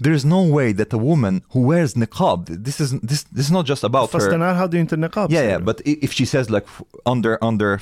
[0.00, 2.46] There is no way that a woman who wears niqab.
[2.64, 4.30] This is this this is not just about Fast her.
[4.32, 5.30] den här hade ju inte niqab.
[5.30, 6.66] Yeah, yeah, but if she says like
[7.06, 7.78] under under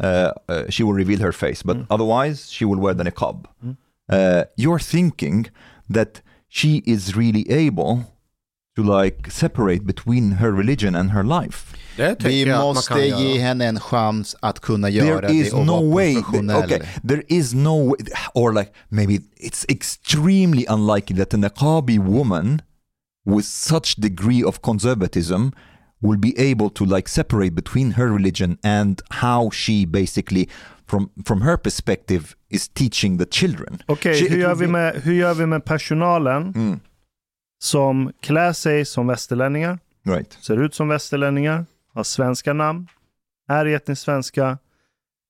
[0.00, 1.86] uh, uh, she will reveal her face, but Mm.
[1.90, 3.46] otherwise she will wear the niqab.
[3.64, 3.76] Mm.
[4.08, 5.46] Uh, you're thinking
[5.94, 8.04] that she is really able
[8.76, 11.72] to like separate between her religion and her life.
[11.98, 13.42] Vi jag att man måste kan ge göra.
[13.42, 16.14] henne en chans att kunna göra There is det och no vara way.
[16.14, 16.64] professionell.
[16.64, 17.96] Okay, there is no way,
[18.34, 22.62] or like maybe it's extremely unlikely that a niqabi woman
[23.26, 25.48] with such degree of conservatism
[26.02, 30.48] will be able to like separate between her religion and how she basically
[30.86, 33.78] from from her perspective is teaching the children.
[33.86, 36.80] Okej, She- hur, gör vi be- med, hur gör vi med personalen Mm,
[37.62, 40.32] som klär sig som västerlänningar, right.
[40.40, 41.66] ser ut som västerlänningar,
[41.98, 42.88] har svenska namn,
[43.48, 44.58] är etniskt svenska,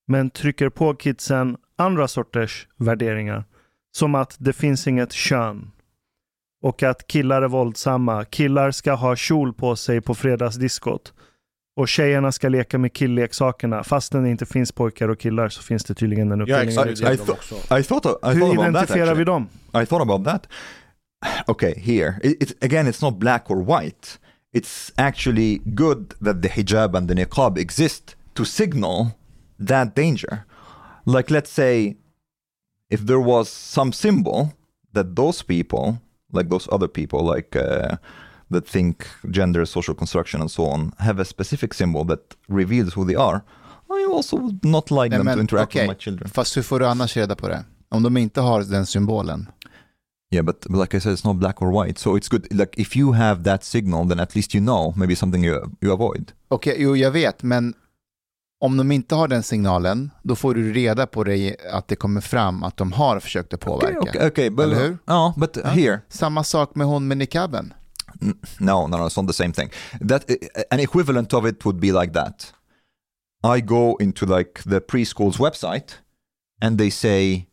[0.06, 3.44] men trycker på kidsen andra sorters värderingar.
[3.96, 5.70] Som att det finns inget kön.
[6.62, 8.24] Och att killar är våldsamma.
[8.24, 11.12] Killar ska ha kjol på sig på fredagsdiskot.
[11.76, 13.84] Och tjejerna ska leka med killleksakerna.
[13.84, 17.80] Fastän det inte finns pojkar och killar så finns det tydligen den I.
[17.80, 19.48] I thought I Hur thought identifierar vi dem?
[19.82, 20.46] I thought about that.
[21.46, 24.18] Okay, here it, it's again, it's not black or white.
[24.52, 29.16] It's actually good that the hijab and the niqab exist to signal
[29.58, 30.46] that danger.
[31.04, 31.96] Like, let's say,
[32.90, 34.52] if there was some symbol
[34.92, 36.00] that those people,
[36.32, 37.96] like those other people, like uh,
[38.50, 43.04] that think gender, social construction, and so on, have a specific symbol that reveals who
[43.04, 43.42] they are.
[43.90, 46.30] I also would not like Nej, them to interact okej, with my children.
[46.30, 47.64] Fast hur får du annars reda på det?
[47.88, 49.48] Om de inte har den symbolen.
[50.30, 51.98] Yeah, but, but like I said, it's not black or white.
[51.98, 52.46] So it's good.
[52.52, 55.92] Like if you have that signal, then at least you know maybe something you you
[55.92, 56.32] avoid.
[56.48, 57.74] Okej, jo jag vet, men
[58.60, 62.20] om de inte har den signalen, då får du reda på det att det kommer
[62.20, 64.10] fram att de har försökt att Okay, påverka.
[64.10, 64.98] okay, okay, but Eller hur?
[65.06, 65.68] oh, but Ja.
[65.70, 67.74] here, Samma sak med hon med niqaben.
[68.20, 69.70] n- no, no, no, it's not the same thing.
[70.08, 70.24] That
[70.70, 72.54] an equivalent of it would be like that.
[73.58, 75.92] I go into like the preschool's website,
[76.62, 77.44] and they say.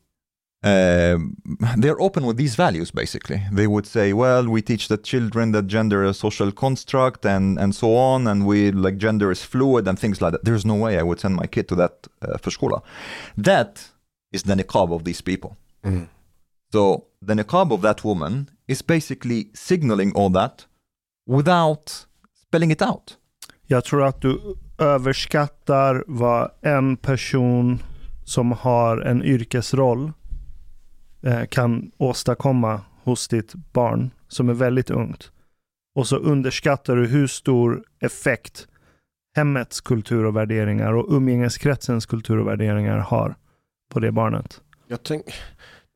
[0.65, 1.37] Um,
[1.77, 3.43] they're open with these values basically.
[3.51, 7.59] They would say well we teach the children that gender is a social construct and
[7.59, 10.43] and so on and we like gender is fluid and things like that.
[10.43, 12.81] There's no way i would send my kid to that uh, förskola
[13.37, 13.91] that
[14.31, 15.55] is the niqab of these people.
[15.83, 16.07] Mm.
[16.71, 20.65] so the niqab of that woman is basically signaling all that
[21.27, 22.07] without
[22.47, 23.17] spelling it out.
[23.67, 27.83] Jag tror att du överskattar vad en person
[28.23, 30.11] som har en yrkesroll
[31.49, 35.31] kan åstadkomma hos ditt barn som är väldigt ungt.
[35.95, 38.67] Och så underskattar du hur stor effekt
[39.35, 43.35] hemmets kultur och värderingar och umgängeskretsens kultur och värderingar har
[43.93, 44.61] på det barnet.
[44.87, 45.25] Jag tänk,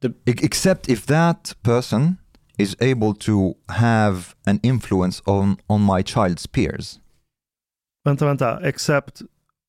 [0.06, 2.16] E- except if that person
[2.58, 7.00] is able to have an influence on on my child's peers
[8.04, 8.68] Vänta, vänta.
[8.68, 9.22] Except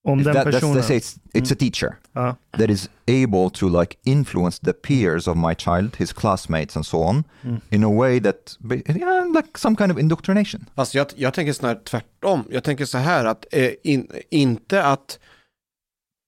[0.04, 0.76] om den that, that's, personen...
[0.76, 2.36] let's say it's, it's a teacher Ja.
[2.58, 6.98] that is able to like influence the peers of my child his classmates and so
[6.98, 7.60] on Mm.
[7.70, 8.56] in a way that
[8.86, 12.44] yeah, like some kind of indoctrination Fast jag, jag tänker snarare tvärtom.
[12.50, 15.18] Jag tänker så här att eh, in, inte att,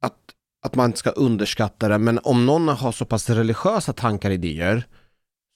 [0.03, 0.19] att,
[0.67, 4.87] att man ska underskatta det, men om någon har så pass religiösa tankar och idéer,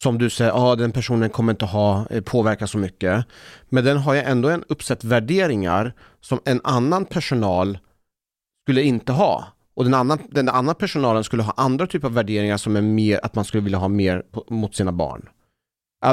[0.02, 3.24] som du säger, ja den personen kommer inte ha eh, påverka så mycket,
[3.68, 7.78] men den har ju ändå en uppsätt värderingar som en annan personal
[8.66, 9.44] skulle inte ha.
[9.74, 13.20] Och den andra, den andra personalen skulle ha andra typer av värderingar som är mer,
[13.22, 15.28] att man skulle vilja ha mer på, mot sina barn.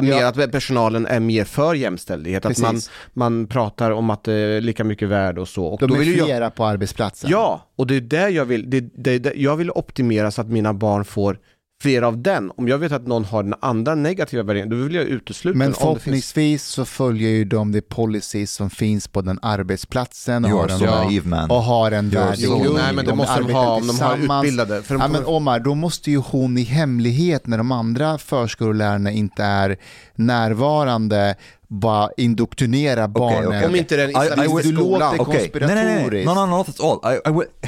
[0.02, 0.28] Mer, Ja.
[0.28, 2.92] att personalen är mer för jämställdhet, att man, Precis.
[3.14, 5.66] man pratar om att det är lika mycket värde och så.
[5.66, 7.30] Och De då är vill jag, flera på arbetsplatsen.
[7.30, 10.48] Ja, och det är det jag vill, det, det, det, jag vill optimera så att
[10.48, 11.40] mina barn får
[11.84, 12.52] fler av den.
[12.58, 15.66] Om jag vet att någon har den andra negativa värderingen, då vill jag utesluta Men
[15.66, 15.82] den det finns.
[15.84, 20.80] förhoppningsvis så följer ju de de policies som finns på den arbetsplatsen och har en,
[20.80, 21.52] so naive man.
[21.52, 24.84] och har en so- Nej men det De måste de ha om de har utbildade.
[24.84, 29.12] För de Ja, men Omar, då måste ju hon i hemlighet när de andra förskollärarna
[29.12, 29.78] inte är
[30.16, 31.36] närvarande
[31.68, 33.48] bara indoktrinera barnen.
[33.48, 33.66] okej.
[33.66, 35.20] om inte den islamistiska would- du låter skolan.
[35.20, 35.50] Okay.
[35.54, 36.26] No, no, no, no, konspiratoriskt.
[36.28, 37.14] no, no, not at all.
[37.14, 37.68] I, I will, I,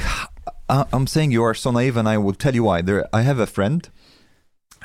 [0.68, 2.82] I'm saying you are so naive, and I will tell you why.
[2.82, 3.88] There, I have a friend.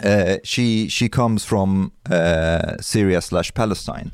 [0.03, 4.11] Uh, she she comes from uh, Syria slash Palestine,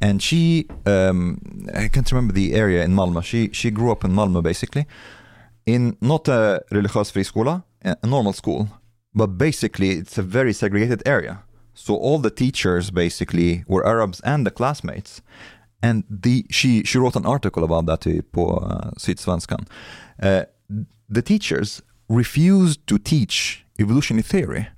[0.00, 1.38] and she um,
[1.74, 3.22] I can't remember the area in Malmö.
[3.22, 4.86] She she grew up in Malmö basically,
[5.66, 8.68] in not a religiös friskola, a a normal school,
[9.14, 11.42] but basically it's a very segregated area.
[11.74, 15.20] So all the teachers basically were Arabs and the classmates.
[15.82, 19.66] And the, she, she wrote an article about that i- på uh, Sydsvenskan.
[20.22, 20.44] Uh,
[21.08, 24.68] the teachers refused to teach evolutionary theory.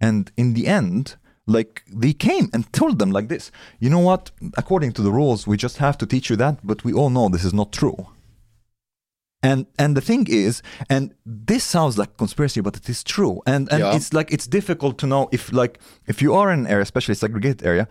[0.00, 1.16] And in the end,
[1.46, 5.46] like they came and told them like this, you know what, according to the rules,
[5.46, 8.06] we just have to teach you that, but we all know this is not true.
[9.42, 13.40] And and the thing is, and this sounds like conspiracy, but it is true.
[13.46, 13.96] And and Yeah.
[13.96, 17.14] it's like it's difficult to know if like if you are in an area, especially
[17.14, 17.88] segregated area,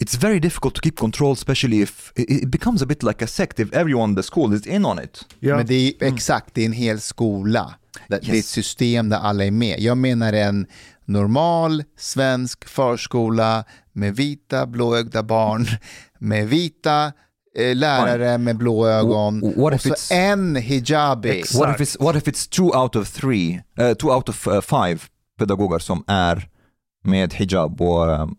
[0.00, 3.60] it's very difficult to keep control, especially if it, becomes a bit like a sect.
[3.60, 5.24] If everyone in the school is in on it.
[5.40, 5.56] Ja.
[5.56, 7.74] Men det är exakt, det är en hel skola.
[8.08, 8.46] Det, det är ett Yes.
[8.48, 9.80] system där alla är med.
[9.80, 10.66] Jag menar en
[11.04, 15.66] normal svensk förskola med vita blåögda barn,
[16.18, 17.12] med vita
[17.58, 21.30] eh, lärare med blå ögon W- what och if så it's- en hijabi.
[21.30, 21.54] Exakt.
[21.60, 24.60] What if it's what if it's two out of three, uh, two out of uh,
[24.60, 24.98] five
[25.38, 26.48] pedagoger som är
[27.04, 28.36] med hijab och um,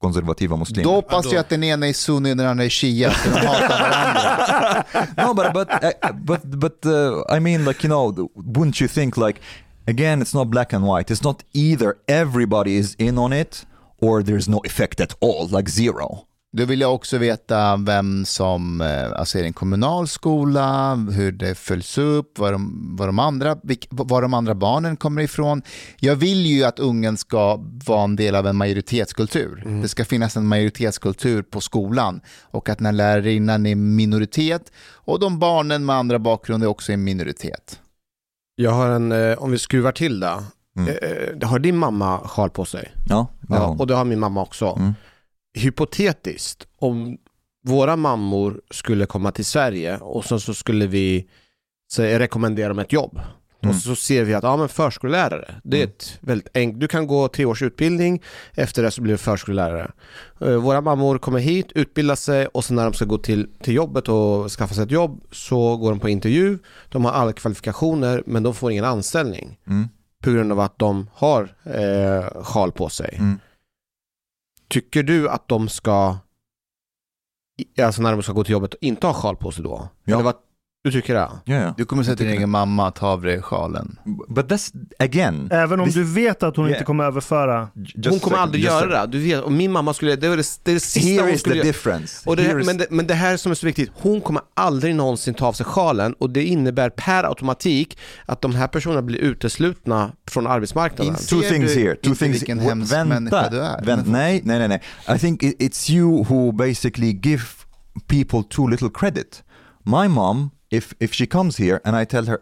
[0.00, 0.84] konservativa muslimer?
[0.84, 3.46] Då hoppas jag att den ena är sunni och den andra är shia, så de
[3.46, 4.84] hatar varandra.
[5.26, 9.16] no, but but uh, but but uh, I mean, like you know, wouldn't you think
[9.16, 9.40] like
[9.86, 11.14] again, it's not black and white.
[11.14, 13.66] It's not either everybody is in on it
[14.00, 16.26] or there's no effect at all, like zero.
[16.52, 21.32] Då vill jag också veta vem som, eh, alltså är det en kommunal skola, hur
[21.32, 23.56] det följs upp, var de, var de, andra,
[23.90, 25.62] var de andra barnen kommer ifrån.
[26.00, 29.80] Jag vill ju att ungen ska vara en del av en majoritetskultur.
[29.82, 35.38] Det ska finnas en majoritetskultur på skolan och att när lärarinnan är minoritet och de
[35.38, 37.80] barnen med andra bakgrund är också en minoritet.
[38.54, 40.44] Jag har en, eh, om vi skruvar till det.
[40.76, 40.88] Mm.
[41.42, 42.92] Eh, har din mamma sjal på sig.
[43.08, 44.76] Ja, Ja, och det har min mamma också.
[44.78, 44.94] Mm.
[45.54, 47.18] Hypotetiskt, om
[47.66, 51.28] våra mammor skulle komma till Sverige och sen så skulle vi
[51.92, 53.20] säga, rekommendera dem ett jobb.
[53.62, 53.76] Mm.
[53.76, 55.88] Och så ser vi att ja, men förskollärare, det är Mm.
[55.96, 58.22] ett väldigt enkelt, du kan gå tre års utbildning,
[58.54, 59.90] efter det så blir du förskollärare.
[60.40, 63.74] Eh, Våra mammor kommer hit, utbildar sig och sen när de ska gå till, till
[63.74, 66.58] jobbet och skaffa sig ett jobb så går de på intervju,
[66.88, 69.88] de har alla kvalifikationer men de får ingen anställning Mm.
[70.24, 73.14] på grund av att de har eh, sjal på sig.
[73.18, 73.38] Mm.
[74.70, 76.16] Tycker du att de ska,
[77.82, 79.88] alltså när de ska gå till jobbet, inte ha sjal på sig då?
[80.04, 80.14] Ja.
[80.14, 80.34] Eller vad,
[80.84, 81.52] du tycker det?
[81.52, 81.74] Yeah.
[81.76, 83.98] Du kommer säga till din egen mamma att havre är sjalen.
[84.28, 85.48] But that's again.
[85.52, 86.76] Även om This- du vet att hon Yeah.
[86.78, 87.68] inte kommer överföra.
[87.74, 89.12] just hon kommer second, aldrig just göra det.
[89.12, 91.30] Du vet, och min mamma skulle, det var det, det, är det sista Here hon
[91.30, 91.66] is skulle the göra.
[91.66, 92.30] difference.
[92.30, 94.42] Och det, Here is- men, det, men det här som är så viktigt, hon kommer
[94.54, 99.02] aldrig någonsin ta av sig sjalen och det innebär per automatik att de här personerna
[99.02, 101.14] blir uteslutna från arbetsmarknaden.
[101.14, 101.94] Ins- two things here.
[101.94, 102.22] Two things.
[102.22, 103.82] vilken hemsk vänta, människa du är?
[103.82, 105.16] vänt- nej, nej, nej, nej.
[105.16, 107.42] I think it, it's you who basically give
[108.06, 109.42] people too little credit.
[109.84, 112.38] My mom, if if she comes here and I tell her,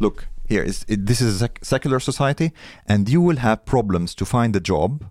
[0.00, 2.50] look, here is it, this is a sec- secular society,
[2.88, 5.04] and you will have problems to find a job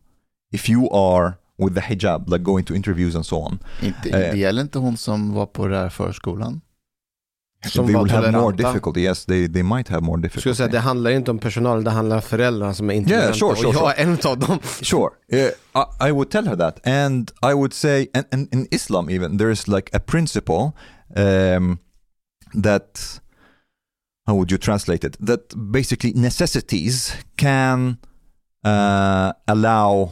[0.51, 3.59] if you are with the hijab, like going to interviews and so on.
[3.81, 4.31] Inte, Eh.
[4.31, 6.61] det gäller inte hon som var på den här förskolan?
[7.67, 8.67] Som they will have more toleranta.
[8.71, 9.01] difficulty.
[9.01, 10.39] Yes, they they might have more difficulty.
[10.39, 13.33] skulle säga det handlar inte om personalen, det handlar om föräldrarna som är intoleranta.
[13.33, 13.93] sure, sure, och jag sure.
[13.93, 14.59] är en av dem.
[14.81, 15.09] Sure.
[15.33, 16.87] Uh, I, I would tell her that.
[16.87, 20.71] And I would say, and, and in Islam even, there is like a principle
[21.15, 21.77] um,
[22.63, 23.21] that,
[24.27, 25.17] how would you translate it?
[25.27, 27.97] That basically necessities can
[28.65, 30.09] uh, allow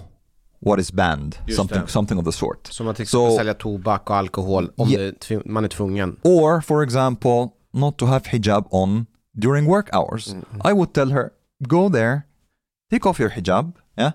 [0.61, 1.89] what is banned, Just something, det.
[1.89, 2.63] something of the sort.
[2.63, 4.99] Till Så- exempel sälja tobak och alkohol om Ja.
[4.99, 6.17] det man är tvungen.
[6.23, 9.05] Or, for example, not to have hijab on
[9.39, 10.27] during work hours.
[10.65, 11.29] I would tell her,
[11.67, 12.21] go there,
[12.91, 14.11] take off your hijab, yeah,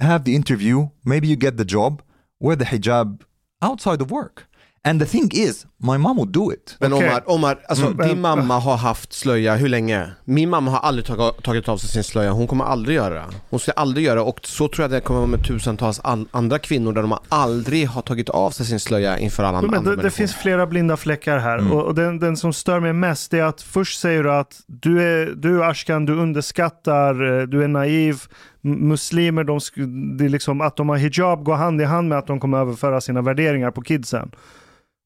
[0.00, 2.02] have the interview, maybe you get the job,
[2.40, 3.20] wear the hijab
[3.60, 4.46] outside of work.
[4.84, 6.76] And the thing is, my mom would do it.
[6.80, 7.08] Men Okej.
[7.08, 8.08] Omar, Omar alltså Mm.
[8.08, 10.06] din mamma har haft slöja hur länge?
[10.24, 13.24] Min mamma har aldrig tagit, tagit av sig sin slöja, hon kommer aldrig göra det.
[13.50, 16.00] Hon ska aldrig göra det och så tror jag det kommer vara med tusentals
[16.30, 19.78] andra kvinnor där de aldrig har tagit av sig sin slöja inför alla Men andra
[19.90, 20.10] det, det människor.
[20.16, 21.72] finns flera blinda fläckar här Mm.
[21.72, 25.02] och, och den, den som stör mig mest är att först säger du att du
[25.02, 28.20] är, du Ashkan, du underskattar, eh, du är naiv,
[28.60, 29.60] muslimer, de,
[30.18, 32.58] det är liksom att de har hijab går hand i hand med att de kommer
[32.58, 34.30] överföra sina värderingar på kidsen.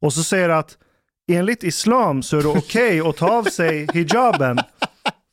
[0.02, 0.76] Och så säger att
[1.32, 4.58] enligt islam så är det okej att ta av sig hijaben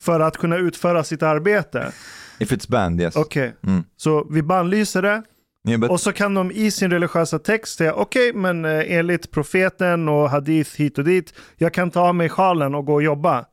[0.02, 1.92] för att kunna utföra sitt arbete.
[2.38, 3.16] If it's banned, yes.
[3.16, 3.84] Okej, Mm.
[3.96, 5.22] så vi bannlyser det.
[5.68, 9.30] Yeah, but Och så kan de i sin religiösa text säga okej, men eh, enligt
[9.30, 13.02] profeten och hadith hit och dit, jag kan ta av mig sjalen och gå och
[13.02, 13.44] jobba.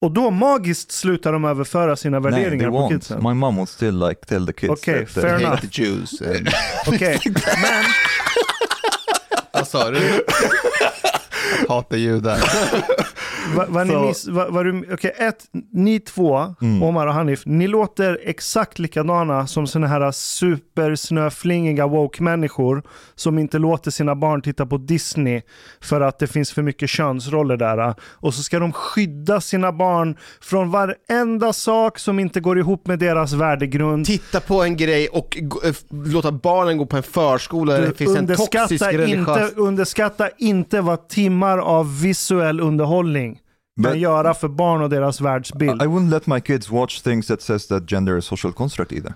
[0.00, 2.88] Och då magiskt slutar de överföra sina nah, they värderingar på won't.
[2.88, 3.22] kidsen.
[3.22, 5.44] My mom would still like tell the kids Okay, that, enough.
[5.44, 6.20] Hate the Jews.
[6.22, 6.48] and-
[6.86, 7.20] Okej,
[7.62, 7.84] men
[9.58, 10.24] Vad sa du?
[11.68, 12.38] Hatar judar.
[13.56, 16.82] Vad vad ni miss, vad du, okej, ett, ni två, Mm.
[16.82, 22.82] Omar och Hanif, ni låter exakt likadana som såna här supersnöflingiga woke-människor
[23.14, 25.42] som inte låter sina barn titta på Disney
[25.80, 27.94] för att det finns för mycket könsroller där.
[28.00, 32.98] Och så ska de skydda sina barn från varenda sak som inte går ihop med
[32.98, 34.06] deras värdegrund.
[34.06, 38.16] Titta på en grej och eh, låta barnen gå på en förskola där det finns
[38.16, 39.18] en toxisk religiös...
[39.18, 43.37] inte, underskatta inte vad timmar av visuell underhållning
[43.84, 45.82] kan göra för barn och deras världsbild.
[45.82, 49.14] I wouldn't let my kids watch things that says that gender is social construct either.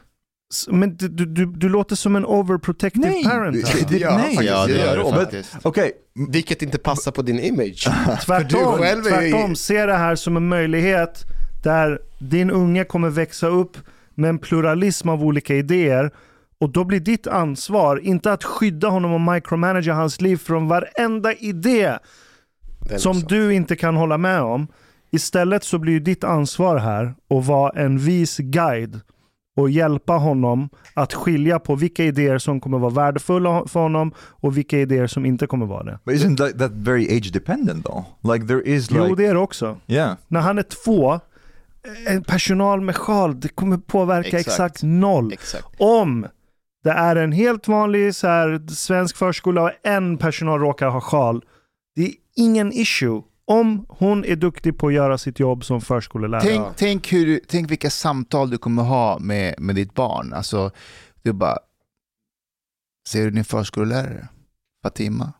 [0.68, 3.68] Men du, du, du, du låter som en overprotective Nej, parent.
[3.68, 3.74] här.
[3.80, 4.47] det- det- Ja, nej.
[4.47, 5.66] Ja, det gör But- faktiskt.
[5.66, 5.93] Okay,
[6.28, 7.89] Vilket inte passar på din image.
[8.26, 11.22] Tvärtom, du själv är ju- tvärtom, se det här som en möjlighet
[11.62, 13.76] där din unge kommer växa upp
[14.14, 16.10] med en pluralism av olika idéer
[16.60, 21.32] och då blir ditt ansvar inte att skydda honom och micromanagera hans liv från varenda
[21.34, 21.98] idé
[22.96, 23.26] som också.
[23.26, 24.66] du inte kan hålla med om.
[25.10, 29.00] Istället så blir ditt ansvar här att vara en vis guide
[29.56, 34.56] och hjälpa honom att skilja på vilka idéer som kommer vara värdefulla för honom och
[34.56, 35.98] vilka idéer som inte kommer vara det.
[36.04, 38.04] but isn't that, that very age dependent though?
[38.34, 39.76] Like there is Jo, like, det är det också.
[39.86, 40.16] yeah.
[40.28, 41.20] När han är två,
[42.06, 44.82] en personal med sjal, det kommer påverka exakt, Exakt.
[44.82, 45.32] noll.
[45.32, 45.66] Exakt.
[45.78, 46.26] Om
[46.84, 51.44] det är en helt vanlig så här, svensk förskola och en personal råkar ha sjal,
[52.36, 53.22] ingen issue.
[53.44, 56.42] Om hon är duktig på att göra sitt jobb som förskollärare.
[56.42, 60.32] Tänk, tänk, hur, tänk vilka samtal du kommer ha med, med ditt barn.
[60.32, 60.70] Alltså,
[61.22, 61.59] du bara,
[63.09, 64.28] ser du din förskollärare?
[64.82, 65.32] Fatima?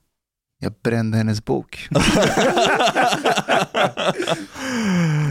[0.59, 1.89] Jag brände hennes bok.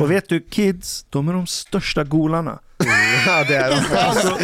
[0.01, 2.59] Och vet du, kids, de är de största golarna.
[3.25, 3.97] Ja, det är de.
[3.97, 4.37] Alltså,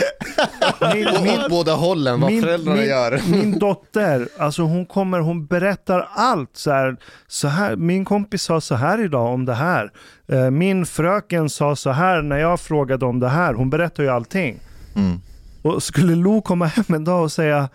[0.94, 3.22] min, min, Åt båda hållen, vad min, föräldrarna min, gör.
[3.32, 6.98] min dotter, alltså hon kommer, hon berättar allt så här,
[7.28, 7.76] så här.
[7.76, 9.92] Min kompis sa så här idag om det här.
[10.28, 13.54] Eh, Min fröken sa så här när jag frågade om det här.
[13.54, 14.60] Hon berättar ju allting.
[14.96, 15.20] Mm.
[15.62, 17.70] Och skulle Lo komma hem en dag och säga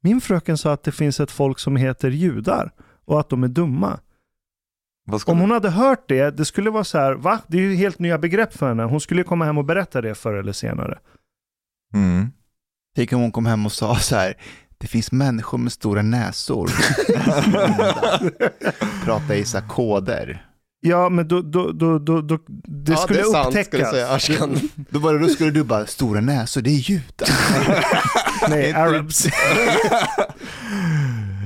[0.00, 2.70] min fröken sa att det finns ett folk som heter judar
[3.06, 4.00] och att de är dumma.
[5.08, 7.38] Vad ska Om du- hon hade hört det, det skulle vara så här, va?
[7.46, 8.82] Det är ju helt nya begrepp för henne.
[8.82, 10.98] Hon skulle ju komma hem och berätta det förr eller senare.
[11.94, 12.30] Mm.
[12.96, 14.34] Tänk om hon kom hem och sa så här,
[14.78, 16.70] det finns människor med stora näsor.
[19.04, 20.46] Prata i så här koder.
[20.80, 23.66] Ja, men då, då, då, då, då det ja, skulle det är sant, upptäckas.
[23.66, 24.38] skulle jag säga.
[24.90, 27.28] Då, det, då skulle du bara, stora näsor, det är judar.
[28.50, 29.26] Nej, arabs.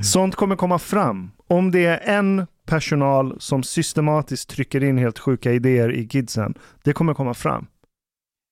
[0.03, 1.31] Sånt kommer komma fram.
[1.47, 6.53] Om det är en personal som systematiskt trycker in helt sjuka idéer i kidsen,
[6.83, 7.65] det kommer komma fram.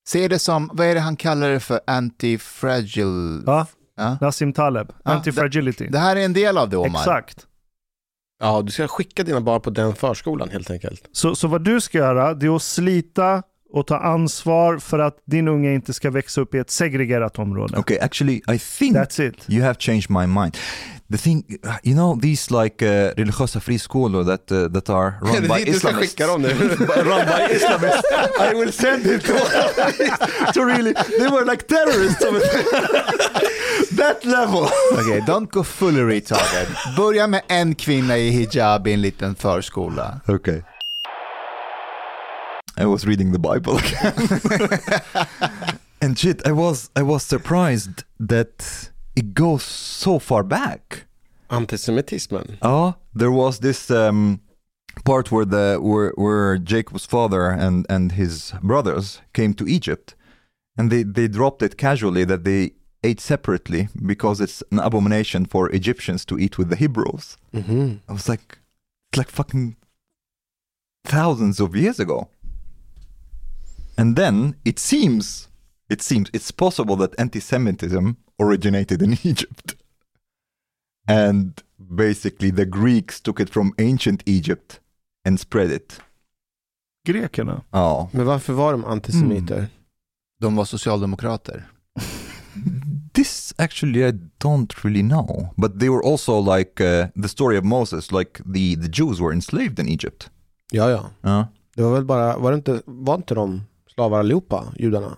[0.08, 3.44] Se det som, vad är det han kallar det för, anti-fragile?
[3.46, 3.68] Ja,
[3.98, 4.18] Ja.
[4.22, 5.92] Nassim Taleb, Ja, anti-fragility.
[5.92, 7.00] Det här är en del av det, Omar.
[7.00, 7.48] Exakt.
[8.40, 11.10] Ja, du ska skicka dina barn på den förskolan helt enkelt.
[11.12, 15.18] Så, så vad du ska göra, det är att slita och ta ansvar för att
[15.26, 17.78] din unge inte ska växa upp i ett segregerat område.
[17.78, 19.50] Okay, actually, I think That's it.
[19.50, 20.58] you have changed my mind.
[21.12, 21.44] The thing,
[21.84, 25.80] you know, these like uh, religiösa friskolor that uh, that are run by dit du
[25.80, 26.14] ska Islamists.
[26.14, 26.50] skicka dem nu.
[27.04, 28.04] run by Islamists.
[28.40, 29.34] I will send it to,
[30.54, 30.94] to really.
[30.94, 32.24] They were like terrorists.
[32.24, 32.34] of
[33.98, 34.70] that level.
[34.92, 36.68] Okej, don't go fully retarded.
[36.98, 40.20] Börja med en kvinna i hijab i en liten förskola.
[40.28, 40.62] Okay.
[42.78, 44.40] I was reading the Bible again.
[46.02, 48.89] and shit, I was I was surprised that
[49.20, 50.84] it goes so far back.
[51.50, 52.48] Antisemitismen.
[52.62, 54.40] Oh, there was this um,
[55.04, 60.16] part where the where, where Jacob's father and and his brothers came to Egypt,
[60.78, 62.62] and they they dropped it casually that they
[63.08, 67.38] ate separately because it's an abomination for Egyptians to eat with the Hebrews.
[67.54, 68.00] Mhm.
[68.10, 68.48] I was like,
[69.10, 69.76] it's like fucking
[71.06, 72.28] thousands of years ago.
[73.98, 75.48] And then it seems,
[75.90, 79.76] it seems, it's possible that anti-Semitism originated in Egypt.
[81.08, 84.80] And basically the Greeks took it from ancient Egypt
[85.28, 86.02] and spread it.
[87.08, 87.62] Grekerna.
[87.72, 88.10] Ja.
[88.14, 89.68] Men varför var de antisemiter?
[90.40, 91.72] De var socialdemokrater.
[93.14, 97.64] This actually I don't really know, but they were also like uh, the story of
[97.64, 100.30] Moses, like the the Jews were enslaved in Egypt.
[100.72, 101.10] Ja, ja.
[101.22, 101.48] Ja.
[101.76, 105.18] Det var väl bara, var, det inte, var inte de slavar allihopa, judarna?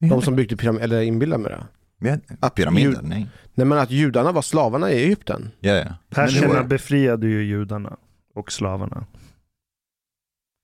[0.00, 1.66] De som byggde pyramiden, eller inbillade mig det.
[2.02, 3.28] Ja, jud- nej.
[3.54, 5.50] Nej men att judarna var slavarna i Egypten.
[5.60, 5.94] Ja, ja.
[6.10, 7.96] Perserna var- befriade ju judarna
[8.34, 9.06] och slavarna.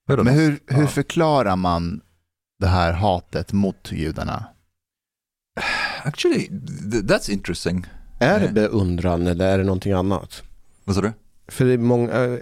[0.09, 0.87] Men hur, hur Ja.
[0.87, 2.01] förklarar man
[2.59, 4.45] det här hatet mot judarna?
[6.05, 7.87] Actually, th- that's interesting.
[8.21, 8.55] Är det Nej.
[8.55, 10.43] beundran eller är det någonting annat?
[10.85, 11.13] Vad sa du?
[11.49, 12.39] För det är många, eh,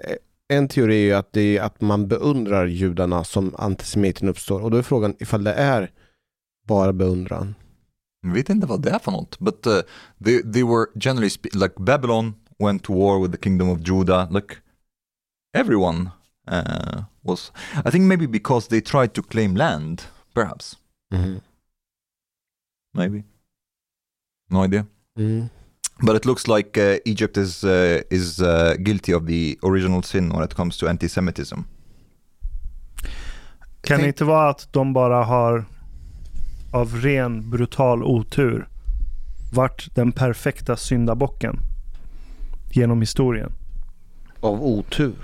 [0.48, 4.60] en teori är ju att, det är att man beundrar judarna som antisemiten uppstår.
[4.60, 5.90] Och då är frågan ifall det är
[6.66, 7.54] bara beundran.
[8.22, 9.38] Jag didn't vad det är för något.
[9.38, 9.80] But uh,
[10.24, 14.28] they, they were generally spe- like Babylon went to war with the kingdom of Judah.
[14.30, 14.56] Like
[15.54, 16.10] everyone
[16.50, 17.52] uh, was.
[17.84, 20.02] I think maybe because they tried to claim land,
[20.34, 20.76] perhaps.
[22.94, 23.24] Maybe.
[24.50, 24.86] No idea.
[25.18, 25.48] Mm.
[26.00, 30.28] But it looks like uh, Egypt is uh, is uh, guilty of the original sin
[30.32, 31.54] when it comes to anti-Semitism.
[33.80, 35.64] Kan det Tänk- inte vara att de bara har
[36.76, 38.68] av ren brutal otur
[39.52, 41.56] varit den perfekta syndabocken
[42.72, 43.52] genom historien?
[44.40, 45.14] Av otur.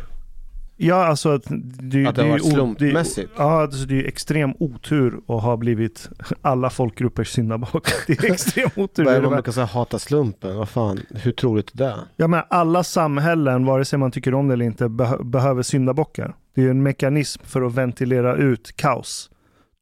[0.76, 3.30] Ja, alltså att det, Att det har är varit slumpmässigt.
[3.36, 6.08] Det, ja, alltså det är ju extrem otur att ha blivit
[6.42, 7.88] alla folkgruppers syndabock.
[8.06, 9.04] Det är extrem otur.
[9.04, 10.56] Vad är Det det man det brukar säga, hata slumpen?
[10.56, 11.94] Vad fan, hur troligt är det?
[12.16, 16.34] Ja, men alla samhällen, vare sig man tycker om det eller inte, beh- behöver syndabockar.
[16.54, 19.30] Det är ju en mekanism för att ventilera ut kaos.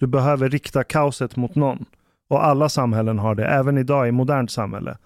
[0.00, 1.84] Du behöver rikta kaoset mot någon.
[2.30, 4.98] Och alla samhällen har det, även idag i modernt samhälle.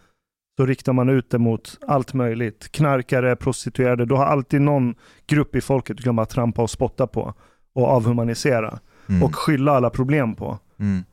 [0.56, 2.72] Så riktar man ut det mot allt möjligt.
[2.72, 4.04] Knarkare, prostituerade.
[4.04, 4.94] Du har alltid någon
[5.26, 7.34] grupp i folket du kan bara trampa och spotta på.
[7.74, 8.78] Och avhumanisera.
[9.08, 9.22] Mm.
[9.22, 10.58] Och skylla alla problem på.
[10.78, 11.04] Mm.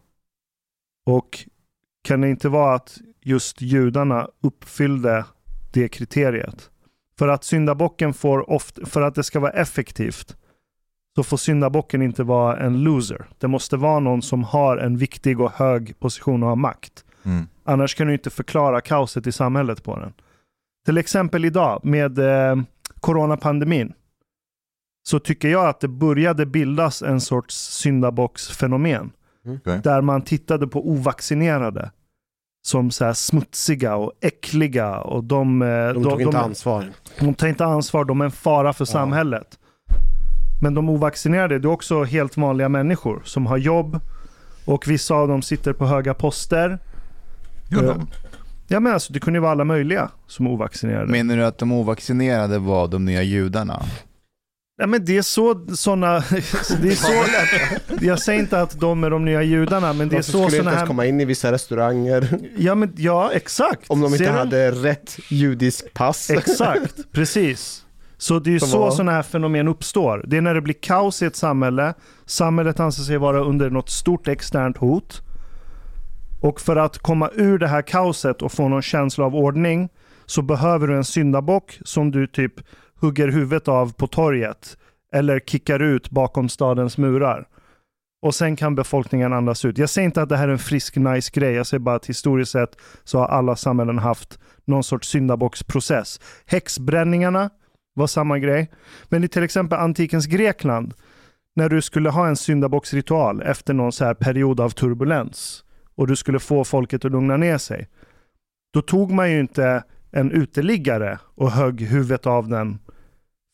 [1.05, 1.39] Och
[2.03, 5.25] kan det inte vara att just judarna uppfyllde
[5.73, 6.69] det kriteriet?
[7.17, 10.37] För att syndabocken får ofta, för att det ska vara effektivt,
[11.15, 13.25] så får syndabocken inte vara en loser.
[13.37, 17.05] Det måste vara någon som har en viktig och hög position och har makt.
[17.23, 17.47] Mm.
[17.63, 20.13] Annars kan du inte förklara kaoset i samhället på den.
[20.85, 22.55] Till exempel idag med eh,
[22.99, 23.93] coronapandemin.
[25.03, 29.11] Så tycker jag att det började bildas en sorts syndabocksfenomen.
[29.47, 29.79] Okej.
[29.83, 31.91] Där man tittade på ovaccinerade.
[32.67, 34.97] Som så här smutsiga och äckliga.
[34.99, 36.85] Och de, eh, De tog inte de, ansvar.
[37.19, 38.85] de tar inte ansvar, de är en fara för Ja.
[38.91, 39.59] samhället.
[40.61, 43.99] Men de ovaccinerade, det är också helt vanliga människor som har jobb.
[44.65, 46.79] Och vissa av dem sitter på höga poster.
[47.69, 47.87] Jo, Ja.
[47.93, 48.07] de-
[48.67, 51.11] Ja men alltså det kunde ju vara alla möjliga som är ovaccinerade.
[51.11, 53.81] Menar du att de ovaccinerade var de nya judarna?
[54.81, 56.19] Ja men det är så sådana,
[56.81, 57.11] det är så,
[58.05, 60.51] jag säger inte att de är de nya judarna men det är så skulle inte
[60.57, 63.89] sådana ens här, komma in i vissa restauranger ja men ja exakt.
[63.89, 64.37] om de inte Ser du?
[64.37, 66.29] hade rätt judisk pass?
[66.29, 67.85] Exakt, precis.
[68.21, 70.23] Så det är ju Som så var- sådana här fenomen uppstår.
[70.27, 71.93] Det är när det blir kaos i ett samhälle,
[72.25, 75.21] samhället anser sig vara under något stort externt hot.
[76.41, 79.89] Och för att komma ur det här kaoset och få någon känsla av ordning
[80.25, 82.53] så behöver du en syndabock som du typ
[83.01, 84.77] hugger huvudet av på torget
[85.13, 87.47] eller kickar ut bakom stadens murar.
[88.21, 89.77] Och sen kan befolkningen andas ut.
[89.77, 91.53] Jag säger inte att det här är en frisk, nice grej.
[91.53, 96.19] Jag säger bara att historiskt sett så har alla samhällen haft någon sorts syndabocksprocess.
[96.45, 97.49] Häxbränningarna
[97.93, 98.71] var samma grej.
[99.09, 100.93] Men i till exempel antikens Grekland,
[101.55, 105.63] när du skulle ha en syndabocksritual efter någon så här period av turbulens
[105.95, 107.89] och du skulle få folket att lugna ner sig.
[108.73, 112.79] Då tog man ju inte en uteliggare och högg huvudet av den.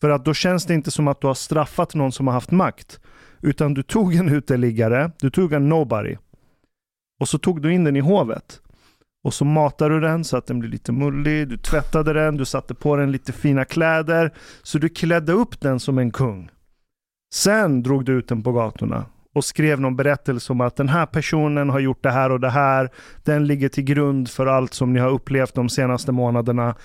[0.02, 2.52] För att då känns det inte som att du har straffat någon som har haft
[2.52, 3.00] makt.
[3.42, 6.18] Utan du tog en uteliggare, du tog en nobody.
[7.20, 8.62] Och så tog du in den i hovet.
[9.28, 12.46] Och så matade du den så att den blev lite mullig, du tvättade den, du
[12.46, 14.34] satte på den lite fina kläder.
[14.64, 16.50] Så du klädde upp den som en kung.
[17.34, 19.06] Sen drog du ut den på gatorna
[19.36, 22.50] och skrev någon berättelse om att den här personen har gjort det här och det
[22.50, 22.90] här.
[23.24, 26.76] Den ligger till grund för allt som ni har upplevt de senaste månaderna.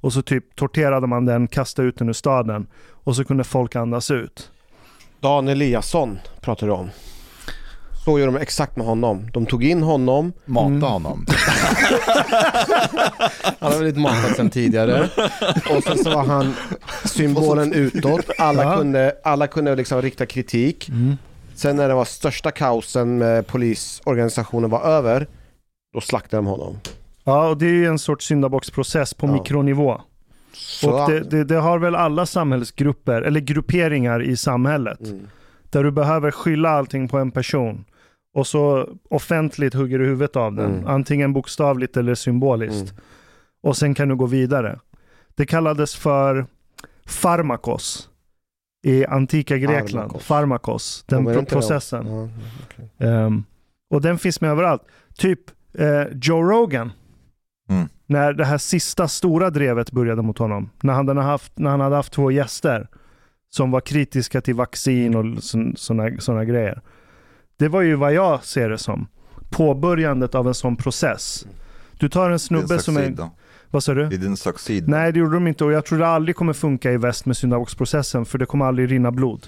[0.00, 2.66] Och så typ torterade man den, kastade ut den ur staden.
[2.90, 4.50] Och så kunde folk andas ut.
[5.20, 6.90] Dan Eliasson pratar du om.
[8.04, 9.30] Så gör de exakt med honom.
[9.32, 10.82] De tog in honom, Mata Mm.
[10.82, 11.26] honom.
[13.60, 15.08] han har blivit matad sedan tidigare.
[15.76, 16.54] Och sen så var han
[17.04, 18.24] symbolen utåt.
[18.38, 20.88] Alla kunde, alla kunde liksom rikta kritik.
[20.88, 21.16] Mm.
[21.54, 25.26] Sen när det var största kaosen med polisorganisationen var över,
[25.94, 26.76] då slaktade de honom.
[27.24, 29.32] Ja, och det är ju en sorts syndabocksprocess på Ja.
[29.32, 30.00] mikronivå.
[30.54, 35.00] Så, Och det, det, det har väl alla samhällsgrupper, eller grupperingar i samhället.
[35.00, 35.28] mm.
[35.70, 37.84] Där du behöver skylla allting på en person.
[38.34, 40.74] Och så offentligt hugger du huvudet av den.
[40.74, 40.86] Mm.
[40.86, 42.90] Antingen bokstavligt eller symboliskt.
[42.90, 43.02] Mm.
[43.62, 44.78] Och sen kan du gå vidare.
[45.34, 46.46] Det kallades för
[47.06, 48.08] farmakos
[48.82, 49.92] i antika Grekland.
[49.92, 50.24] Pharmakos.
[50.24, 52.06] Farmakos, den Ja, processen.
[52.06, 53.06] Ja.
[53.06, 53.44] Ehm,
[53.90, 54.82] och den finns med överallt.
[55.18, 55.40] Typ
[55.78, 56.92] eh, Joe Rogan.
[57.68, 57.88] Mm.
[58.06, 60.70] När det här sista stora drevet började mot honom.
[60.82, 62.88] När han, hade haft, när han hade haft två gäster
[63.50, 65.42] som var kritiska till vaccin och
[65.76, 66.82] sådana såna grejer.
[67.62, 69.06] Det var ju vad jag ser det som.
[69.50, 71.46] Påbörjandet av en sån process.
[71.98, 73.16] Du tar en snubbe som är...
[73.70, 74.06] Vad sa du?
[74.06, 74.88] It didn't succeed.
[74.88, 77.36] Nej, det gjorde de inte och jag tror det aldrig kommer funka i väst med
[77.36, 79.46] syndabocksprocessen för det kommer aldrig rinna blod.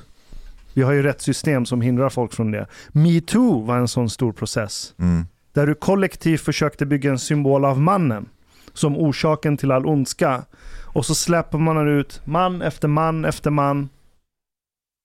[0.75, 2.67] Vi har ju rätt system som hindrar folk från det.
[2.89, 4.95] Metoo var en sån stor process.
[4.99, 5.27] Mm.
[5.53, 8.29] Där du kollektivt försökte bygga en symbol av mannen
[8.73, 10.45] som orsaken till all ondska.
[10.83, 13.89] Och så släpper man ut man efter man efter man.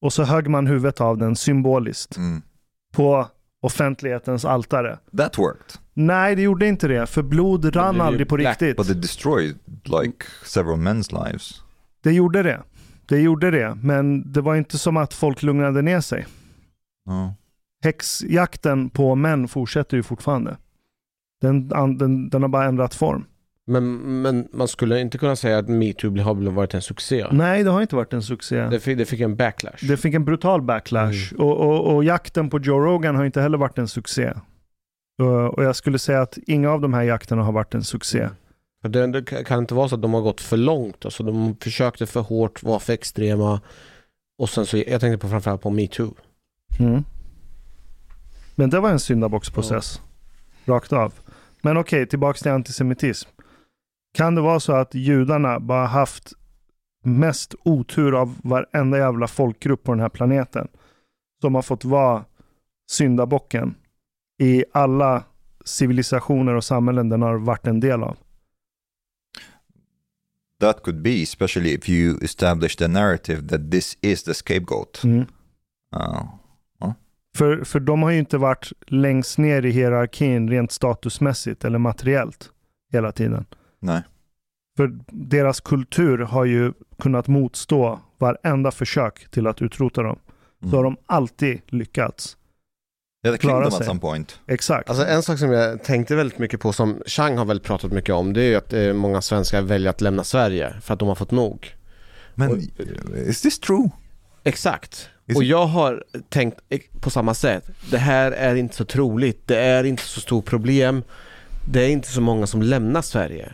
[0.01, 2.41] Och så högg man huvudet av den symboliskt Mm.
[2.93, 3.27] På
[3.61, 4.99] offentlighetens altare.
[5.17, 5.75] That worked.
[5.93, 7.07] Nej, det gjorde inte det.
[7.07, 8.77] För blod rann aldrig på black, riktigt.
[8.77, 11.61] But it destroyed like several men's lives.
[12.03, 12.61] Det gjorde det.
[13.05, 13.75] Det gjorde det.
[13.83, 16.25] Men det var inte som att folk lugnade ner sig.
[17.07, 17.33] No.
[17.83, 20.57] Häxjakten på män fortsätter ju fortfarande.
[21.41, 21.67] Den,
[21.97, 23.25] den, den har bara ändrat form.
[23.69, 27.25] Men, men man skulle inte kunna säga att metoo har varit en succé.
[27.31, 28.61] Nej, det har inte varit en succé.
[28.61, 29.87] Det, fick, det fick en backlash.
[29.87, 31.33] Det fick en brutal backlash.
[31.37, 34.33] Och, och, och jakten på Joe Rogan har inte heller varit en succé.
[35.19, 38.29] Och, och jag skulle säga att inga av de här jakterna har varit en succé.
[38.83, 41.05] Det, det kan inte vara så att de har gått för långt.
[41.05, 43.61] Alltså de försökte för hårt, var för extrema.
[44.37, 46.13] Och sen så, jag tänkte på framförallt på metoo.
[46.79, 47.03] Mm.
[48.55, 50.01] Men det var en syndabocksprocess.
[50.65, 51.13] Rakt av.
[51.61, 53.29] Men okej, tillbaks till antisemitism.
[54.13, 56.33] Kan det vara så att judarna bara haft
[57.03, 60.67] mest otur av varenda jävla folkgrupp på den här planeten?
[61.41, 62.25] Som har fått vara
[62.91, 63.75] syndabocken
[64.41, 65.23] i alla
[65.65, 68.17] civilisationer och samhällen den har varit en del av.
[70.59, 75.03] That could be, especially if you establish the narrative that this is the scapegoat.
[75.03, 75.25] Mm.
[75.95, 76.23] Uh,
[77.35, 82.51] För, för de har ju inte varit längst ner i hierarkin rent statusmässigt eller materiellt
[82.91, 83.45] hela tiden.
[83.79, 84.01] Nej.
[84.77, 90.19] För deras kultur har ju kunnat motstå varenda försök till att utrota dem.
[90.61, 90.95] Så har Mm.
[90.95, 92.37] de alltid lyckats.
[93.25, 93.79] Yeah, they klara sig.
[93.79, 94.39] at some point.
[94.47, 94.89] Exakt.
[94.89, 98.15] Alltså en sak som jag tänkte väldigt mycket på som Chang har väl pratat mycket
[98.15, 101.07] om det är ju att eh, många svenskar väljer att lämna Sverige för att de
[101.07, 101.75] har fått nog.
[102.35, 102.57] Man, Och-
[103.17, 103.89] is this true?
[104.43, 105.09] Exakt.
[105.25, 107.69] Is Och jag har tänkt ex- på samma sätt.
[107.91, 109.47] Det här är inte så troligt.
[109.47, 111.03] Det är inte så stort problem.
[111.71, 113.53] Det är inte så många som lämnar Sverige.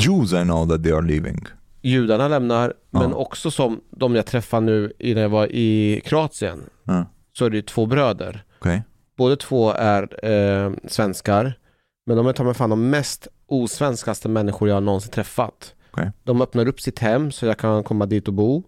[0.00, 1.46] Jews I know that they are leaving.
[1.82, 3.16] Judarna lämnar, men Ja.
[3.16, 6.62] också som de jag träffade nu när jag var i Kroatien.
[6.84, 7.06] Ja.
[7.32, 8.44] Så är det ju två bröder.
[8.58, 8.82] Okej.
[9.16, 11.58] Båda två är eh, svenskar.
[12.06, 15.74] Men de är ta mig fan de mest osvenskaste människor jag någonsin träffat.
[15.90, 16.10] Okej.
[16.24, 18.62] De öppnar upp sitt hem så jag kan komma dit och bo.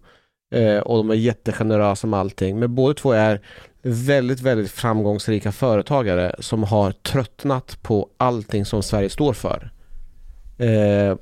[0.55, 2.59] Eh, och de är jättegenerösa med allting.
[2.59, 3.41] Men båda två är
[3.81, 9.71] väldigt, väldigt framgångsrika företagare som har tröttnat på allting som Sverige står för.
[10.57, 11.15] Eh,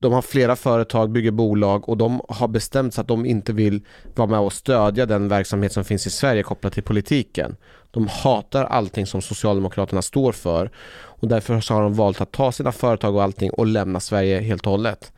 [0.00, 3.80] de har flera företag, bygger bolag och de har bestämt sig att de inte vill
[4.14, 7.56] vara med och stödja den verksamhet som finns i Sverige kopplat till politiken.
[7.90, 12.52] De hatar allting som Socialdemokraterna står för och därför så har de valt att ta
[12.52, 15.12] sina företag och allting och lämna Sverige helt och hållet.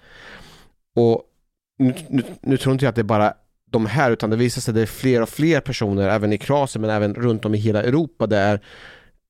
[0.96, 1.22] Och
[1.78, 3.34] nu, nu, nu tror inte jag att det är bara
[3.70, 6.38] de här utan det visar sig att det är fler och fler personer även i
[6.38, 8.60] Kroatien men även runt om i hela Europa där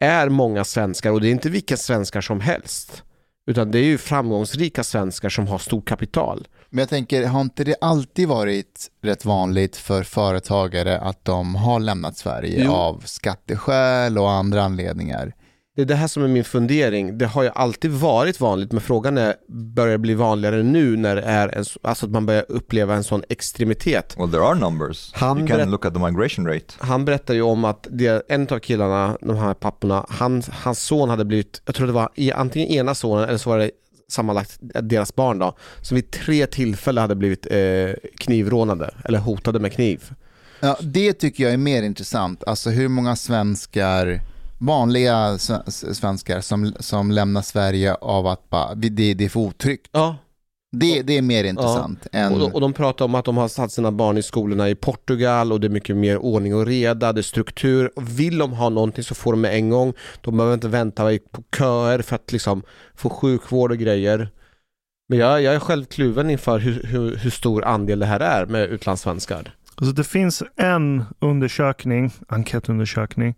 [0.00, 3.02] är många svenskar och det är inte vilka svenskar som helst.
[3.48, 6.48] Utan det är ju framgångsrika svenskar som har stort kapital.
[6.70, 11.80] Men jag tänker, har inte det alltid varit rätt vanligt för företagare att de har
[11.80, 12.72] lämnat Sverige Jo.
[12.72, 15.34] av skatteskäl och andra anledningar?
[15.78, 17.18] Det är det här som är min fundering.
[17.18, 21.16] Det har ju alltid varit vanligt, men frågan är, börjar det bli vanligare nu när
[21.16, 24.16] det är en, alltså att man börjar uppleva en sån extremitet?
[24.18, 25.10] Well, there are numbers.
[25.14, 26.74] Han you can look at the migration rate.
[26.78, 31.08] Han berättar ju om att det, en av killarna, de här papporna, han, hans son
[31.10, 33.70] hade blivit, jag tror det var antingen ena sonen eller så var det
[34.08, 39.72] sammanlagt deras barn då, som vid tre tillfällen hade blivit eh, knivrånade eller hotade med
[39.72, 40.12] kniv.
[40.60, 42.44] Ja, det tycker jag är mer intressant.
[42.44, 44.20] Alltså hur många svenskar,
[44.58, 49.88] vanliga sve- svenskar som, som lämnar Sverige av att bara, det, det är för otryggt.
[49.92, 50.16] Ja,
[50.72, 52.32] Det, det är mer intressant än...
[52.32, 55.52] och, och de pratar om att de har satt sina barn i skolorna i Portugal
[55.52, 57.90] och det är mycket mer ordning och reda, det är struktur.
[57.96, 59.92] Och vill de ha någonting så får de med en gång.
[60.20, 62.62] De behöver inte vänta på köer för att liksom
[62.94, 64.30] få sjukvård och grejer.
[65.08, 68.46] Men jag, jag är själv kluven inför hur, hur, hur stor andel det här är
[68.46, 69.54] med utlandssvenskar.
[69.74, 73.34] Alltså det finns en undersökning, enkätundersökning,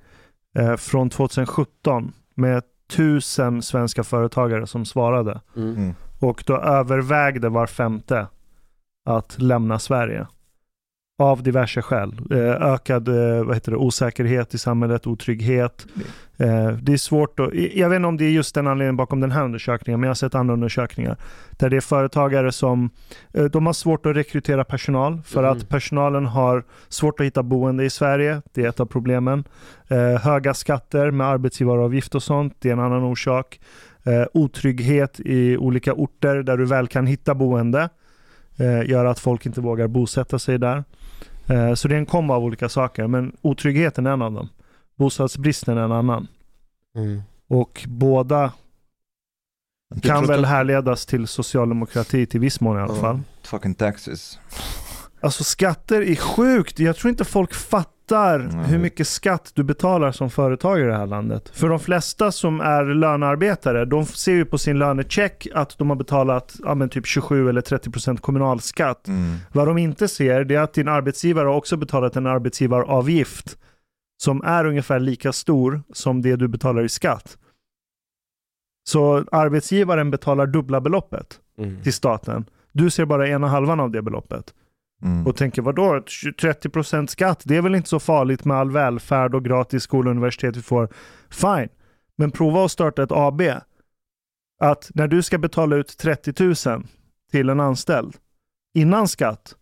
[0.58, 5.40] eh, från 2017 med tusen svenska företagare som svarade.
[5.56, 5.76] Mm.
[5.76, 5.94] Mm.
[6.20, 8.26] Och då övervägde var femte
[9.04, 10.26] att lämna Sverige.
[11.20, 12.12] Av diverse skäl.
[12.30, 15.86] Eh, ökad eh, vad heter det, osäkerhet i samhället, otrygghet.
[16.36, 19.20] Eh, det är svårt att, jag vet inte om det är just den anledningen bakom
[19.20, 21.16] den här undersökningen, men jag har sett andra undersökningar.
[21.50, 22.90] Där det är företagare som,
[23.52, 25.52] de har svårt att rekrytera personal för Mm.
[25.52, 28.42] att personalen har svårt att hitta boende i Sverige.
[28.52, 29.44] Det är ett av problemen.
[30.22, 33.60] Höga skatter med arbetsgivaravgift och sånt, det är en annan orsak.
[34.32, 37.88] Otrygghet i olika orter där du väl kan hitta boende
[38.86, 40.84] gör att folk inte vågar bosätta sig där.
[41.50, 44.48] Eh, så det är en kombo av olika saker, men otryggheten är en av dem.
[44.96, 46.28] Bostadsbristen är en annan.
[46.96, 47.22] Mm.
[47.48, 48.52] Och båda
[50.02, 53.20] kan väl härledas till socialdemokrati till viss mån i alla fall.
[53.42, 54.38] Fucking taxes.
[55.20, 56.78] Alltså skatter är sjukt.
[56.78, 58.64] Jag tror inte folk fattar Nej.
[58.66, 61.48] hur mycket skatt du betalar som företagare i det här landet.
[61.48, 65.96] För de flesta som är lönearbetare, de ser ju på sin lönecheck att de har
[65.96, 69.08] betalat ja, men typ 27 eller 30% kommunalskatt.
[69.08, 69.36] Mm.
[69.52, 73.56] Vad de inte ser det är att din arbetsgivare har också betalat en arbetsgivaravgift
[74.22, 77.36] som är ungefär lika stor som det du betalar i skatt.
[78.88, 81.82] Så arbetsgivaren betalar dubbla beloppet Mm.
[81.82, 82.44] till staten.
[82.72, 84.54] Du ser bara ena halvan av det beloppet
[85.02, 85.26] Mm.
[85.26, 89.44] och tänker vadå 30% skatt, det är väl inte så farligt med all välfärd och
[89.44, 90.88] gratis skola och universitet vi får.
[91.30, 91.68] Fine,
[92.18, 93.42] men prova att starta ett AB.
[94.60, 96.84] Att när du ska betala ut 30 000
[97.30, 98.16] till en anställd
[98.74, 99.54] innan skatt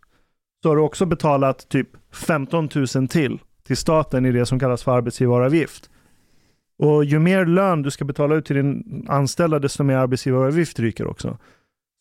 [0.63, 3.39] så har du också betalat typ 15 000 till
[3.69, 5.89] till staten i det som kallas för arbetsgivaravgift.
[6.77, 11.07] Och ju mer lön du ska betala ut till din anställda desto mer arbetsgivaravgift ryker
[11.07, 11.37] också.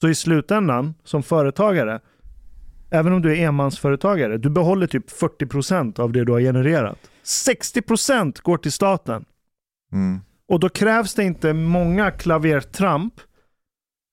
[0.00, 2.00] Så i slutändan som företagare
[2.90, 6.98] Även om du är enmansföretagare, du behåller typ 40% av det du har genererat.
[7.24, 9.24] 60% går till staten.
[9.92, 10.20] Mm.
[10.48, 13.14] Och då krävs det inte många klavertramp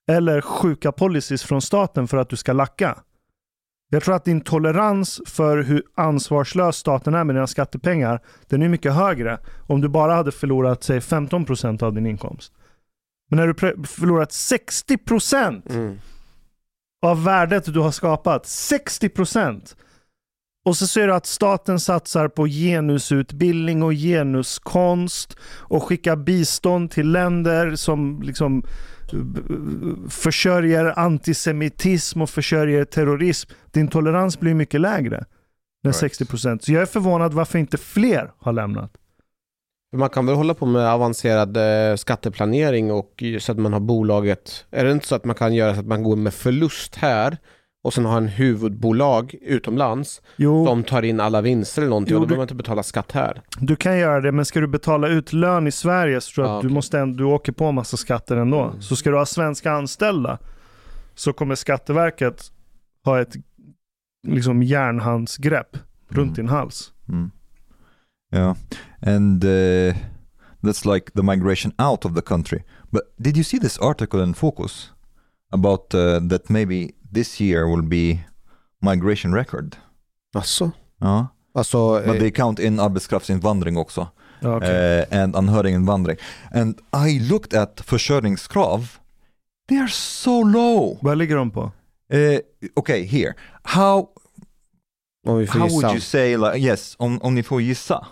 [0.08, 2.98] eller sjuka policies från staten för att du ska lacka.
[3.90, 8.70] Jag tror att din tolerans för hur ansvarslös staten är med dina skattepengar, den är
[8.70, 12.54] mycket högre om du bara hade förlorat säg 15% av din inkomst.
[13.30, 13.54] Men när du
[13.88, 15.98] förlorat 60% Mm.
[17.06, 18.44] Av värdet du har skapat.
[18.44, 19.76] 60%!
[20.66, 27.12] Och så ser du att staten satsar på genusutbildning och genuskonst och skickar bistånd till
[27.12, 28.64] länder som liksom
[29.14, 33.50] eh, försörjer antisemitism och försörjer terrorism.
[33.72, 35.26] Din tolerans blir mycket lägre
[35.86, 36.20] än Right.
[36.20, 36.60] 60%.
[36.60, 38.92] Så jag är förvånad varför inte fler har lämnat.
[39.96, 44.66] Man kan väl hålla på med avancerad eh, skatteplanering och så att man har bolaget.
[44.72, 47.38] Är det inte så att man kan göra så att man går med förlust här
[47.84, 52.18] och sen har en huvudbolag utomlands Jo, som tar in alla vinster eller någonting Jo,
[52.18, 53.42] och då du- behöver man inte betala skatt här.
[53.60, 56.54] du kan göra det, men ska du betala ut lön i Sverige så tror jag
[56.54, 56.74] Ja, att du, okej.
[56.74, 58.62] måste, ändå- du åker på en massa skatter ändå.
[58.64, 58.82] Mm.
[58.82, 60.38] Så ska du ha svenska anställda
[61.16, 62.52] så kommer Skatteverket
[63.06, 63.34] ha ett
[64.28, 65.78] liksom järnhandsgrepp
[66.10, 66.34] runt Mm.
[66.34, 66.92] din hals.
[67.10, 67.32] Mm.
[68.32, 68.56] Yeah,
[69.02, 69.94] and uh,
[70.64, 72.64] that's like the migration out of the country.
[72.92, 74.92] But did you see this article in Focus
[75.52, 78.20] about uh, that maybe this year will be
[78.82, 79.78] migration record?
[80.34, 80.72] Alltså?
[81.00, 84.08] Ja, Alltså, but eh, they count in arbetskraftsinvandring också
[84.42, 85.00] okej.
[85.12, 86.18] uh, and anhöriginvandring.
[86.52, 88.98] And I looked at försörjningskrav.
[89.68, 90.98] They are so low.
[91.02, 91.72] Vad ligger de på?
[92.14, 92.40] Uh,
[92.76, 93.34] okay, here.
[93.64, 94.08] How
[95.26, 95.76] om vi får how gissa.
[95.82, 96.96] would you say like yes?
[97.00, 98.08] Om om ni får gissa.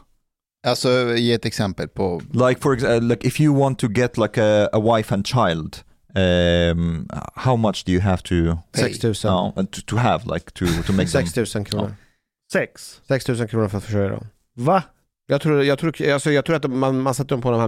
[0.67, 4.41] Alltså ge ett exempel på, like for example like if you want to get like
[4.41, 5.77] a, a wife and child
[6.15, 9.13] um how much do you have to 6 000.
[9.23, 11.95] no, uh, to, to have like to to make them 6 000 kronor.
[12.53, 13.01] Sex?
[13.07, 14.27] 6 000 kronor för att försörja dem.
[14.55, 14.83] Va?
[15.27, 17.67] Jag tror, jag tror, alltså jag tror att man, man sätter dem på den här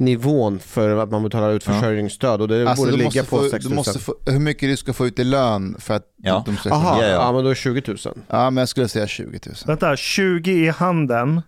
[0.00, 3.48] miniminivån för att man betalar ut försörjningsstöd och det alltså borde du ligga på få,
[3.48, 3.76] 6 du 000.
[3.76, 6.42] måste få, hur mycket du ska få ut i lön för att Ja.
[6.46, 7.32] de ska Aha, Ja, ja, ja.
[7.32, 7.96] men då är det 20 000.
[8.28, 9.54] Ja, men jag skulle säga 20 000.
[9.66, 11.42] Vänta, 20 i handen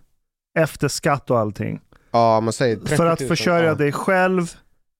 [0.59, 1.81] efter skatt och allting.
[2.11, 2.97] Ja, man säger 30 000.
[2.97, 3.75] För att försörja ja.
[3.75, 4.51] dig själv,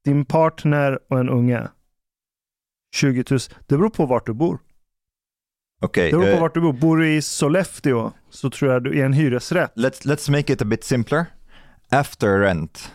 [0.05, 1.67] din partner och en unge.
[2.95, 3.39] 20 000.
[3.67, 4.59] Det beror på vart du bor.
[5.81, 6.11] Okay.
[6.11, 6.73] Det beror på uh, vart du bor.
[6.73, 9.71] Bor du i Sollefteå så tror jag du är en hyresrätt.
[9.75, 11.25] let's let's make it a bit simpler.
[11.89, 12.91] After rent.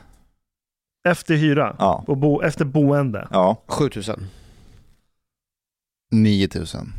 [1.08, 1.76] Efter hyra.
[1.78, 2.04] Ja.
[2.06, 3.28] Och bo, efter boende.
[3.30, 3.62] Ja.
[3.66, 4.26] 7000.
[6.12, 6.92] 9000.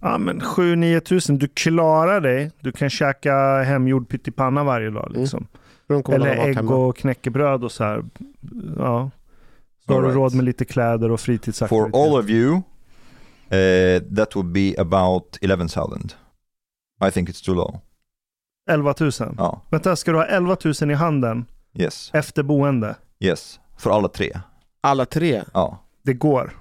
[0.00, 1.38] Ja men 7-9 tusen.
[1.38, 2.50] Du klarar dig.
[2.60, 5.46] Du kan käka hemgjord pyttipanna varje dag liksom.
[5.86, 6.74] På vad man Eller ägg hemma.
[6.76, 8.04] och knäckebröd och så här.
[8.78, 9.10] Ja.
[9.86, 12.04] Så har du råd med lite kläder och For fritidsaktiviteter.
[12.04, 16.08] all of you, uh, that would be about 11,000.
[17.08, 17.80] I think it's too low.
[18.70, 19.10] 11 000.
[19.38, 19.62] Ja.
[19.70, 21.46] Vänta, ska du ha 11 000 i handen
[21.78, 22.10] Yes.
[22.14, 22.96] efter boende?
[23.20, 23.60] Yes.
[23.78, 24.40] För alla tre.
[24.80, 25.44] Alla tre.
[25.54, 25.84] Ja.
[26.02, 26.56] Det går.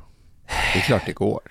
[0.73, 1.41] Det är klart det går.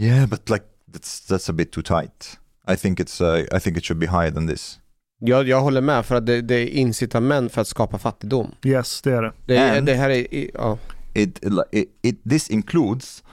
[0.00, 2.38] Yeah, but like that's that's a bit too tight.
[2.72, 4.80] I think it's uh, I think it should be higher than this.
[5.18, 8.54] Jag, jag håller med för att det, det är incitament för att skapa fattigdom.
[8.64, 9.32] Yes, det är det.
[9.46, 10.78] Det, är, And- det här är, ja.
[11.14, 13.24] It, it, it this includes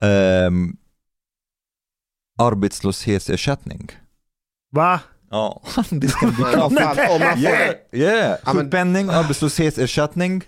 [0.00, 0.76] um,
[2.38, 3.90] arbetslöshetsersättning.
[4.70, 5.00] Va?
[5.30, 6.00] Ja, Ja, fan,
[6.62, 8.36] om man får, Yeah, yeah.
[8.44, 10.42] Ja, Sjukpenning, arbetslöshetsersättning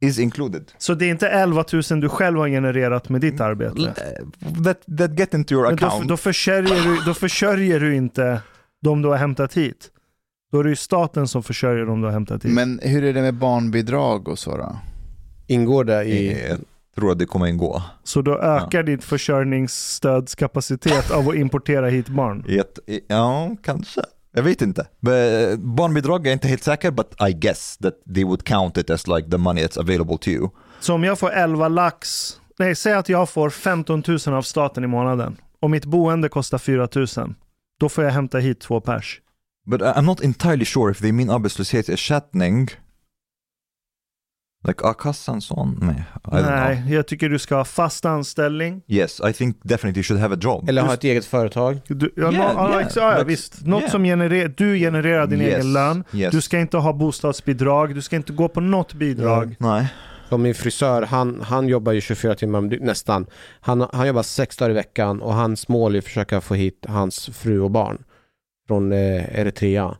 [0.00, 0.72] is included.
[0.78, 3.94] Så det är inte 11 000 du själv har genererat med ditt arbete?
[4.64, 6.08] That, that get into your Men då, account.
[6.08, 8.40] då, försörjer du, då försörjer du inte
[8.82, 9.88] de du har hämtat hit.
[10.52, 12.52] Då är det ju staten som försörjer de du har hämtat hit.
[12.52, 14.76] Men hur är det med barnbidrag och så då?
[15.46, 16.46] ingår det i...
[16.48, 16.58] Jag
[16.94, 17.82] tror att det kommer ingå.
[18.04, 22.44] Så då ökar din försörjningsstödskapacitet av att importera hit barn.
[23.06, 24.02] Ja, kanske.
[24.34, 24.86] Jag vet inte.
[25.58, 29.30] Barnbidrag är inte helt säker, but I guess that they would count it as like
[29.30, 30.48] the money that's available to you.
[30.80, 34.84] Så om jag får 11 lax, nej säg att jag får 15 000 av staten
[34.84, 37.06] i månaden och mitt boende kostar 4 000.
[37.80, 39.20] Då får jag hämta hit två pers.
[39.66, 42.68] But I'm not entirely sure if they mean arbetslöshetsersättning.
[44.64, 45.78] Like a-kassan sån?
[45.82, 46.50] Nej, I don't know.
[46.50, 48.82] Nej, jag tycker du ska ha fast anställning.
[48.88, 50.68] Yes, I think definitely you should have a job.
[50.68, 51.80] Eller ha ett eget företag.
[51.86, 53.66] Du, ja, Yeah, ja, yeah, ja, ja, visst.
[53.66, 53.90] Något yeah.
[53.90, 56.04] som genererar, du genererar din Yes, egen lön.
[56.12, 56.32] Yes.
[56.32, 59.56] Du ska inte ha bostadsbidrag, du ska inte gå på något bidrag.
[59.58, 59.86] Nej.
[60.28, 63.26] Som min frisör, han, han jobbar ju 24 timmar om dy- nästan.
[63.60, 66.86] Han, han jobbar sex dagar i veckan och hans mål är att försöka få hit
[66.88, 68.02] hans fru och barn
[68.68, 69.96] från eh, Eritrea.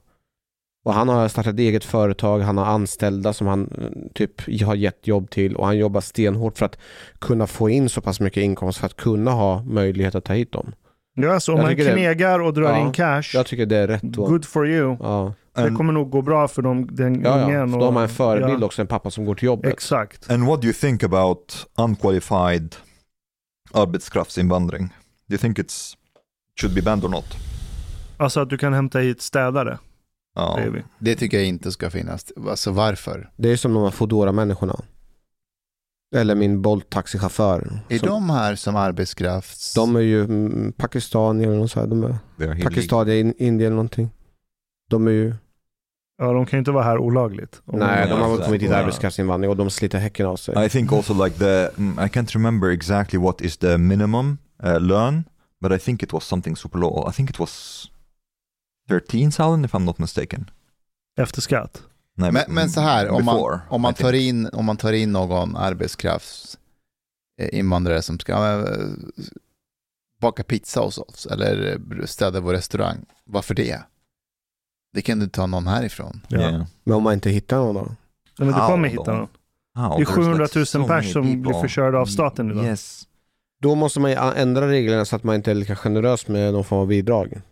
[0.85, 5.07] Och han har startat eget företag, han har anställda som han eh, typ har gett
[5.07, 6.79] jobb till och han jobbar stenhårt för att
[7.19, 10.53] kunna få in så pass mycket inkomst för att kunna ha möjlighet att ta hit
[10.53, 10.73] dem.
[11.15, 13.87] Ja, så om Jag man knegar och drar Ja, in cash, Jag tycker det är
[13.87, 14.03] rätt.
[14.03, 14.27] då.
[14.27, 14.97] good for you.
[15.01, 17.45] Ja, Det kommer nog gå bra för dem, den ja, ja.
[17.45, 17.73] ungen.
[17.73, 19.73] För då har man en förebild ja, också, en pappa som går till jobbet.
[19.73, 20.31] Exakt.
[20.31, 22.77] and what do you think about unqualified
[23.73, 24.87] arbetskraftsinvandring?
[25.29, 25.95] Do you think it's
[26.61, 27.25] should be banned or not?
[28.17, 29.79] Alltså att du kan hämta hit städare.
[30.35, 30.59] Ja.
[30.73, 30.83] vi.
[30.99, 32.27] Det tycker jag inte ska finnas.
[32.49, 33.31] Alltså varför?
[33.37, 34.81] Det är som de här Foodora-människorna.
[36.15, 37.81] Eller min Bolt-taxichaufför.
[37.89, 39.75] Är som- de här som arbetskrafts...
[39.75, 41.87] De är ju mm, pakistanier eller något så här.
[41.87, 44.11] De är pakistanier, in, indier eller någonting.
[44.91, 45.35] De är ju...
[46.19, 47.63] Ja, de kan ju inte vara här olagligt.
[47.65, 50.67] Nej, de har kommit hit arbetskraftsinvandring och de sliter häcken av sig.
[50.67, 54.81] I think also like the mm, I can't remember exactly what is the minimum uh,
[54.81, 55.25] learn,
[55.61, 57.09] but I think it was something super low.
[57.11, 57.85] I think it was
[59.01, 60.51] 13,000 if I'm not mistaken.
[61.21, 61.83] Efter skatt.
[62.17, 64.07] Nej, Men, men så här, om man, before, om, man I think.
[64.07, 66.59] tar in, om man tar in någon arbetskrafts
[67.41, 68.65] eh, som ska
[70.21, 73.83] baka pizza hos oss eller städa vår restaurang, varför det?
[74.93, 76.21] Det kan du ta någon härifrån.
[76.29, 76.39] Ja.
[76.39, 76.65] Yeah.
[76.85, 77.81] Men om man inte hittar någon då?
[77.83, 77.97] Nej,
[78.37, 79.29] Men du kommer hitta någon.
[79.75, 79.97] How?
[79.97, 81.61] Det är There's 700 000 so pers som blir people.
[81.61, 82.65] förkörda av staten idag.
[82.65, 83.03] Yes.
[83.63, 86.65] Då måste man ju ändra reglerna så att man inte är lika generös med någon
[86.65, 87.43] form av bidrag.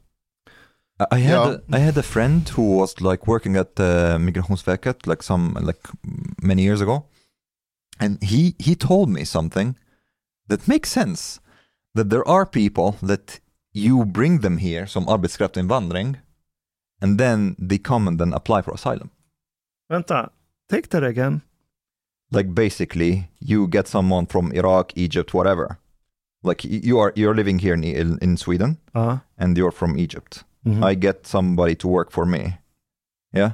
[1.01, 1.51] I I had Ja.
[1.51, 5.81] a, I had a friend who was like working at uh, Migrationsverket like some like
[6.43, 7.05] many years ago,
[7.99, 9.77] and he he told me something
[10.49, 11.41] that makes sense.
[11.95, 13.41] That there are people that
[13.73, 16.17] you bring them here som arbetskraftsinvandring,
[17.03, 19.11] and then they come and then apply for asylum.
[19.91, 20.31] Vänta,
[20.69, 21.41] take that again.
[22.33, 25.79] Like basically, you get someone from Iraq, Egypt, whatever.
[26.45, 29.19] Like you are you're living here in in, in Sweden, Ja.
[29.37, 30.45] and you're from Egypt.
[30.65, 30.91] Mhm.
[30.91, 32.53] I get somebody to work for me.
[33.37, 33.53] Yeah.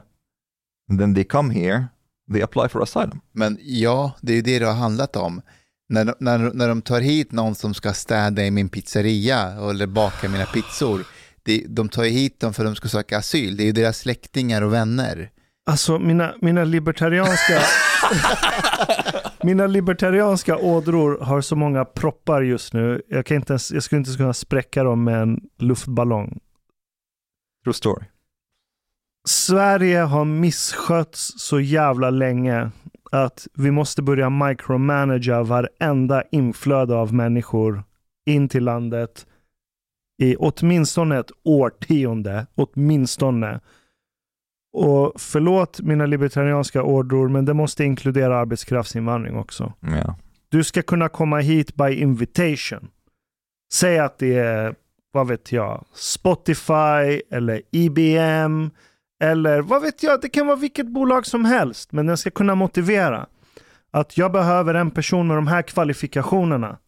[0.91, 1.87] And then they come here,
[2.33, 3.21] they apply for asylum.
[3.33, 5.43] Men ja, det är ju det det har handlat om.
[5.89, 10.29] När, när, när de tar hit någon som ska städa i min pizzeria eller baka
[10.29, 11.05] mina pizzor,
[11.43, 13.57] det, de tar ju hit dem för att de ska söka asyl.
[13.57, 15.31] Det är ju deras släktingar och vänner.
[15.67, 17.61] Alltså mina, mina libertarianska
[19.43, 23.03] Mina libertarianska ådror har så många proppar just nu.
[23.09, 26.39] Jag, kan inte ens, jag skulle inte kunna spräcka dem med en luftballong.
[27.67, 28.05] True story.
[29.29, 32.71] Sverige har misskötts så jävla länge
[33.13, 37.85] att vi måste börja micromanagera varenda inflöde av människor
[38.27, 39.27] in till landet.
[40.23, 42.47] i åtminstone ett årtionde.
[42.55, 43.61] Åtminstone.
[44.73, 49.73] Och förlåt mina libertarianska ordor, men det måste inkludera arbetskraftsinvandring också.
[49.89, 50.15] Yeah.
[50.49, 52.89] Du ska kunna komma hit by invitation.
[53.73, 54.75] Säg att det är,
[55.17, 58.71] vad vet jag, Spotify eller IBM
[59.21, 61.93] eller vad vet jag, det kan vara vilket bolag som helst.
[61.93, 63.27] Men den ska kunna motivera
[63.91, 66.79] att jag behöver en person med de här kvalifikationerna.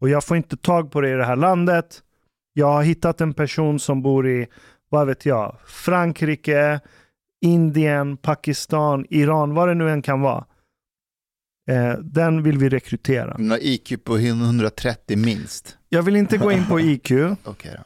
[0.00, 2.02] Och jag får inte tag på det i det här landet.
[2.52, 4.46] Jag har hittat en person som bor i,
[4.88, 6.80] vad vet jag, Frankrike,
[7.40, 10.44] Indien, Pakistan, Iran, vad det nu än kan vara.
[11.68, 13.36] Eh, den vill vi rekrytera.
[13.36, 15.77] Den har IQ på 130 minst.
[15.88, 17.10] Jag vill inte gå in på IQ.
[17.44, 17.84] Okej då.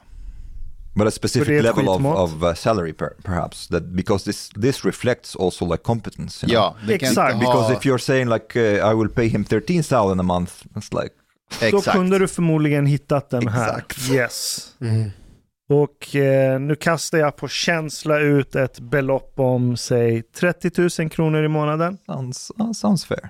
[0.94, 4.84] But a specific ett level of, of uh, salary per, perhaps that because this this
[4.84, 6.46] reflects also like competence.
[6.46, 6.76] You know?
[6.86, 7.40] Ja, Exakt.
[7.40, 11.14] Because if you're saying like uh, I will pay him 13,000 a month, it's like
[11.60, 11.96] Då Exakt.
[11.96, 13.78] kunde du förmodligen hittat den här.
[13.78, 14.10] Exakt.
[14.10, 14.68] Yes.
[14.80, 15.10] Mm.
[15.68, 21.44] Och eh, nu kastar jag på känsla ut ett belopp om, säg 30 000 kronor
[21.44, 21.98] i månaden.
[22.06, 23.28] sounds uh, sounds fair.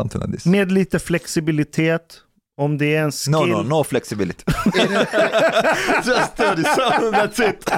[0.00, 0.46] Something like this.
[0.46, 2.20] Med lite flexibilitet.
[2.56, 3.32] Om det är en skill.
[3.32, 4.44] No, no, no flexibility.
[6.04, 7.70] Just 30,000, that's it.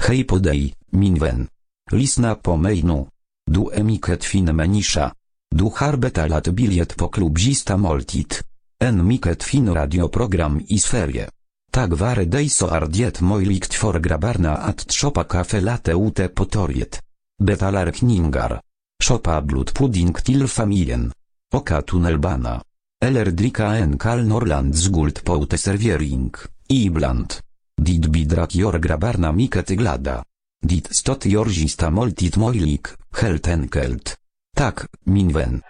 [0.00, 1.48] Hej podej, minwen.
[1.92, 3.08] Lisna po mejnu.
[3.50, 5.12] Du emiket fin menisza.
[5.54, 8.42] Du harbeta lat biliet po klubzista moltit.
[8.84, 11.28] En miket fin radioprogram i sferie.
[11.72, 17.00] Tak ware dejso ardiet mojlikt for grabarna at trzopa kafe late ute potoriet.
[17.42, 18.60] Betalar kningar.
[19.02, 21.12] Szopa blut pudding til familien.
[21.54, 22.60] Oka Tunnelbana.
[22.98, 26.34] Elerdrika en Kal Norlandsgult Pouteserviering,
[26.66, 27.38] Ibland.
[27.76, 30.24] Dit bidrak jorgra grabarna miket glada.
[30.58, 32.90] Dit stot jorzista moltit moilik,
[33.20, 34.16] helt enkelt.
[34.56, 35.62] Tak, minwen.